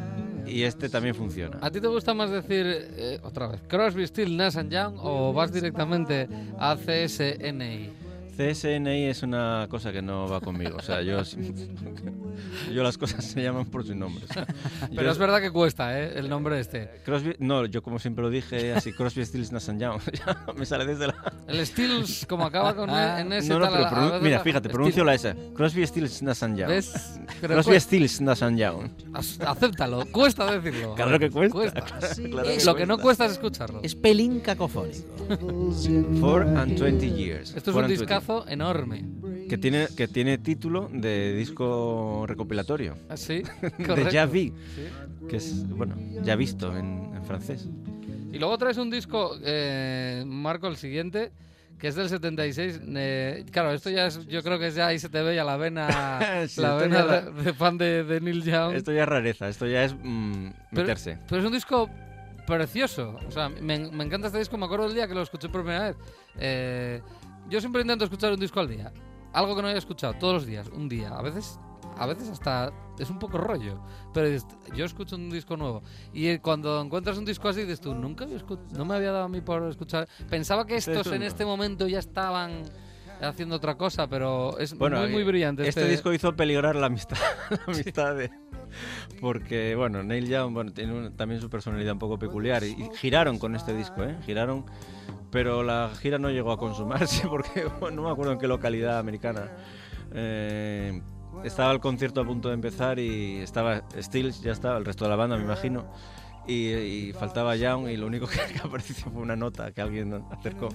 Y 0.48 0.64
este 0.64 0.90
también 0.90 1.16
funciona. 1.16 1.58
¿A 1.62 1.70
ti 1.70 1.82
te 1.82 1.88
gusta 1.88 2.14
más 2.14 2.32
decir, 2.32 2.66
eh, 2.68 3.20
otra 3.24 3.48
vez, 3.48 3.62
Crosby, 3.68 4.08
Still, 4.08 4.36
Nash 4.38 4.58
and 4.58 4.72
Young 4.72 4.96
o 4.98 5.34
vas 5.34 5.52
directamente 5.52 6.28
a 6.58 6.76
CSNI? 6.76 7.90
CSNI 8.38 9.06
es 9.06 9.24
una 9.24 9.68
cosa 9.70 9.92
que 9.92 10.02
no 10.02 10.28
va 10.28 10.40
conmigo. 10.40 10.78
O 10.78 10.82
sea, 10.82 11.02
yo, 11.02 11.22
yo 12.74 12.84
las 12.84 12.98
cosas 12.98 13.24
se 13.26 13.42
llaman 13.42 13.66
por 13.66 13.86
su 13.86 13.96
nombre. 13.96 14.26
Pero 14.90 15.04
yo- 15.04 15.12
es 15.12 15.18
verdad 15.18 15.42
que 15.42 15.52
cuesta, 15.52 16.00
¿eh? 16.00 16.14
El 16.16 16.30
nombre 16.30 16.60
este. 16.60 17.02
Crosby, 17.06 17.36
no, 17.40 17.66
yo 17.66 17.82
como 17.82 18.00
siempre 18.00 18.24
lo 18.24 18.30
dije 18.30 18.74
así, 18.74 18.92
Crosby, 18.94 19.26
Stills, 19.26 19.52
Nash 19.52 19.70
and 19.70 19.82
Young. 19.82 20.00
Me 20.58 20.66
sale 20.66 20.86
desde 20.86 21.08
la... 21.08 21.16
El 21.48 21.66
Stills, 21.66 22.26
como 22.28 22.46
acaba 22.46 22.76
con 22.76 22.90
e- 22.90 23.20
en 23.22 23.34
ese 23.34 23.50
No, 23.50 23.60
no, 23.60 23.70
tal, 23.70 23.88
pero 23.90 24.22
mira, 24.22 24.38
la- 24.38 24.44
fíjate, 24.44 24.70
pronuncio 24.70 25.04
la 25.04 25.14
S. 25.16 25.36
Crosby, 25.56 25.86
Stills, 25.88 26.22
Nash 26.22 26.44
and 26.44 26.58
Young. 26.58 26.70
¿Ves? 26.70 27.20
Pero 27.42 27.54
Crosby, 27.56 27.72
cuesta. 27.72 27.88
Stills, 27.88 28.22
Nash 28.22 28.44
and 28.44 28.58
Young. 28.60 28.90
Acéptalo, 29.46 30.06
cuesta 30.12 30.52
decirlo. 30.60 30.96
Claro 30.96 31.20
que 31.20 31.30
cuesta. 31.30 31.58
Cuesta. 31.58 31.82
Claro 31.82 32.48
que 32.50 32.66
Lo 32.66 32.76
que 32.76 32.86
no 32.86 32.98
cuesta. 32.98 33.26
es 33.26 33.34
escucharlo. 33.34 33.80
Es 33.84 33.96
pelín 33.96 34.40
cacofónico. 34.42 35.08
Four 36.20 36.44
and 36.58 36.78
20 36.78 37.10
Years. 37.12 37.54
Esto 37.56 37.72
es 37.72 37.74
Four 37.74 37.86
un 37.86 37.92
and 37.92 37.98
20. 37.98 38.02
discazo 38.06 38.46
enorme. 38.48 39.06
Que 39.50 39.58
tiene, 39.58 39.88
que 39.96 40.08
tiene 40.08 40.38
título 40.38 40.90
de 40.92 41.34
disco 41.34 42.26
recopilatorio. 42.28 42.96
¿Ah, 43.10 43.18
¿Sí? 43.18 43.44
De. 43.78 44.10
Ya 44.12 44.26
Vi. 44.26 44.54
Sí. 44.76 44.88
Que 45.28 45.38
es, 45.38 45.68
bueno, 45.70 45.96
ya 46.24 46.36
visto 46.36 46.76
en, 46.76 47.12
en 47.16 47.24
francés. 47.26 47.68
Y 48.32 48.40
luego 48.40 48.58
traes 48.58 48.78
un 48.78 48.90
disco, 48.90 49.38
eh, 49.44 50.24
Marco, 50.26 50.68
el 50.68 50.76
siguiente, 50.78 51.32
que 51.80 51.88
es 51.88 51.96
del 51.96 52.10
76. 52.10 52.82
eh, 52.96 53.46
claro, 53.52 53.72
esto 53.72 53.90
ya 53.90 54.08
es, 54.08 54.26
yo 54.28 54.44
creo 54.44 54.60
que 54.60 54.70
ya 54.72 54.88
ahí 54.88 55.00
se 55.00 55.10
te 55.10 55.22
veía 55.22 55.44
la 55.44 55.58
vena, 55.58 56.20
Sí, 56.48 56.62
la 56.62 56.76
vena 56.76 56.98
ya 57.00 57.06
la- 57.06 57.22
de, 57.22 57.44
de 57.44 57.54
fan 57.54 57.78
de, 57.78 58.04
de 58.04 58.20
Neil 58.22 58.44
Young. 58.44 58.74
Esto 58.76 58.92
ya 58.92 59.04
es 59.04 59.10
rareza, 59.10 59.48
esto 59.48 59.66
ya 59.66 59.84
es 59.84 59.94
mm, 59.94 60.50
Pero- 60.72 60.82
meterse. 60.84 61.18
Pero 61.30 61.42
es 61.42 61.48
un 61.48 61.54
disco 61.54 61.90
precioso. 62.46 63.18
O 63.28 63.32
sea, 63.32 63.50
me, 63.50 63.80
me 63.92 64.04
encanta 64.04 64.28
este 64.28 64.40
disco. 64.40 64.58
Me 64.58 64.66
acuerdo 64.66 64.86
del 64.86 64.94
día 64.96 65.08
que 65.08 65.14
lo 65.14 65.22
escuché 65.22 65.50
por 65.50 65.62
primera 65.64 65.88
vez. 65.88 65.98
Eh, 66.40 67.02
yo 67.50 67.60
siempre 67.60 67.82
intento 67.82 68.04
escuchar 68.06 68.32
un 68.34 68.40
disco 68.40 68.60
al 68.60 68.68
día. 68.70 68.92
Algo 69.34 69.56
que 69.56 69.62
no 69.62 69.68
haya 69.68 69.78
escuchado 69.78 70.14
todos 70.16 70.34
los 70.34 70.46
días, 70.46 70.68
un 70.70 70.88
día. 70.90 71.10
A 71.10 71.22
veces, 71.22 71.60
a 71.98 72.06
veces 72.06 72.30
hasta 72.30 72.72
es 73.00 73.10
un 73.10 73.20
poco 73.20 73.38
rollo. 73.38 73.80
Pero 74.14 74.44
yo 74.76 74.86
escucho 74.86 75.16
un 75.16 75.30
disco 75.30 75.58
nuevo. 75.58 75.84
Y 76.14 76.38
cuando 76.40 76.82
encuentras 76.82 77.18
un 77.18 77.26
disco 77.26 77.48
así, 77.48 77.62
dices 77.62 77.82
tú, 77.82 77.94
nunca 77.94 78.26
había 78.26 78.38
no 78.72 78.86
me 78.86 78.96
había 78.96 79.12
dado 79.12 79.26
a 79.26 79.30
mí 79.30 79.42
por 79.42 79.64
escuchar. 79.70 80.08
Pensaba 80.30 80.66
que 80.66 80.76
Este 80.76 80.92
es 80.92 80.98
estos 80.98 81.14
en 81.14 81.24
este 81.24 81.46
momento 81.46 81.88
ya 81.88 82.00
estaban 82.00 82.64
haciendo 83.22 83.56
otra 83.56 83.76
cosa, 83.76 84.08
pero 84.08 84.58
es 84.60 84.78
Bueno, 84.78 85.00
muy, 85.00 85.10
muy 85.10 85.22
eh, 85.22 85.26
brillante. 85.26 85.68
Este, 85.68 85.88
disco 85.88 86.14
hizo 86.14 86.36
peligrar 86.36 86.76
la 86.76 86.88
amistad, 86.88 87.18
la 87.50 87.74
amistad 87.74 88.16
de... 88.16 88.32
Porque, 89.22 89.76
bueno, 89.76 90.04
Neil 90.04 90.28
Young 90.28 90.54
bueno, 90.54 90.74
tiene 90.74 91.10
también 91.12 91.40
su 91.42 91.50
personalidad 91.50 91.94
un 91.94 92.00
poco 92.00 92.20
peculiar 92.20 92.64
y, 92.64 92.72
y 92.72 92.90
giraron 92.96 93.40
con 93.40 93.56
este 93.56 93.74
disco, 93.74 94.04
¿eh? 94.04 94.18
Giraron, 94.26 94.66
pero 95.32 95.64
la 95.64 95.92
gira 96.00 96.20
no 96.20 96.30
llegó 96.30 96.52
a 96.52 96.58
consumarse 96.58 97.28
porque 97.30 97.66
bueno, 97.80 97.98
no 97.98 98.04
me 98.04 98.12
acuerdo 98.12 98.34
en 98.34 98.40
qué 98.40 98.48
localidad 98.48 99.00
americana. 99.00 99.52
Eh, 100.14 101.02
estaba 101.44 101.72
el 101.72 101.80
concierto 101.80 102.22
a 102.22 102.26
punto 102.26 102.50
de 102.50 102.56
empezar 102.56 103.00
y 103.00 103.38
estaba 103.38 103.84
Stills, 104.00 104.42
ya 104.42 104.52
estaba, 104.52 104.78
el 104.78 104.86
resto 104.86 105.06
de 105.06 105.10
la 105.10 105.16
banda, 105.16 105.38
me 105.38 105.44
imagino. 105.44 105.86
Y, 106.48 106.72
y 106.74 107.14
faltaba 107.14 107.58
Young 107.58 107.90
y 107.90 107.98
lo 107.98 108.08
único 108.08 108.26
que, 108.26 108.40
apareció 108.64 109.12
fue 109.12 109.22
una 109.22 109.36
nota 109.36 109.72
que 109.72 109.82
alguien 109.82 110.24
acercó. 110.32 110.70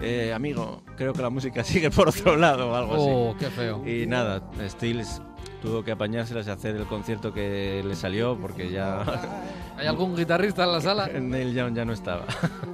Eh, 0.00 0.32
amigo, 0.32 0.82
creo 0.96 1.12
que 1.12 1.20
la 1.22 1.30
música 1.30 1.62
sigue 1.64 1.90
por 1.90 2.08
otro 2.08 2.36
lado 2.36 2.70
o 2.70 2.74
algo 2.74 2.94
así. 2.94 3.04
Oh, 3.06 3.36
qué 3.38 3.50
feo. 3.50 3.86
Y 3.86 4.06
nada, 4.06 4.42
Stills 4.68 5.20
tuvo 5.60 5.84
que 5.84 5.92
apañárselas 5.92 6.46
y 6.46 6.50
hacer 6.50 6.76
el 6.76 6.86
concierto 6.86 7.34
que 7.34 7.82
le 7.86 7.94
salió 7.94 8.38
porque 8.38 8.70
ya 8.70 9.04
¿Hay 9.76 9.86
algún 9.86 10.16
guitarrista 10.16 10.64
en 10.64 10.72
la 10.72 10.80
sala? 10.80 11.06
Neil 11.08 11.54
Young 11.54 11.74
ya 11.74 11.84
no 11.84 11.92
estaba. 11.92 12.24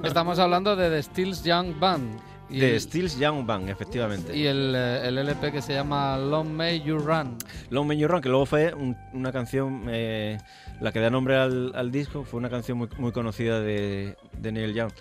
Estamos 0.03 0.39
hablando 0.39 0.75
de 0.75 0.89
The 0.89 1.03
Stills 1.03 1.43
Young 1.43 1.79
Band. 1.79 2.19
Y 2.49 2.59
De 2.59 2.75
el- 2.75 2.81
Stills 2.81 3.19
Young 3.19 3.45
Band, 3.45 3.69
efectivamente. 3.69 4.35
Y 4.35 4.45
el, 4.47 4.73
eh, 4.75 5.07
el 5.07 5.17
LP 5.17 5.51
que 5.51 5.61
se 5.61 5.73
llama 5.73 6.17
Long 6.17 6.49
May 6.49 6.81
You 6.81 6.97
Run. 6.97 7.35
Long 7.69 7.85
May 7.87 7.97
You 7.97 8.07
Run, 8.07 8.21
que 8.21 8.29
luego 8.29 8.45
fue 8.45 8.73
un- 8.73 8.95
una 9.13 9.31
canción, 9.33 9.83
eh, 9.89 10.37
la 10.79 10.91
que 10.93 10.99
da 11.01 11.09
nombre 11.09 11.35
al, 11.37 11.73
al 11.75 11.91
disco, 11.91 12.23
fue 12.23 12.37
una 12.39 12.49
canción 12.49 12.77
muy, 12.77 12.87
muy 12.97 13.11
conocida 13.11 13.59
de, 13.59 14.15
de 14.39 14.51
Neil 14.53 14.73
Young. 14.73 14.91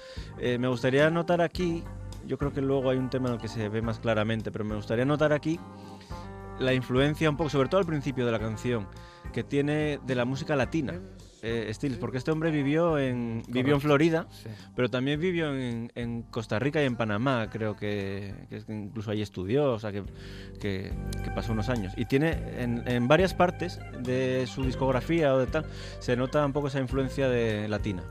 Eh, 0.41 0.59
me 0.59 0.67
gustaría 0.69 1.09
notar 1.11 1.41
aquí, 1.41 1.85
yo 2.27 2.37
creo 2.37 2.53
que 2.53 2.61
luego 2.63 2.91
hay 2.91 2.99
un 2.99 3.11
tema 3.11 3.29
en 3.29 3.35
el 3.35 3.41
que 3.41 3.49
se 3.49 3.69
ve 3.69 3.81
más 3.81 4.01
claramente, 4.01 4.51
pero 4.51 4.65
me 4.65 4.75
gustaría 4.75 5.05
notar 5.05 5.33
aquí 5.33 5.61
la 6.59 6.73
influencia 6.73 7.31
un 7.31 7.37
poco, 7.37 7.51
sobre 7.51 7.69
todo 7.69 7.79
al 7.81 7.87
principio 7.87 8.27
de 8.27 8.33
la 8.33 8.39
canción, 8.41 8.89
que 9.33 9.45
tiene 9.45 10.01
de 10.05 10.15
la 10.15 10.25
música 10.25 10.57
latina. 10.57 10.95
Eh, 11.69 11.73
Stills, 11.75 11.99
porque 11.99 12.19
este 12.19 12.31
hombre 12.31 12.51
vivió 12.51 12.99
en, 12.99 13.43
vivió 13.49 13.75
en. 13.75 13.81
Florida, 13.81 14.27
Sí. 14.31 14.49
pero 14.75 14.89
también 14.91 15.21
vivió 15.21 15.55
en, 15.55 15.93
en 15.95 16.23
Costa 16.23 16.59
Rica 16.59 16.83
y 16.83 16.87
en 16.87 16.97
Panamá, 16.97 17.49
creo 17.51 17.77
que, 17.77 18.35
incluso 18.69 19.11
ahí 19.11 19.23
estudió, 19.23 19.73
o 19.73 19.79
sea, 19.79 19.93
que, 19.93 20.03
que- 20.61 20.93
que 21.23 21.31
pasó 21.35 21.53
unos 21.53 21.69
años. 21.69 21.93
Y 21.97 22.05
tiene 22.07 22.39
en, 22.59 22.83
en 22.87 23.07
varias 23.09 23.35
partes 23.35 23.79
de 24.03 24.47
su 24.47 24.65
discografía 24.65 25.35
o 25.35 25.39
de 25.39 25.47
tal, 25.47 25.67
se 26.01 26.17
nota 26.17 26.45
un 26.45 26.53
poco 26.53 26.69
esa 26.69 26.81
influencia 26.81 27.29
de 27.29 27.69
latina. 27.69 28.03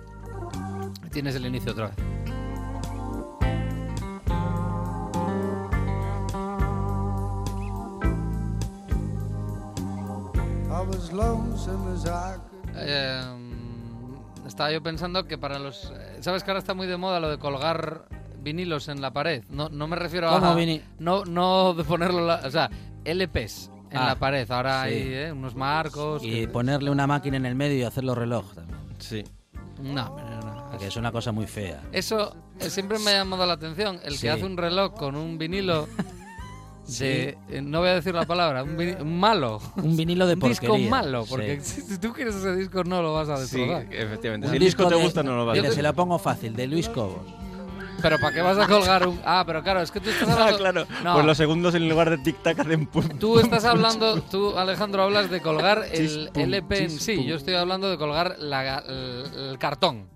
Tienes 1.11 1.35
el 1.35 1.45
inicio 1.45 1.71
otra 1.71 1.87
vez. 1.87 1.95
I 10.69 10.81
was 10.81 11.11
lonesome 11.13 11.87
as 11.93 12.05
I 12.05 12.37
could. 12.49 12.54
Eh, 12.77 13.21
estaba 14.47 14.71
yo 14.71 14.81
pensando 14.83 15.25
que 15.25 15.37
para 15.37 15.59
los... 15.59 15.91
eh, 15.95 16.17
¿Sabes 16.21 16.43
que 16.43 16.51
ahora 16.51 16.59
está 16.59 16.73
muy 16.73 16.87
de 16.87 16.97
moda 16.97 17.19
lo 17.19 17.29
de 17.29 17.37
colgar 17.37 18.05
vinilos 18.39 18.87
en 18.89 19.01
la 19.01 19.11
pared? 19.11 19.43
No, 19.49 19.69
no 19.69 19.87
me 19.87 19.95
refiero 19.95 20.29
¿Cómo 20.29 20.47
a... 20.47 20.55
vini- 20.55 20.81
No, 20.99 21.25
no 21.25 21.73
de 21.73 21.83
ponerlo... 21.83 22.25
la- 22.25 22.41
o 22.45 22.51
sea, 22.51 22.69
LPs 23.03 23.71
en 23.91 23.97
Ah, 23.97 24.07
la 24.07 24.15
pared. 24.19 24.49
Ahora 24.51 24.83
sí. 24.83 24.89
hay 24.89 25.13
eh, 25.13 25.31
unos 25.31 25.55
marcos... 25.55 26.23
Y 26.23 26.31
que- 26.31 26.47
ponerle 26.47 26.89
una 26.91 27.07
máquina 27.07 27.37
en 27.37 27.45
el 27.45 27.55
medio 27.55 27.77
y 27.77 27.83
hacerlo 27.83 28.13
reloj 28.15 28.53
también. 28.53 28.79
Sí. 28.99 29.23
No, 29.81 30.15
no, 30.17 30.41
no. 30.71 30.77
Que 30.77 30.87
es 30.87 30.95
una 30.97 31.11
cosa 31.11 31.31
muy 31.31 31.47
fea. 31.47 31.81
Eso 31.91 32.35
eh, 32.59 32.69
siempre 32.69 32.99
me 32.99 33.11
ha 33.11 33.17
llamado 33.19 33.45
la 33.45 33.53
atención. 33.53 33.99
El 34.03 34.15
Sí. 34.15 34.21
que 34.23 34.29
hace 34.31 34.45
un 34.45 34.57
reloj 34.57 34.93
con 34.93 35.15
un 35.15 35.37
vinilo 35.37 35.87
de... 36.87 37.37
eh, 37.49 37.61
no 37.61 37.79
voy 37.79 37.89
a 37.89 37.95
decir 37.95 38.13
la 38.13 38.25
palabra. 38.25 38.63
Un, 38.63 38.77
vini- 38.77 38.99
un 39.01 39.19
malo. 39.19 39.61
Un 39.77 39.95
vinilo 39.97 40.27
de 40.27 40.33
un 40.35 40.39
porquería. 40.39 40.75
disco 40.77 40.89
malo. 40.89 41.25
Porque 41.27 41.59
Sí. 41.61 41.81
si 41.81 41.97
tú 41.97 42.13
quieres 42.13 42.35
ese 42.35 42.55
disco 42.55 42.83
no 42.83 43.01
lo 43.01 43.13
vas 43.13 43.29
a 43.29 43.37
Sí, 43.37 43.59
destrozar. 43.59 43.93
efectivamente. 43.93 44.47
Un 44.47 44.51
Si 44.51 44.57
el 44.57 44.63
disco 44.63 44.87
te 44.87 44.95
de- 44.95 45.01
gusta, 45.01 45.23
no 45.23 45.35
lo 45.35 45.45
vas 45.45 45.57
a 45.57 45.61
Yo 45.61 45.71
se 45.71 45.81
lo 45.81 45.93
pongo 45.93 46.19
fácil, 46.19 46.55
de 46.55 46.67
Luis 46.67 46.87
Cobos. 46.89 47.21
Pero 48.01 48.19
¿para 48.19 48.35
qué 48.35 48.41
vas 48.41 48.57
a 48.57 48.67
colgar 48.67 49.07
un...? 49.07 49.19
Ah, 49.25 49.43
pero 49.47 49.63
claro, 49.63 49.81
es 49.81 49.89
que 49.89 49.99
tú 49.99 50.09
estás 50.09 50.27
Ah, 50.29 50.33
hablando... 50.49 50.57
claro. 50.57 50.85
No. 51.03 51.13
Pues 51.13 51.25
los 51.25 51.37
segundos 51.37 51.73
en 51.75 51.89
lugar 51.89 52.09
de 52.09 52.17
tic-tac 52.19 52.59
hacen 52.59 52.85
pum. 52.87 53.07
Tú 53.19 53.39
estás 53.39 53.65
hablando, 53.65 54.21
tú 54.21 54.57
Alejandro 54.57 55.03
hablas 55.03 55.31
de 55.31 55.41
colgar 55.41 55.85
el 55.91 56.29
LP 56.35 56.83
en 56.83 56.89
sí, 56.91 57.25
yo 57.25 57.35
estoy 57.35 57.55
hablando 57.55 57.89
de 57.89 57.97
colgar 57.97 58.35
la- 58.39 58.79
el, 58.79 59.23
el 59.51 59.57
cartón, 59.57 60.07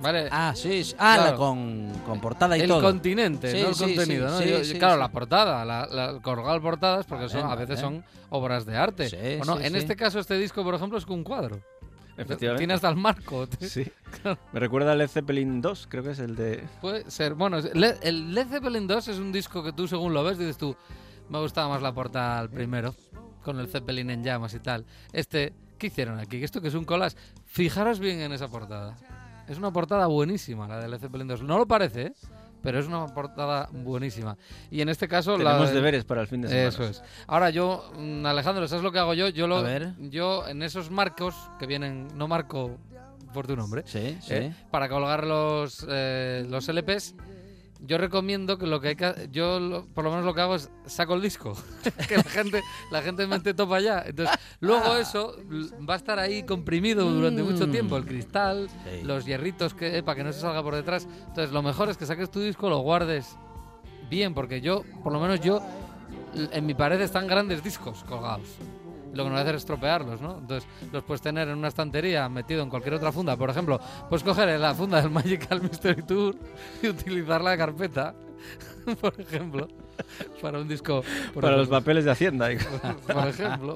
¿vale? 0.00 0.28
Ah, 0.30 0.52
sí. 0.54 0.84
sí. 0.84 0.94
Ah, 0.98 1.16
la 1.16 1.22
Claro. 1.24 1.38
con, 1.38 1.92
con 2.06 2.20
portada 2.20 2.56
y 2.56 2.62
el 2.62 2.68
todo. 2.68 2.82
continente, 2.82 3.50
Sí, 3.50 3.62
no 3.62 3.68
el 3.68 3.74
sí, 3.74 3.84
contenido, 3.84 4.28
sí, 4.28 4.34
¿no? 4.34 4.38
sí, 4.40 4.48
Yo- 4.50 4.64
sí, 4.64 4.78
claro, 4.78 4.94
sí. 4.94 5.00
la 5.00 5.08
portada, 5.08 5.64
la, 5.64 5.86
la- 5.86 6.20
portadas 6.60 7.06
porque 7.06 7.28
son, 7.28 7.42
Vale, 7.42 7.52
a 7.52 7.56
veces 7.56 7.80
son 7.80 8.04
obras 8.30 8.64
de 8.66 8.76
arte. 8.76 9.08
Sí, 9.08 9.16
¿o 9.40 9.44
no? 9.44 9.56
sí, 9.58 9.64
en 9.64 9.72
sí. 9.72 9.78
este 9.78 9.96
caso 9.96 10.18
este 10.18 10.36
disco, 10.38 10.62
por 10.64 10.74
ejemplo, 10.74 10.98
es 10.98 11.06
un 11.06 11.24
cuadro. 11.24 11.60
Efectivamente. 12.16 12.58
Tiene 12.62 12.74
hasta 12.74 12.88
el 12.88 12.96
marco. 12.96 13.46
Sí. 13.60 13.86
Me 14.52 14.58
recuerda 14.60 14.90
al 14.92 14.98
Led 14.98 15.08
Zeppelin 15.08 15.60
2, 15.60 15.86
creo 15.88 16.02
que 16.02 16.10
es 16.10 16.18
el 16.18 16.34
de... 16.34 16.64
Puede 16.80 17.08
ser. 17.10 17.34
Bueno, 17.34 17.58
el 17.58 18.34
Led 18.34 18.46
Zeppelin 18.48 18.86
2 18.88 19.08
es 19.08 19.18
un 19.18 19.30
disco 19.30 19.62
que 19.62 19.72
tú 19.72 19.86
según 19.86 20.12
lo 20.14 20.24
ves 20.24 20.36
dices 20.38 20.58
tú, 20.58 20.74
me 21.28 21.38
gustaba 21.38 21.68
más 21.68 21.80
la 21.82 21.92
portada 21.92 22.40
al 22.40 22.50
primero, 22.50 22.94
con 23.44 23.60
el 23.60 23.68
Zeppelin 23.68 24.10
en 24.10 24.24
llamas 24.24 24.52
y 24.54 24.58
tal. 24.58 24.84
Este, 25.12 25.52
¿qué 25.78 25.86
hicieron 25.88 26.18
aquí? 26.18 26.42
Esto 26.42 26.60
que 26.60 26.68
es 26.68 26.74
un 26.74 26.84
collage. 26.84 27.16
Fijaros 27.46 28.00
bien 28.00 28.20
en 28.20 28.32
esa 28.32 28.48
portada. 28.48 28.96
Es 29.48 29.58
una 29.58 29.72
portada 29.72 30.06
buenísima, 30.06 30.68
la 30.68 30.78
del 30.80 30.90
Led 30.90 30.98
Zeppelin 31.00 31.26
2. 31.28 31.42
No 31.42 31.58
lo 31.58 31.66
parece, 31.66 32.02
¿eh? 32.02 32.12
pero 32.62 32.78
es 32.80 32.86
una 32.86 33.06
portada 33.06 33.68
buenísima. 33.72 34.36
Y 34.70 34.80
en 34.80 34.88
este 34.88 35.06
caso... 35.08 35.38
la 35.38 35.50
Tenemos 35.52 35.68
de- 35.70 35.74
deberes 35.76 36.04
para 36.04 36.20
el 36.22 36.26
fin 36.26 36.42
de 36.42 36.48
semana. 36.48 36.68
Eso 36.68 36.82
es. 36.84 37.02
Ahora 37.26 37.50
yo, 37.50 37.90
mm, 37.96 38.26
Alejandro, 38.26 38.66
¿sabes 38.68 38.82
lo 38.84 38.92
que 38.92 38.98
hago 38.98 39.14
yo? 39.14 39.28
Yo, 39.28 39.46
lo, 39.46 39.58
A 39.58 39.62
ver. 39.62 39.92
yo 40.10 40.46
en 40.48 40.62
esos 40.62 40.90
marcos 40.90 41.34
que 41.58 41.66
vienen, 41.66 42.08
no 42.16 42.26
marco 42.28 42.76
por 43.32 43.46
tu 43.46 43.54
nombre, 43.56 43.82
Sí, 43.86 44.18
sí. 44.20 44.34
¿eh? 44.34 44.54
para 44.70 44.88
colgar 44.88 45.24
los, 45.24 45.86
eh, 45.88 46.44
los 46.48 46.68
LPs, 46.68 47.14
yo 47.80 47.96
recomiendo 47.98 48.58
que 48.58 48.66
lo 48.66 48.80
que 48.80 48.88
hay 48.88 48.96
que 48.96 49.28
yo 49.30 49.60
lo- 49.60 49.86
por 49.86 50.04
lo 50.04 50.10
menos 50.10 50.24
lo 50.24 50.34
que 50.34 50.40
hago 50.40 50.56
es 50.56 50.70
saco 50.86 51.14
el 51.14 51.22
disco, 51.22 51.56
que 52.08 52.16
la 52.16 52.22
gente 52.24 52.62
la 52.90 53.02
gente 53.02 53.26
mete 53.26 53.54
topa 53.54 53.76
allá. 53.76 54.02
Entonces, 54.06 54.36
luego 54.60 54.96
eso 54.96 55.36
l- 55.50 55.68
va 55.88 55.94
a 55.94 55.96
estar 55.96 56.18
ahí 56.18 56.42
comprimido 56.44 57.08
durante 57.10 57.42
mucho 57.42 57.66
Mm. 57.66 57.70
tiempo, 57.70 57.96
el 57.96 58.04
cristal, 58.04 58.68
Sí. 58.84 59.02
los 59.04 59.24
hierritos 59.24 59.74
que 59.74 59.98
eh, 59.98 60.02
para 60.02 60.16
que 60.16 60.24
no 60.24 60.32
se 60.32 60.40
salga 60.40 60.62
por 60.62 60.74
detrás. 60.74 61.06
Entonces, 61.28 61.52
lo 61.52 61.62
mejor 61.62 61.88
es 61.88 61.96
que 61.96 62.06
saques 62.06 62.30
tu 62.30 62.40
disco, 62.40 62.68
lo 62.68 62.78
guardes 62.78 63.36
bien, 64.10 64.34
porque 64.34 64.60
yo, 64.60 64.82
por 65.04 65.12
lo 65.12 65.20
menos 65.20 65.40
yo 65.40 65.60
en 66.34 66.66
mi 66.66 66.74
pared 66.74 67.00
están 67.00 67.26
grandes 67.26 67.62
discos 67.62 68.02
colgados. 68.04 68.48
Lo 69.18 69.24
que 69.24 69.30
no 69.30 69.34
voy 69.34 69.40
a 69.40 69.42
hacer 69.42 69.56
es 69.56 69.62
estropearlos, 69.62 70.20
¿no? 70.20 70.38
Entonces 70.38 70.70
los 70.92 71.02
puedes 71.02 71.20
tener 71.20 71.48
en 71.48 71.58
una 71.58 71.66
estantería 71.66 72.28
metido 72.28 72.62
en 72.62 72.70
cualquier 72.70 72.94
otra 72.94 73.10
funda. 73.10 73.36
Por 73.36 73.50
ejemplo, 73.50 73.80
puedes 74.08 74.22
coger 74.22 74.60
la 74.60 74.72
funda 74.76 75.02
del 75.02 75.10
Magical 75.10 75.60
Mystery 75.60 76.04
Tour 76.04 76.36
y 76.80 76.86
utilizarla 76.86 77.50
de 77.50 77.58
carpeta, 77.58 78.14
por 79.00 79.20
ejemplo, 79.20 79.66
para 80.40 80.60
un 80.60 80.68
disco. 80.68 81.02
por 81.34 81.42
Para 81.42 81.56
los 81.56 81.66
papeles 81.66 82.04
de 82.04 82.12
Hacienda. 82.12 82.48
Por 83.12 83.26
ejemplo, 83.26 83.74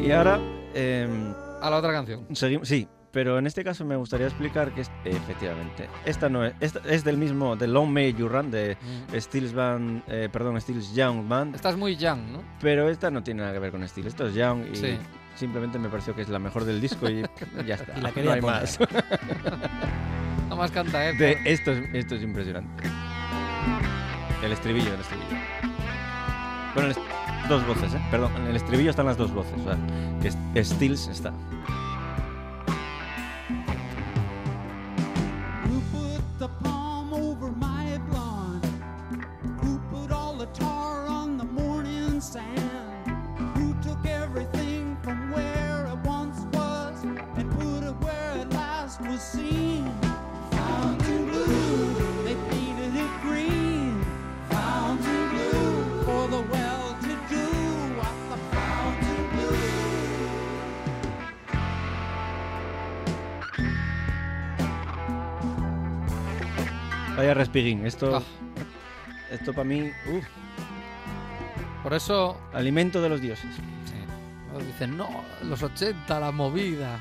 y 0.00 0.10
ahora... 0.12 0.38
em, 0.72 1.34
a 1.60 1.68
la 1.68 1.76
otra 1.78 1.90
canción. 1.90 2.28
Seguimos, 2.32 2.68
sí, 2.68 2.86
pero 3.16 3.38
en 3.38 3.46
este 3.46 3.64
caso 3.64 3.82
me 3.86 3.96
gustaría 3.96 4.26
explicar 4.26 4.72
que 4.74 4.82
es- 4.82 4.90
efectivamente 5.06 5.88
esta 6.04 6.28
no 6.28 6.44
es, 6.44 6.52
esta 6.60 6.80
es 6.86 7.02
del 7.02 7.16
mismo 7.16 7.56
de 7.56 7.66
Long 7.66 7.88
May 7.88 8.12
You 8.12 8.28
Run 8.28 8.50
de 8.50 8.76
Steels 9.14 9.54
Band, 9.54 10.02
eh, 10.06 10.28
perdón, 10.30 10.60
Steels 10.60 10.94
Young 10.94 11.26
Band, 11.26 11.54
Estás 11.54 11.78
muy 11.78 11.96
young, 11.96 12.20
¿no? 12.30 12.42
pero 12.60 12.90
esta 12.90 13.10
no 13.10 13.22
tiene 13.22 13.40
nada 13.40 13.54
que 13.54 13.58
ver 13.58 13.70
con 13.72 13.88
Steel, 13.88 14.06
esto 14.06 14.26
es 14.26 14.34
Young 14.34 14.66
y 14.70 14.76
Sí. 14.76 14.98
simplemente 15.34 15.78
me 15.78 15.88
pareció 15.88 16.14
que 16.14 16.20
es 16.20 16.28
la 16.28 16.38
mejor 16.38 16.64
del 16.66 16.78
disco 16.78 17.08
y 17.08 17.22
ya 17.66 17.76
está. 17.76 17.94
Y 17.96 18.00
la 18.02 18.10
no 18.10 18.32
hay 18.32 18.40
poner. 18.40 18.42
más. 18.42 18.78
Nada 20.44 20.56
más 20.56 20.70
canta 20.70 21.08
él. 21.08 21.16
De- 21.16 21.38
esto, 21.46 21.72
es, 21.72 21.88
esto 21.94 22.16
es 22.16 22.22
impresionante. 22.22 22.84
El 24.44 24.52
estribillo, 24.52 24.92
el 24.92 25.00
estribillo. 25.00 25.36
Bueno, 26.74 26.90
el 26.90 26.90
est- 26.90 27.48
dos 27.48 27.66
voces, 27.66 27.94
¿eh? 27.94 28.00
Perdón, 28.10 28.30
en 28.36 28.46
el 28.48 28.56
estribillo 28.56 28.90
están 28.90 29.06
las 29.06 29.16
dos 29.16 29.32
voces, 29.32 29.54
o 29.60 29.64
sea, 29.64 29.76
que 30.20 30.28
es- 30.28 30.68
Steels 30.68 31.08
está. 31.08 31.32
Respiguín, 67.36 67.86
esto, 67.86 68.16
Ah. 68.16 68.22
esto 69.30 69.52
para 69.52 69.64
mí, 69.64 69.90
Por 71.82 71.94
eso 71.94 72.36
alimento 72.52 73.00
de 73.00 73.08
los 73.08 73.20
dioses. 73.20 73.54
sí, 73.54 74.64
dicen, 74.66 74.96
no, 74.96 75.08
los 75.44 75.62
80, 75.62 76.18
la 76.18 76.32
movida. 76.32 76.98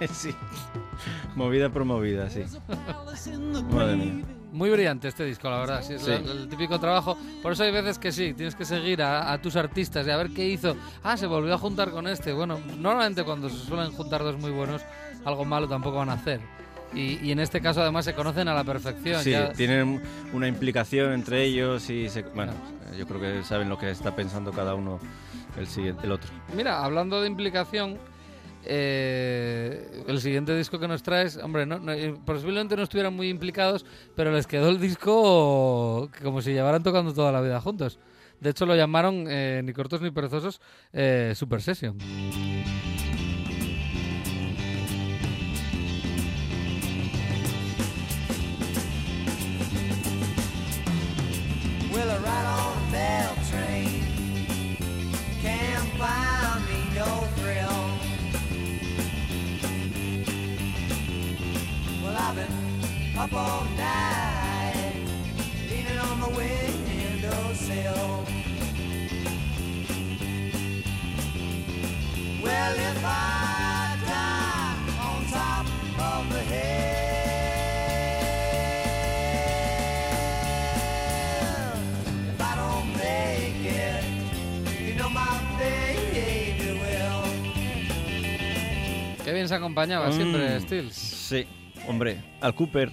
sí. 0.10 0.34
Movida 1.34 1.68
promovida, 1.68 2.30
sí. 2.30 2.44
Madre 3.70 3.96
mía. 3.96 4.24
Muy 4.52 4.70
brillante 4.70 5.06
este 5.06 5.24
disco, 5.24 5.48
la 5.50 5.58
verdad. 5.60 5.82
Sí, 5.82 5.94
es 5.94 6.02
Sí. 6.02 6.10
el, 6.12 6.28
el 6.28 6.48
típico 6.48 6.80
trabajo. 6.80 7.16
Por 7.42 7.52
eso 7.52 7.62
hay 7.62 7.70
veces 7.70 7.98
que 7.98 8.10
sí, 8.10 8.32
tienes 8.34 8.54
que 8.56 8.64
seguir 8.64 9.00
a, 9.02 9.32
a 9.32 9.40
tus 9.40 9.54
artistas 9.56 10.06
y 10.06 10.10
a 10.10 10.16
ver 10.16 10.30
qué 10.30 10.44
hizo. 10.48 10.76
Ah, 11.04 11.16
se 11.16 11.26
volvió 11.26 11.54
a 11.54 11.58
juntar 11.58 11.90
con 11.90 12.08
este. 12.08 12.32
Bueno, 12.32 12.58
normalmente 12.78 13.22
cuando 13.22 13.48
se 13.48 13.58
suelen 13.58 13.92
juntar 13.92 14.22
dos 14.24 14.38
muy 14.38 14.50
buenos, 14.50 14.82
algo 15.24 15.44
malo 15.44 15.68
tampoco 15.68 15.98
van 15.98 16.08
a 16.10 16.14
hacer. 16.14 16.40
Y, 16.94 17.18
y 17.24 17.30
en 17.32 17.38
este 17.40 17.60
caso 17.60 17.80
además 17.82 18.04
se 18.04 18.14
conocen 18.14 18.48
a 18.48 18.54
la 18.54 18.64
perfección. 18.64 19.22
Sí, 19.22 19.30
ya- 19.30 19.52
tienen 19.52 20.02
una 20.32 20.48
implicación 20.48 21.12
entre 21.12 21.44
ellos 21.44 21.88
y 21.90 22.08
se- 22.08 22.22
bueno, 22.22 22.52
yo 22.98 23.06
creo 23.06 23.20
que 23.20 23.42
saben 23.44 23.68
lo 23.68 23.78
que 23.78 23.90
está 23.90 24.14
pensando 24.16 24.50
cada 24.52 24.74
uno 24.74 24.98
el 25.56 25.66
siguiente, 25.66 26.06
el 26.06 26.12
otro. 26.12 26.30
Mira, 26.56 26.84
hablando 26.84 27.20
de 27.20 27.28
implicación, 27.28 27.96
eh, 28.64 30.02
el 30.06 30.20
siguiente 30.20 30.56
disco 30.56 30.78
que 30.78 30.88
nos 30.88 31.02
traes, 31.02 31.36
hombre, 31.36 31.64
no, 31.66 31.78
no, 31.78 31.92
eh, 31.92 32.14
posiblemente 32.24 32.76
no 32.76 32.82
estuvieran 32.82 33.14
muy 33.14 33.28
implicados, 33.28 33.84
pero 34.16 34.32
les 34.32 34.46
quedó 34.46 34.68
el 34.68 34.80
disco 34.80 36.10
como 36.22 36.42
si 36.42 36.52
llevaran 36.52 36.82
tocando 36.82 37.12
toda 37.14 37.32
la 37.32 37.40
vida 37.40 37.60
juntos. 37.60 37.98
De 38.40 38.50
hecho, 38.50 38.64
lo 38.66 38.74
llamaron 38.74 39.26
eh, 39.28 39.60
ni 39.64 39.72
cortos 39.74 40.00
ni 40.00 40.10
perezosos 40.10 40.60
eh, 40.92 41.34
Super 41.36 41.60
Session. 41.60 41.98
Up 63.22 63.32
all 63.34 63.64
night, 63.76 64.94
leaning 65.68 65.98
on 65.98 66.20
the 66.20 66.28
windowsill. 66.38 68.24
Well, 72.42 72.74
if 72.90 73.04
I 73.04 73.96
die 74.06 74.76
on 75.06 75.20
top 75.26 75.66
of 75.98 76.32
the 76.32 76.40
hill, 80.70 81.74
if 82.32 82.40
I 82.40 82.52
don't 82.56 82.88
make 82.96 83.64
it, 83.64 84.04
you 84.80 84.94
know 84.94 85.10
my 85.10 85.28
baby 85.58 86.80
will. 86.80 87.24
Qué 89.24 89.32
bien 89.32 89.46
se 89.48 89.54
acompañaba 89.54 90.08
Mm. 90.08 90.12
siempre 90.12 90.60
Stills. 90.60 90.94
Sí, 90.94 91.46
hombre, 91.86 92.16
al 92.40 92.54
Cooper, 92.54 92.90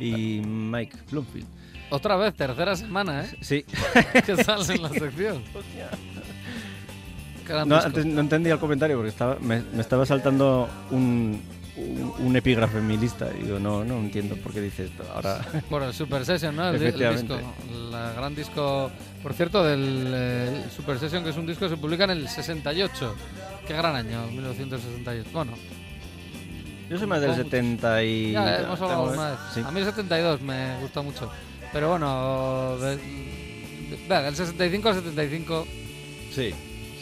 y 0.00 0.40
Mike 0.44 0.96
Bloomfield. 1.10 1.46
Otra 1.90 2.16
vez, 2.16 2.34
tercera 2.34 2.74
semana, 2.74 3.24
¿eh? 3.24 3.36
Sí, 3.40 3.64
Que 4.26 4.42
sale 4.42 4.74
en 4.74 4.82
la 4.82 4.88
sección. 4.90 5.42
No, 7.66 7.76
antes 7.76 8.04
no 8.04 8.20
entendía 8.20 8.54
el 8.54 8.58
comentario 8.58 8.96
porque 8.96 9.10
estaba, 9.10 9.36
me, 9.40 9.62
me 9.72 9.80
estaba 9.80 10.04
saltando 10.04 10.68
un, 10.90 11.40
un, 11.76 12.12
un 12.18 12.36
epígrafe 12.36 12.78
en 12.78 12.86
mi 12.88 12.96
lista 12.96 13.28
y 13.38 13.44
digo, 13.44 13.60
no, 13.60 13.84
no 13.84 13.98
entiendo 13.98 14.34
por 14.36 14.52
qué 14.52 14.60
dice 14.60 14.86
esto. 14.86 15.04
Ahora, 15.14 15.40
Bueno, 15.70 15.86
el 15.86 15.94
Super 15.94 16.24
Session, 16.24 16.56
¿no? 16.56 16.70
El, 16.70 16.80
disco. 16.80 17.38
La 17.90 18.12
gran 18.14 18.34
disco, 18.34 18.90
por 19.22 19.34
cierto, 19.34 19.62
del 19.62 20.06
eh, 20.08 20.64
Super 20.74 20.98
Session, 20.98 21.22
que 21.22 21.30
es 21.30 21.36
un 21.36 21.46
disco 21.46 21.66
que 21.66 21.70
se 21.70 21.76
publica 21.76 22.04
en 22.04 22.10
el 22.10 22.28
68. 22.28 23.14
Qué 23.66 23.74
gran 23.74 23.94
año, 23.94 24.26
1968. 24.28 25.30
Bueno, 25.32 25.52
yo 26.90 26.98
soy 26.98 27.06
más 27.06 27.20
del 27.20 27.30
Como 27.30 27.42
70 27.44 28.02
y... 28.04 28.32
ya 28.32 28.60
hemos 28.60 28.80
hablado 28.80 29.02
tengo- 29.10 29.14
una 29.14 29.30
vez. 29.30 29.38
Sí. 29.54 29.62
A 29.66 29.70
mí 29.70 29.80
el 29.80 29.86
72 29.86 30.40
me 30.40 30.78
gusta 30.80 31.02
mucho. 31.02 31.30
Pero 31.72 31.90
bueno, 31.90 32.76
de- 32.78 32.96
de- 32.96 33.98
venga, 34.08 34.22
del 34.22 34.36
65 34.36 34.88
al 34.88 34.94
75 34.94 35.66
Sí, 36.32 36.52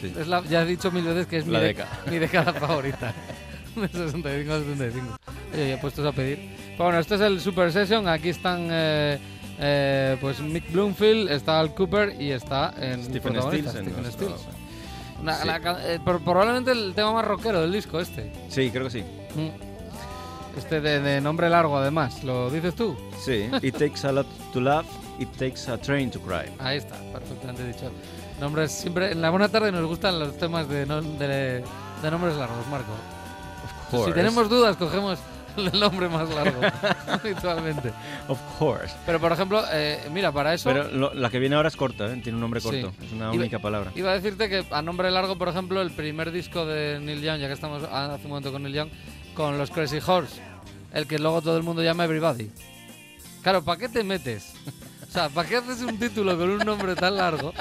sí. 0.01 0.13
es 0.19 0.27
la, 0.27 0.43
ya 0.43 0.63
he 0.63 0.65
dicho 0.65 0.91
mil 0.91 1.03
veces 1.03 1.27
que 1.27 1.37
es 1.37 1.45
mi, 1.45 1.53
La 1.53 1.59
de- 1.59 1.67
década. 1.67 1.89
mi 2.11 2.17
década 2.19 2.53
favorita. 2.53 3.13
Del 3.75 3.89
65 3.89 4.53
al 4.53 4.63
75. 4.63 5.17
Oye, 5.53 5.69
ya 5.71 5.81
puestos 5.81 6.05
a 6.05 6.11
pedir. 6.13 6.49
Pero 6.71 6.85
bueno, 6.85 6.99
este 6.99 7.15
es 7.15 7.21
el 7.21 7.41
Super 7.41 7.71
Session. 7.73 8.07
Aquí 8.07 8.29
están 8.29 8.67
eh, 8.71 9.19
eh, 9.59 10.17
pues 10.21 10.39
Mick 10.39 10.71
Bloomfield, 10.71 11.29
está 11.29 11.59
Al 11.59 11.73
Cooper 11.75 12.15
y 12.21 12.31
está 12.31 12.73
en 12.79 13.03
Stephen 13.03 13.41
Stills. 13.41 13.75
en 13.75 13.83
Stephen 13.83 14.01
nuestro- 14.01 14.29
Stills. 14.37 14.47
Una- 15.21 15.35
Sí. 15.35 15.47
la 15.47 15.59
ca- 15.59 15.79
eh, 15.93 15.99
probablemente 16.05 16.71
el 16.71 16.93
tema 16.95 17.11
más 17.13 17.25
rockero 17.25 17.61
del 17.61 17.71
disco 17.73 17.99
este. 17.99 18.31
Sí, 18.47 18.69
creo 18.71 18.85
que 18.85 18.91
sí. 18.91 19.03
Mm. 19.35 19.74
Este 20.57 20.79
de, 20.81 20.99
de 21.01 21.21
nombre 21.21 21.49
largo 21.49 21.77
además. 21.77 22.23
¿Lo 22.23 22.49
dices 22.49 22.75
tú? 22.75 22.95
Sí, 23.19 23.49
it 23.61 23.75
takes 23.77 24.07
a 24.07 24.11
lot 24.11 24.27
to 24.53 24.61
love, 24.61 24.85
it 25.19 25.29
takes 25.37 25.69
a 25.69 25.77
train 25.77 26.09
to 26.09 26.19
cry. 26.21 26.49
Ahí 26.59 26.77
está, 26.77 26.95
perfectamente 27.11 27.65
dicho. 27.67 27.91
Nombres 28.39 28.71
siempre 28.71 29.11
en 29.11 29.21
la 29.21 29.29
buena 29.29 29.49
tarde 29.49 29.71
nos 29.71 29.85
gustan 29.85 30.19
los 30.19 30.37
temas 30.37 30.67
de, 30.69 30.85
no- 30.85 31.01
de, 31.01 31.63
de 32.01 32.11
nombres 32.11 32.35
largos, 32.35 32.65
Marco. 32.67 32.91
Of 32.91 33.89
Si 33.91 33.97
course. 33.97 34.13
tenemos 34.13 34.49
dudas, 34.49 34.75
cogemos 34.77 35.19
el 35.57 35.79
nombre 35.79 36.09
más 36.09 36.29
largo, 36.29 36.59
habitualmente. 37.07 37.91
Of 38.27 38.39
course. 38.59 38.93
Pero, 39.05 39.19
por 39.21 39.31
ejemplo, 39.31 39.63
eh, 39.71 39.99
mira, 40.11 40.31
para 40.31 40.53
eso 40.53 40.69
Pero 40.69 40.89
lo- 40.89 41.13
la 41.13 41.29
que 41.29 41.39
viene 41.39 41.55
ahora 41.55 41.69
es 41.69 41.75
corta, 41.77 42.05
¿eh? 42.07 42.19
tiene 42.23 42.35
un 42.35 42.41
nombre 42.41 42.59
Sí. 42.59 42.67
corto. 42.81 42.93
Es 43.05 43.11
una 43.13 43.25
Iba- 43.25 43.33
única 43.35 43.59
palabra. 43.59 43.91
iba 43.95 44.11
a 44.11 44.15
decirte 44.15 44.49
que 44.49 44.65
a 44.71 44.81
nombre 44.81 45.09
largo, 45.11 45.37
por 45.37 45.47
ejemplo, 45.49 45.81
el 45.81 45.91
primer 45.91 46.31
disco 46.31 46.65
de 46.65 46.99
Neil 47.01 47.21
Young, 47.21 47.39
ya 47.39 47.47
que 47.47 47.53
estamos 47.53 47.83
hace 47.83 48.23
un 48.23 48.29
momento 48.29 48.51
con 48.51 48.63
Neil 48.63 48.75
Young, 48.75 48.89
con 49.35 49.57
los 49.57 49.69
Crazy 49.69 49.99
Horse, 50.05 50.41
el 50.93 51.05
que 51.07 51.19
luego 51.19 51.41
todo 51.41 51.57
el 51.57 51.63
mundo 51.63 51.83
llama 51.83 52.05
Everybody. 52.05 52.49
Claro, 53.43 53.63
¿para 53.63 53.79
qué 53.79 53.89
te 53.89 54.03
metes? 54.03 54.53
O 55.07 55.11
sea, 55.11 55.29
¿para 55.29 55.47
qué 55.47 55.57
haces 55.57 55.81
un 55.81 55.99
título 55.99 56.37
con 56.37 56.49
un 56.49 56.59
nombre 56.59 56.95
tan 56.95 57.15
largo 57.15 57.53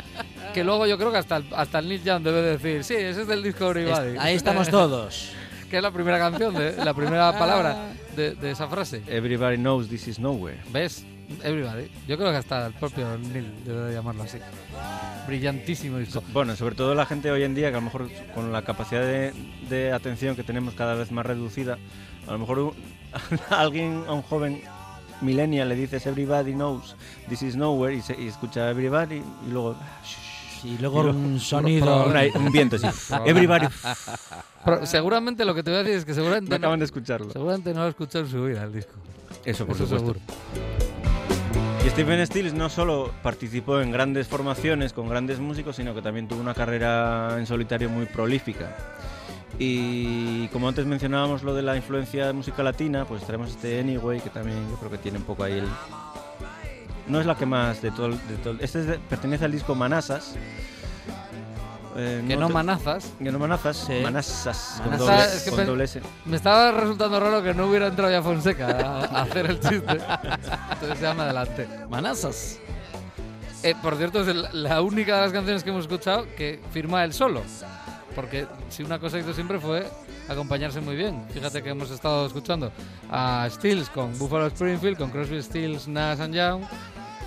que 0.55 0.65
luego 0.65 0.87
yo 0.87 0.97
creo 0.97 1.13
que 1.13 1.19
hasta 1.19 1.37
el, 1.37 1.47
hasta 1.55 1.81
el 1.81 1.89
Neil 1.89 2.03
Young 2.03 2.23
debe 2.23 2.43
decir, 2.43 2.85
sí, 2.85 2.95
ese 2.95 3.23
es 3.23 3.27
del 3.29 3.43
disco 3.43 3.71
Everybody. 3.71 4.17
Ahí 4.19 4.37
estamos 4.37 4.71
todos. 4.71 5.33
que 5.71 5.77
es 5.77 5.83
la 5.83 5.91
primera 5.91 6.19
canción, 6.19 6.55
de, 6.55 6.77
la 6.85 6.95
primera 6.95 7.37
palabra 7.37 7.93
de, 8.17 8.35
de 8.35 8.51
esa 8.53 8.69
frase. 8.69 9.03
Everybody 9.09 9.57
knows 9.57 9.89
this 9.89 10.09
is 10.09 10.19
nowhere. 10.19 10.59
¿Ves? 10.73 11.05
Everybody. 11.43 11.89
Yo 12.07 12.17
creo 12.17 12.31
que 12.31 12.37
hasta 12.37 12.67
el 12.67 12.73
propio 12.75 13.17
Neil 13.19 13.53
debe 13.65 13.81
de 13.89 13.95
llamarlo 13.95 14.23
así. 14.25 14.39
Brillantísimo 15.27 15.99
disco. 15.99 16.23
Bueno, 16.33 16.55
sobre 16.57 16.75
todo 16.75 16.95
la 16.95 17.07
gente 17.07 17.31
hoy 17.31 17.43
en 17.43 17.55
día, 17.55 17.71
que 17.71 17.77
a 17.77 17.81
lo 17.81 17.85
mejor 17.87 18.09
con 18.35 18.53
la 18.53 18.63
capacidad 18.63 19.01
de, 19.03 19.33
de 19.69 19.93
atención 19.93 20.37
que 20.37 20.43
tenemos 20.45 20.75
cada 20.75 20.95
vez 20.95 21.11
más 21.13 21.25
reducida, 21.27 21.79
a 22.29 22.33
lo 22.33 22.39
mejor 22.39 22.59
un- 22.59 22.75
a 23.51 23.61
alguien, 23.61 24.05
a 24.07 24.13
un 24.13 24.23
joven 24.23 24.61
millennial 25.21 25.69
le 25.69 25.77
dices 25.77 26.05
everybody 26.07 26.53
knows 26.53 26.97
this 27.29 27.41
is 27.43 27.57
nowhere 27.57 27.95
y, 27.95 28.03
se- 28.03 28.21
y 28.21 28.27
escucha 28.27 28.69
everybody 28.71 29.23
y 29.47 29.51
luego 29.51 29.77
Y 30.65 30.77
luego 30.79 31.03
Y 31.03 31.07
lo- 31.07 31.11
un 31.13 31.41
sonido. 31.53 32.07
un, 32.35 32.53
viento 32.53 32.77
así. 32.77 32.87
everybody. 33.27 33.67
Pero 34.65 34.85
seguramente 34.87 35.45
lo 35.45 35.55
que 35.55 35.63
te 35.63 35.71
voy 35.71 35.81
a 35.81 35.83
decir 35.83 35.99
es 35.99 36.05
que 36.05 36.15
seguramente 36.15 36.51
No 36.51 36.57
no, 36.59 36.65
acaban 36.65 36.79
de 36.81 36.85
escucharlo. 36.87 37.31
seguramente 37.31 37.73
no 37.75 37.83
lo 37.83 37.89
escuchado 37.89 38.25
en 38.25 38.31
su 38.31 38.45
vida 38.45 38.65
el 38.65 38.73
disco. 38.73 38.93
Eso, 39.45 39.67
por 39.67 39.77
Eso 39.77 39.85
supuesto. 39.87 40.21
seguro. 40.21 40.94
Y 41.85 41.91
Stephen 41.91 42.27
Stills 42.27 42.55
no 42.55 42.71
solo 42.71 43.13
participó 43.23 43.79
en 43.83 43.93
grandes 43.93 44.27
formaciones 44.27 44.95
con 44.95 45.07
grandes 45.07 45.39
músicos, 45.39 45.77
sino 45.77 45.95
que 45.95 46.01
también 46.01 46.27
tuvo 46.27 46.41
una 46.41 46.55
carrera 46.55 47.37
en 47.39 47.47
solitario 47.47 47.91
muy 47.91 48.07
prolífica. 48.07 48.75
Y 49.59 50.49
como 50.49 50.67
antes 50.67 50.87
mencionábamos 50.87 51.43
lo 51.43 51.55
de 51.55 51.61
la 51.61 51.77
influencia 51.77 52.27
de 52.27 52.33
música 52.33 52.63
latina, 52.63 53.05
pues 53.05 53.23
tenemos 53.27 53.51
este 53.51 53.81
Anyway, 53.81 54.21
que 54.21 54.31
también 54.31 54.67
yo 54.71 54.77
creo 54.77 54.91
que 54.91 54.97
tiene 54.97 55.19
un 55.19 55.25
poco 55.25 55.45
ahí 55.45 55.59
el... 55.59 55.69
No 57.07 57.21
es 57.21 57.27
la 57.27 57.37
que 57.37 57.45
más 57.45 57.83
de 57.83 57.91
todo... 57.91 58.17
este 58.61 58.99
pertenece 59.11 59.45
al 59.45 59.53
disco 59.53 59.75
Manasas. 59.75 60.37
Eh, 61.97 62.25
Que 62.27 62.37
no 62.37 62.49
te- 62.49 62.53
manazas. 62.55 63.13
que 63.23 63.31
no 63.31 63.39
Manazas, 63.39 63.77
Sí. 63.77 63.93
Con, 63.95 64.03
Manazas, 64.03 64.55
doble, 64.99 65.25
es 65.37 65.43
que 65.45 65.51
con 65.51 65.67
doble 65.67 65.85
S. 65.85 66.01
Me 66.25 66.37
estaba 66.37 66.73
resultando 66.73 67.21
raro 67.21 67.43
que 67.43 67.55
no 67.55 67.67
hubiera 67.67 67.87
entrado 67.87 68.11
ya 68.11 68.21
Fonseca 68.23 68.67
a, 68.67 69.05
a 69.19 69.23
hacer 69.23 69.47
el 69.47 69.61
chiste. 69.61 69.99
Entonces 70.73 71.01
ya 71.01 71.15
me 71.15 71.23
adelante. 71.23 71.69
Manazas. 71.89 72.59
Eh, 73.63 73.75
por 73.81 73.97
cierto, 73.97 74.23
es 74.23 74.29
el- 74.29 74.49
la 74.65 74.83
única 74.83 75.17
de 75.17 75.23
las 75.23 75.33
canciones 75.33 75.63
que 75.63 75.71
hemos 75.71 75.83
escuchado 75.85 76.27
que 76.37 76.61
firma 76.73 77.05
él 77.05 77.13
solo. 77.13 77.43
Porque 78.15 78.47
si 78.69 78.83
una 78.83 78.99
cosa 78.99 79.19
hizo 79.19 79.33
siempre 79.33 79.59
fue 79.59 79.89
acompañarse 80.29 80.81
muy 80.81 80.97
bien. 80.97 81.25
Fíjate 81.33 81.63
que 81.63 81.71
hemos 81.71 81.91
estado 81.91 82.27
escuchando 82.27 82.73
a 83.11 83.47
Stills 83.51 83.89
con 83.91 84.17
Buffalo 84.19 84.47
Springfield, 84.49 84.99
con 84.99 85.11
Crosby, 85.11 85.43
Stills, 85.43 85.89
Nash 85.89 86.21
and 86.21 86.35
Young, 86.35 86.63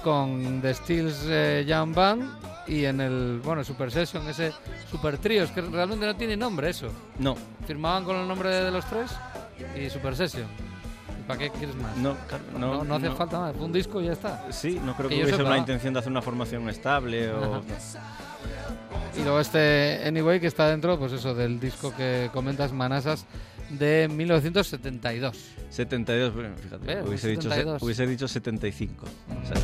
con 0.03 0.61
The 0.61 0.73
Stills 0.73 1.23
eh, 1.27 1.65
Young 1.67 1.93
Band 1.93 2.23
y 2.67 2.85
en 2.85 2.99
el, 3.01 3.41
bueno, 3.43 3.63
Super 3.63 3.91
Session, 3.91 4.27
ese 4.27 4.51
Super 4.91 5.17
Trío, 5.17 5.43
es 5.43 5.51
que 5.51 5.61
realmente 5.61 6.05
no 6.05 6.15
tiene 6.15 6.35
nombre 6.37 6.69
eso. 6.69 6.89
No, 7.19 7.35
Firmaban 7.65 8.03
con 8.03 8.15
el 8.17 8.27
nombre 8.27 8.49
de 8.53 8.71
los 8.71 8.85
tres 8.85 9.11
y 9.75 9.89
Super 9.89 10.15
Session. 10.15 10.45
¿Y 11.19 11.23
¿Para 11.27 11.39
qué 11.39 11.49
quieres 11.49 11.75
más? 11.75 11.95
no, 11.97 12.15
claro, 12.27 12.43
no, 12.53 12.59
no, 12.59 12.83
no 12.83 12.95
hace 12.95 13.09
no. 13.09 13.15
falta 13.15 13.39
más, 13.39 13.55
un 13.57 13.71
disco 13.73 14.01
y 14.01 14.05
ya 14.05 14.13
está. 14.13 14.51
Sí, 14.51 14.79
no 14.83 14.95
creo 14.95 15.09
Que 15.09 15.15
que 15.17 15.23
hubiese 15.23 15.43
una 15.43 15.57
intención 15.57 15.93
de 15.93 15.99
hacer 15.99 16.11
una 16.11 16.21
formación 16.21 16.67
estable 16.69 17.31
o... 17.31 17.61
Y 19.17 19.23
luego 19.23 19.39
este 19.39 20.01
Anyway 20.05 20.39
que 20.39 20.47
está 20.47 20.69
dentro, 20.69 20.97
pues 20.99 21.11
eso, 21.11 21.33
del 21.33 21.59
disco 21.59 21.91
que 21.95 22.29
comentas, 22.33 22.71
Manasas, 22.71 23.25
de 23.71 24.07
1972. 24.13 25.37
72, 25.69 26.33
bueno, 26.33 26.55
fíjate, 26.55 27.01
hubiese, 27.01 27.29
Dicho, 27.29 27.41
se- 27.43 27.49
72. 27.49 27.81
hubiese 27.81 28.07
dicho 28.07 28.27
75. 28.27 29.05
o 29.05 29.47
sea, 29.47 29.55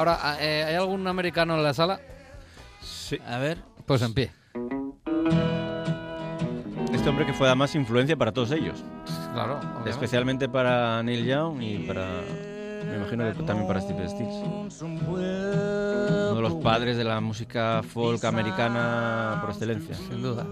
ahora, 0.00 0.36
eh, 0.40 0.64
¿hay 0.66 0.74
algún 0.74 1.06
americano 1.06 1.54
en 1.56 1.62
la 1.62 1.74
sala? 1.74 2.00
sí. 2.82 3.18
A 3.26 3.38
ver. 3.38 3.58
Pues 3.86 4.02
en 4.02 4.14
pie. 4.14 4.30
Este 6.92 7.08
hombre 7.08 7.24
que 7.26 7.32
fue 7.32 7.46
además 7.46 7.74
influencia 7.74 8.16
para 8.16 8.30
todos 8.32 8.50
ellos, 8.52 8.84
Claro. 9.32 9.58
obviamente. 9.58 9.90
especialmente 9.90 10.48
para 10.48 11.02
Neil 11.02 11.24
Young 11.24 11.62
y 11.62 11.78
para, 11.86 12.06
me 12.86 12.96
imagino 12.96 13.24
que 13.32 13.42
también 13.44 13.66
para 13.66 13.80
Steve 13.80 14.08
Stills. 14.08 14.82
Uno 14.82 15.16
de 16.34 16.40
los 16.42 16.54
padres 16.56 16.96
de 16.96 17.04
la 17.04 17.20
música 17.20 17.82
folk 17.82 18.22
americana 18.24 19.38
por 19.40 19.50
excelencia. 19.50 19.94
Sin 19.94 20.22
duda. 20.22 20.44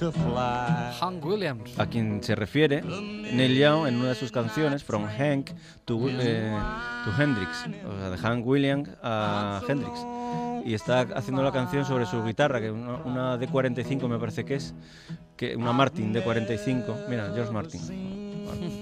To 0.00 0.10
fly. 0.10 0.90
Hank 0.98 1.22
Williams. 1.22 1.78
a 1.78 1.86
quien 1.86 2.22
se 2.22 2.34
refiere 2.34 2.80
Neil 2.80 3.54
Young 3.54 3.86
en 3.86 3.96
una 3.96 4.08
de 4.08 4.14
sus 4.14 4.32
canciones, 4.32 4.82
From 4.82 5.04
Hank 5.04 5.50
to, 5.84 6.08
eh, 6.08 6.50
to 7.04 7.22
Hendrix, 7.22 7.66
o 7.86 7.98
sea, 7.98 8.08
de 8.08 8.16
Hank 8.16 8.46
Williams 8.46 8.88
a 9.02 9.60
Hendrix. 9.68 10.00
Y 10.64 10.72
está 10.72 11.00
haciendo 11.14 11.42
la 11.42 11.52
canción 11.52 11.84
sobre 11.84 12.06
su 12.06 12.24
guitarra, 12.24 12.60
que 12.60 12.70
una, 12.70 12.96
una 13.04 13.38
D45 13.38 14.08
me 14.08 14.18
parece 14.18 14.46
que 14.46 14.54
es, 14.54 14.74
que 15.36 15.54
una 15.54 15.72
Martin 15.72 16.14
D45, 16.14 17.06
mira, 17.08 17.30
George 17.34 17.52
Martin, 17.52 17.80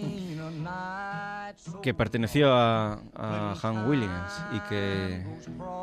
que 1.83 1.95
perteneció 1.95 2.53
a, 2.53 3.01
a 3.15 3.55
Hank 3.55 3.89
Williams 3.89 4.45
y 4.53 4.61
que, 4.69 5.25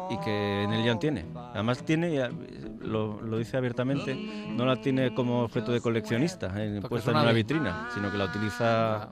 y 0.10 0.18
que 0.20 0.66
Neil 0.70 0.86
Young 0.86 1.00
tiene. 1.00 1.26
Además 1.54 1.84
tiene, 1.84 2.30
lo, 2.80 3.22
lo 3.22 3.38
dice 3.38 3.58
abiertamente, 3.58 4.16
no 4.50 4.66
la 4.66 4.82
tiene 4.82 5.14
como 5.14 5.42
objeto 5.42 5.72
de 5.72 5.82
coleccionista, 5.82 6.52
eh, 6.58 6.82
puesta 6.88 7.12
en 7.12 7.18
una 7.18 7.32
vitrina, 7.32 7.90
sino 7.94 8.12
que 8.12 8.18
la 8.18 8.26
utiliza, 8.26 9.10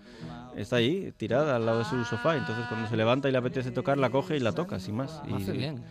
está 0.55 0.77
ahí, 0.77 1.13
tirada 1.17 1.55
al 1.55 1.65
lado 1.65 1.79
de 1.79 1.85
su 1.85 2.03
sofá. 2.05 2.35
Entonces 2.35 2.65
cuando 2.67 2.87
se 2.87 2.97
levanta 2.97 3.29
y 3.29 3.31
le 3.31 3.37
apetece 3.37 3.71
tocar, 3.71 3.97
la 3.97 4.09
coge 4.09 4.37
y 4.37 4.39
la 4.39 4.51
toca, 4.51 4.79
sin 4.79 4.95
más. 4.95 5.21
Y, 5.27 5.33
Hace 5.33 5.51
bien. 5.51 5.83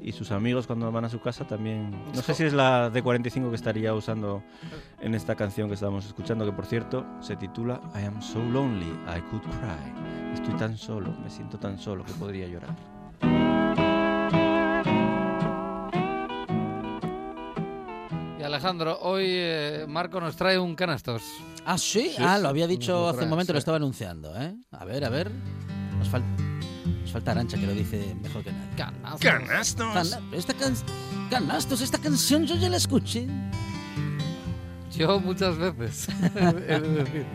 y 0.00 0.12
sus 0.12 0.30
amigos 0.30 0.66
cuando 0.66 0.90
van 0.92 1.04
a 1.04 1.08
su 1.08 1.20
casa 1.20 1.46
también... 1.46 1.90
No 2.14 2.22
sé 2.22 2.34
si 2.34 2.44
es 2.44 2.52
la 2.52 2.90
de 2.90 3.02
45 3.02 3.50
que 3.50 3.56
estaría 3.56 3.94
usando 3.94 4.42
en 5.00 5.14
esta 5.14 5.34
canción 5.34 5.68
que 5.68 5.74
estábamos 5.74 6.06
escuchando, 6.06 6.44
que 6.44 6.52
por 6.52 6.66
cierto 6.66 7.06
se 7.20 7.36
titula 7.36 7.80
I 7.94 8.04
am 8.04 8.20
so 8.20 8.42
lonely, 8.42 8.90
I 9.06 9.20
could 9.30 9.42
cry. 9.42 10.32
Estoy 10.34 10.54
tan 10.54 10.76
solo, 10.76 11.12
me 11.22 11.30
siento 11.30 11.58
tan 11.58 11.78
solo 11.78 12.04
que 12.04 12.12
podría 12.12 12.46
llorar. 12.46 12.97
Y 18.38 18.42
Alejandro, 18.42 18.98
hoy 19.00 19.24
eh, 19.28 19.84
Marco 19.88 20.20
nos 20.20 20.36
trae 20.36 20.58
un 20.58 20.74
canastos. 20.76 21.22
Ah, 21.64 21.76
sí. 21.76 22.12
Ah, 22.18 22.38
lo 22.38 22.48
había 22.48 22.66
dicho 22.66 23.08
hace 23.08 23.24
un 23.24 23.30
momento, 23.30 23.52
lo 23.52 23.58
estaba 23.58 23.76
anunciando, 23.78 24.34
¿eh? 24.40 24.54
A 24.70 24.84
ver, 24.84 25.04
a 25.04 25.08
ver. 25.08 25.30
Nos, 25.98 26.08
fal- 26.10 26.22
nos 27.02 27.10
falta 27.10 27.32
Arancha 27.32 27.58
que 27.58 27.66
lo 27.66 27.72
dice 27.72 28.14
mejor 28.22 28.44
que 28.44 28.52
nadie. 28.52 28.74
Canastos. 29.20 29.92
Cana- 29.92 30.20
esta 30.32 30.54
can- 30.54 30.76
Canastos, 31.30 31.80
esta 31.80 31.98
canción 31.98 32.46
yo 32.46 32.54
ya 32.54 32.68
la 32.68 32.76
escuché. 32.76 33.26
Yo 34.96 35.18
muchas 35.20 35.58
veces. 35.58 36.08
he 36.36 36.80
de 36.80 37.04
decir. 37.04 37.26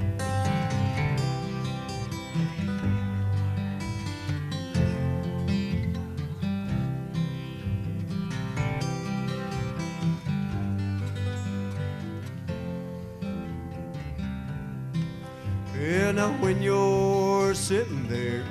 Now 16.14 16.30
when 16.34 16.62
you're 16.62 17.56
sitting 17.56 18.08
there 18.08 18.46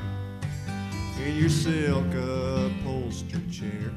in 1.24 1.36
your 1.36 1.48
silk 1.48 2.12
upholstered 2.12 3.52
chair, 3.52 3.92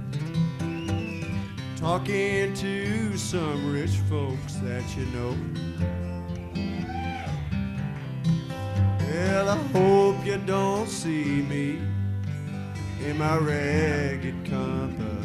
talking 1.75 2.53
to 2.53 3.17
some 3.17 3.73
rich 3.73 3.97
folks 4.07 4.57
that 4.57 4.83
you 4.95 5.07
know. 5.07 5.35
Well, 8.99 9.49
I 9.49 9.57
hope 9.73 10.23
you 10.23 10.37
don't 10.45 10.87
see 10.87 11.41
me 11.41 11.79
in 13.03 13.17
my 13.17 13.37
ragged 13.37 14.45
company. 14.45 15.24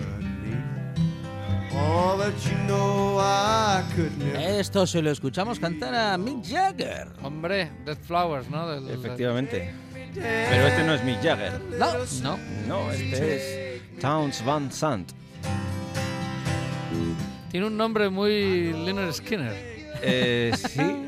Esto 4.61 4.87
se 4.87 5.03
lo 5.03 5.11
escuchamos 5.11 5.59
cantar 5.59 5.95
a 5.95 6.19
Mick 6.19 6.45
Jagger. 6.47 7.09
Hombre, 7.23 7.71
Dead 7.85 7.97
Flowers, 7.99 8.49
¿no? 8.51 8.69
Del- 8.69 8.87
del- 8.87 8.95
Efectivamente. 8.99 9.73
Pero 10.15 10.67
este 10.67 10.85
no 10.85 10.95
es 10.95 11.05
Mick 11.05 11.23
Jagger. 11.23 11.61
No, 11.79 11.93
no. 12.23 12.39
No, 12.69 12.93
este 12.93 13.37
es 13.37 13.83
Towns 14.01 14.45
Van 14.45 14.71
Sant. 14.71 15.11
Tiene 17.51 17.67
un 17.67 17.77
nombre 17.77 18.09
muy 18.11 18.73
Leonard 18.73 19.13
Skinner. 19.13 19.53
Eh, 20.03 20.53
sí, 20.57 21.07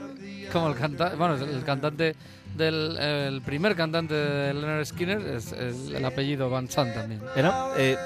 Como 0.53 0.69
el 0.69 0.75
cantante, 0.77 1.17
bueno, 1.17 1.35
el 1.37 1.63
cantante 1.65 2.17
del 2.57 2.99
el 2.99 3.43
primer 3.43 3.75
cantante 3.77 4.15
de 4.15 4.53
Leonard 4.55 4.85
Skinner 4.85 5.21
es, 5.21 5.53
es 5.53 5.89
el 5.95 6.05
apellido 6.05 6.51
Van 6.51 6.69
Sant 6.69 6.93
también. 6.95 7.21
era, 7.37 7.69
eh, 7.77 7.97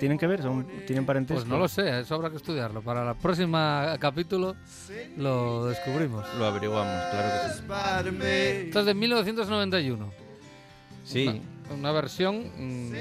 ¿Tienen 0.00 0.16
que 0.16 0.26
ver? 0.26 0.40
¿Son, 0.40 0.66
¿Tienen 0.86 1.04
parentesco? 1.04 1.42
Pues 1.42 1.48
no 1.48 1.58
lo 1.58 1.68
sé, 1.68 2.00
eso 2.00 2.14
habrá 2.14 2.30
que 2.30 2.36
estudiarlo. 2.36 2.80
Para 2.80 3.10
el 3.10 3.16
próximo 3.18 3.58
capítulo 4.00 4.56
lo 5.18 5.66
descubrimos. 5.66 6.26
Lo 6.38 6.46
averiguamos, 6.46 7.04
claro 7.10 7.28
que 7.44 7.52
sí. 7.52 8.26
Esto 8.66 8.80
es 8.80 8.86
de 8.86 8.94
1991. 8.94 10.10
Sí, 11.04 11.42
Una, 11.68 11.74
una 11.74 11.92
versión, 11.92 12.44
mm, 12.56 12.92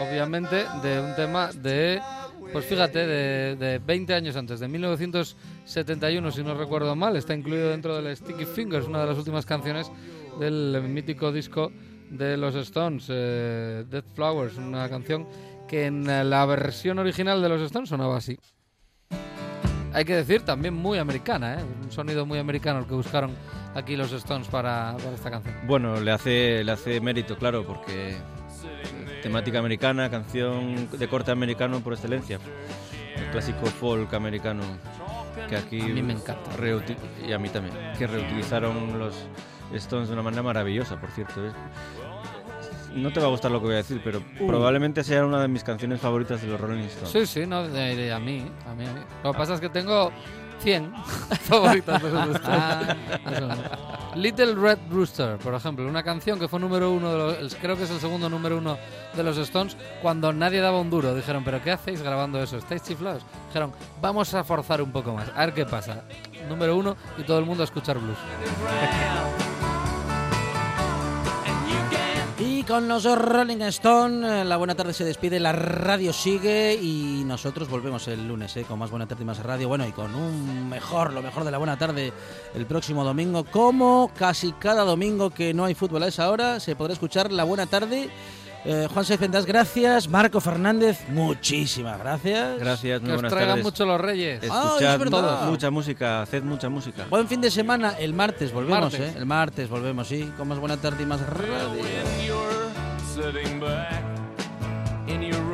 obviamente, 0.00 0.64
de 0.82 1.00
un 1.00 1.14
tema 1.14 1.50
de, 1.52 2.00
pues 2.52 2.64
fíjate, 2.64 3.06
de, 3.06 3.56
de 3.56 3.78
20 3.78 4.14
años 4.14 4.36
antes, 4.36 4.60
de 4.60 4.68
1971, 4.68 6.30
si 6.32 6.42
no 6.42 6.54
recuerdo 6.54 6.96
mal. 6.96 7.16
Está 7.16 7.34
incluido 7.34 7.68
dentro 7.68 8.00
del 8.00 8.16
Sticky 8.16 8.46
Fingers, 8.46 8.86
una 8.86 9.00
de 9.02 9.06
las 9.08 9.18
últimas 9.18 9.44
canciones 9.44 9.90
del 10.40 10.82
mítico 10.88 11.32
disco 11.32 11.70
de 12.10 12.36
los 12.36 12.54
Stones, 12.54 13.06
eh, 13.08 13.84
Dead 13.90 14.04
Flowers, 14.14 14.56
una 14.56 14.88
canción 14.88 15.26
que 15.68 15.86
en 15.86 16.06
la 16.06 16.44
versión 16.46 16.98
original 16.98 17.42
de 17.42 17.48
los 17.48 17.60
Stones 17.62 17.88
sonaba 17.88 18.16
así. 18.16 18.38
Hay 19.92 20.04
que 20.04 20.16
decir 20.16 20.42
también 20.42 20.74
muy 20.74 20.98
americana, 20.98 21.60
¿eh? 21.60 21.64
un 21.84 21.92
sonido 21.92 22.26
muy 22.26 22.38
americano 22.38 22.80
el 22.80 22.86
que 22.86 22.94
buscaron 22.94 23.30
aquí 23.74 23.96
los 23.96 24.10
Stones 24.12 24.48
para, 24.48 24.96
para 24.96 25.14
esta 25.14 25.30
canción. 25.30 25.54
Bueno, 25.66 26.00
le 26.00 26.10
hace, 26.10 26.64
le 26.64 26.72
hace 26.72 27.00
mérito, 27.00 27.36
claro, 27.36 27.64
porque 27.64 28.16
temática 29.22 29.58
americana, 29.58 30.10
canción 30.10 30.88
de 30.90 31.08
corte 31.08 31.30
americano 31.30 31.80
por 31.80 31.92
excelencia. 31.92 32.38
El 33.16 33.30
clásico 33.30 33.66
folk 33.66 34.12
americano 34.14 34.62
que 35.48 35.56
aquí 35.56 35.80
A 35.80 35.86
mí 35.86 36.02
me 36.02 36.12
encanta. 36.14 36.50
y 37.26 37.32
a 37.32 37.38
mí 37.38 37.48
también, 37.48 37.74
que 37.98 38.06
reutilizaron 38.06 38.98
los 38.98 39.14
Stones 39.72 40.08
de 40.08 40.14
una 40.14 40.22
manera 40.22 40.42
maravillosa, 40.42 41.00
por 41.00 41.10
cierto. 41.10 41.46
¿eh? 41.46 41.50
No 42.94 43.12
te 43.12 43.20
va 43.20 43.26
a 43.26 43.30
gustar 43.30 43.50
lo 43.50 43.58
que 43.60 43.66
voy 43.66 43.74
a 43.74 43.78
decir, 43.78 44.00
pero 44.04 44.22
probablemente 44.46 45.02
sea 45.04 45.24
una 45.24 45.40
de 45.40 45.48
mis 45.48 45.64
canciones 45.64 46.00
favoritas 46.00 46.40
de 46.42 46.48
los 46.48 46.60
Rolling 46.60 46.84
Stones. 46.84 47.10
Sí, 47.10 47.26
sí, 47.26 47.46
no, 47.46 47.62
de- 47.68 47.96
de- 47.96 48.12
a 48.12 48.18
mí, 48.18 48.46
a 48.68 48.74
mí. 48.74 48.84
Lo 49.22 49.32
que 49.32 49.38
pasa 49.38 49.54
es 49.54 49.60
que 49.60 49.68
tengo 49.68 50.12
100 50.60 50.92
favoritas 51.42 52.02
de 52.02 52.10
los 52.10 52.40
no. 52.40 53.54
Little 54.14 54.54
Red 54.54 54.78
Rooster, 54.90 55.36
por 55.38 55.54
ejemplo, 55.54 55.86
una 55.88 56.04
canción 56.04 56.38
que 56.38 56.46
fue 56.46 56.60
número 56.60 56.92
uno, 56.92 57.10
de 57.12 57.42
los, 57.42 57.54
creo 57.56 57.76
que 57.76 57.82
es 57.82 57.90
el 57.90 57.98
segundo 57.98 58.30
número 58.30 58.58
uno 58.58 58.78
de 59.14 59.22
los 59.24 59.36
Stones, 59.38 59.76
cuando 60.00 60.32
nadie 60.32 60.60
daba 60.60 60.80
un 60.80 60.88
duro. 60.88 61.14
Dijeron, 61.16 61.42
¿pero 61.44 61.60
qué 61.62 61.72
hacéis 61.72 62.00
grabando 62.00 62.40
eso? 62.40 62.56
¿Estáis 62.58 62.82
chiflados? 62.84 63.24
Dijeron, 63.48 63.72
vamos 64.00 64.32
a 64.34 64.44
forzar 64.44 64.80
un 64.80 64.92
poco 64.92 65.12
más, 65.12 65.28
a 65.34 65.40
ver 65.46 65.52
qué 65.54 65.66
pasa. 65.66 66.04
Número 66.48 66.76
uno 66.76 66.96
y 67.18 67.24
todo 67.24 67.40
el 67.40 67.44
mundo 67.44 67.62
a 67.62 67.66
escuchar 67.66 67.98
blues. 67.98 68.18
Con 72.74 72.88
los 72.88 73.04
Rolling 73.04 73.60
Stone, 73.62 74.40
eh, 74.40 74.44
la 74.44 74.56
buena 74.56 74.74
tarde 74.74 74.92
se 74.92 75.04
despide, 75.04 75.38
la 75.38 75.52
radio 75.52 76.12
sigue 76.12 76.74
y 76.74 77.22
nosotros 77.24 77.68
volvemos 77.68 78.08
el 78.08 78.26
lunes 78.26 78.56
eh, 78.56 78.64
con 78.64 78.80
más 78.80 78.90
buena 78.90 79.06
tarde 79.06 79.22
y 79.22 79.26
más 79.26 79.38
radio. 79.38 79.68
Bueno, 79.68 79.86
y 79.86 79.92
con 79.92 80.12
un 80.12 80.68
mejor, 80.68 81.12
lo 81.12 81.22
mejor 81.22 81.44
de 81.44 81.52
la 81.52 81.58
buena 81.58 81.78
tarde 81.78 82.12
el 82.52 82.66
próximo 82.66 83.04
domingo. 83.04 83.44
Como 83.44 84.10
casi 84.18 84.50
cada 84.54 84.82
domingo 84.82 85.30
que 85.30 85.54
no 85.54 85.66
hay 85.66 85.76
fútbol 85.76 86.02
a 86.02 86.08
esa 86.08 86.28
hora, 86.28 86.58
se 86.58 86.74
podrá 86.74 86.94
escuchar 86.94 87.30
la 87.30 87.44
buena 87.44 87.66
tarde. 87.66 88.10
Eh, 88.64 88.88
Juan 88.92 89.04
Seifendas, 89.04 89.46
gracias. 89.46 90.08
Marco 90.08 90.40
Fernández, 90.40 90.98
muchísimas 91.10 91.96
gracias. 92.00 92.58
Gracias, 92.58 93.00
muy 93.02 93.10
Que 93.10 93.16
os 93.16 93.22
traigan 93.22 93.48
tardes. 93.50 93.64
mucho 93.64 93.86
los 93.86 94.00
reyes. 94.00 94.40
Ah, 94.50 94.62
es 94.64 94.82
Escuchad 94.82 94.98
verdad. 94.98 95.48
mucha 95.48 95.70
música, 95.70 96.22
haced 96.22 96.42
mucha 96.42 96.68
música. 96.68 97.06
Buen 97.08 97.28
fin 97.28 97.40
de 97.40 97.52
semana, 97.52 97.90
el 98.00 98.14
martes 98.14 98.52
volvemos, 98.52 98.80
Martes. 98.92 99.00
¿eh? 99.00 99.14
El 99.16 99.26
martes 99.26 99.68
volvemos, 99.68 100.08
sí, 100.08 100.32
con 100.36 100.48
más 100.48 100.58
buena 100.58 100.76
tarde 100.76 101.04
y 101.04 101.06
más 101.06 101.20
radio. 101.24 102.63
sitting 103.14 103.60
back 103.60 104.02
in 105.06 105.22
your 105.22 105.40
room. 105.42 105.53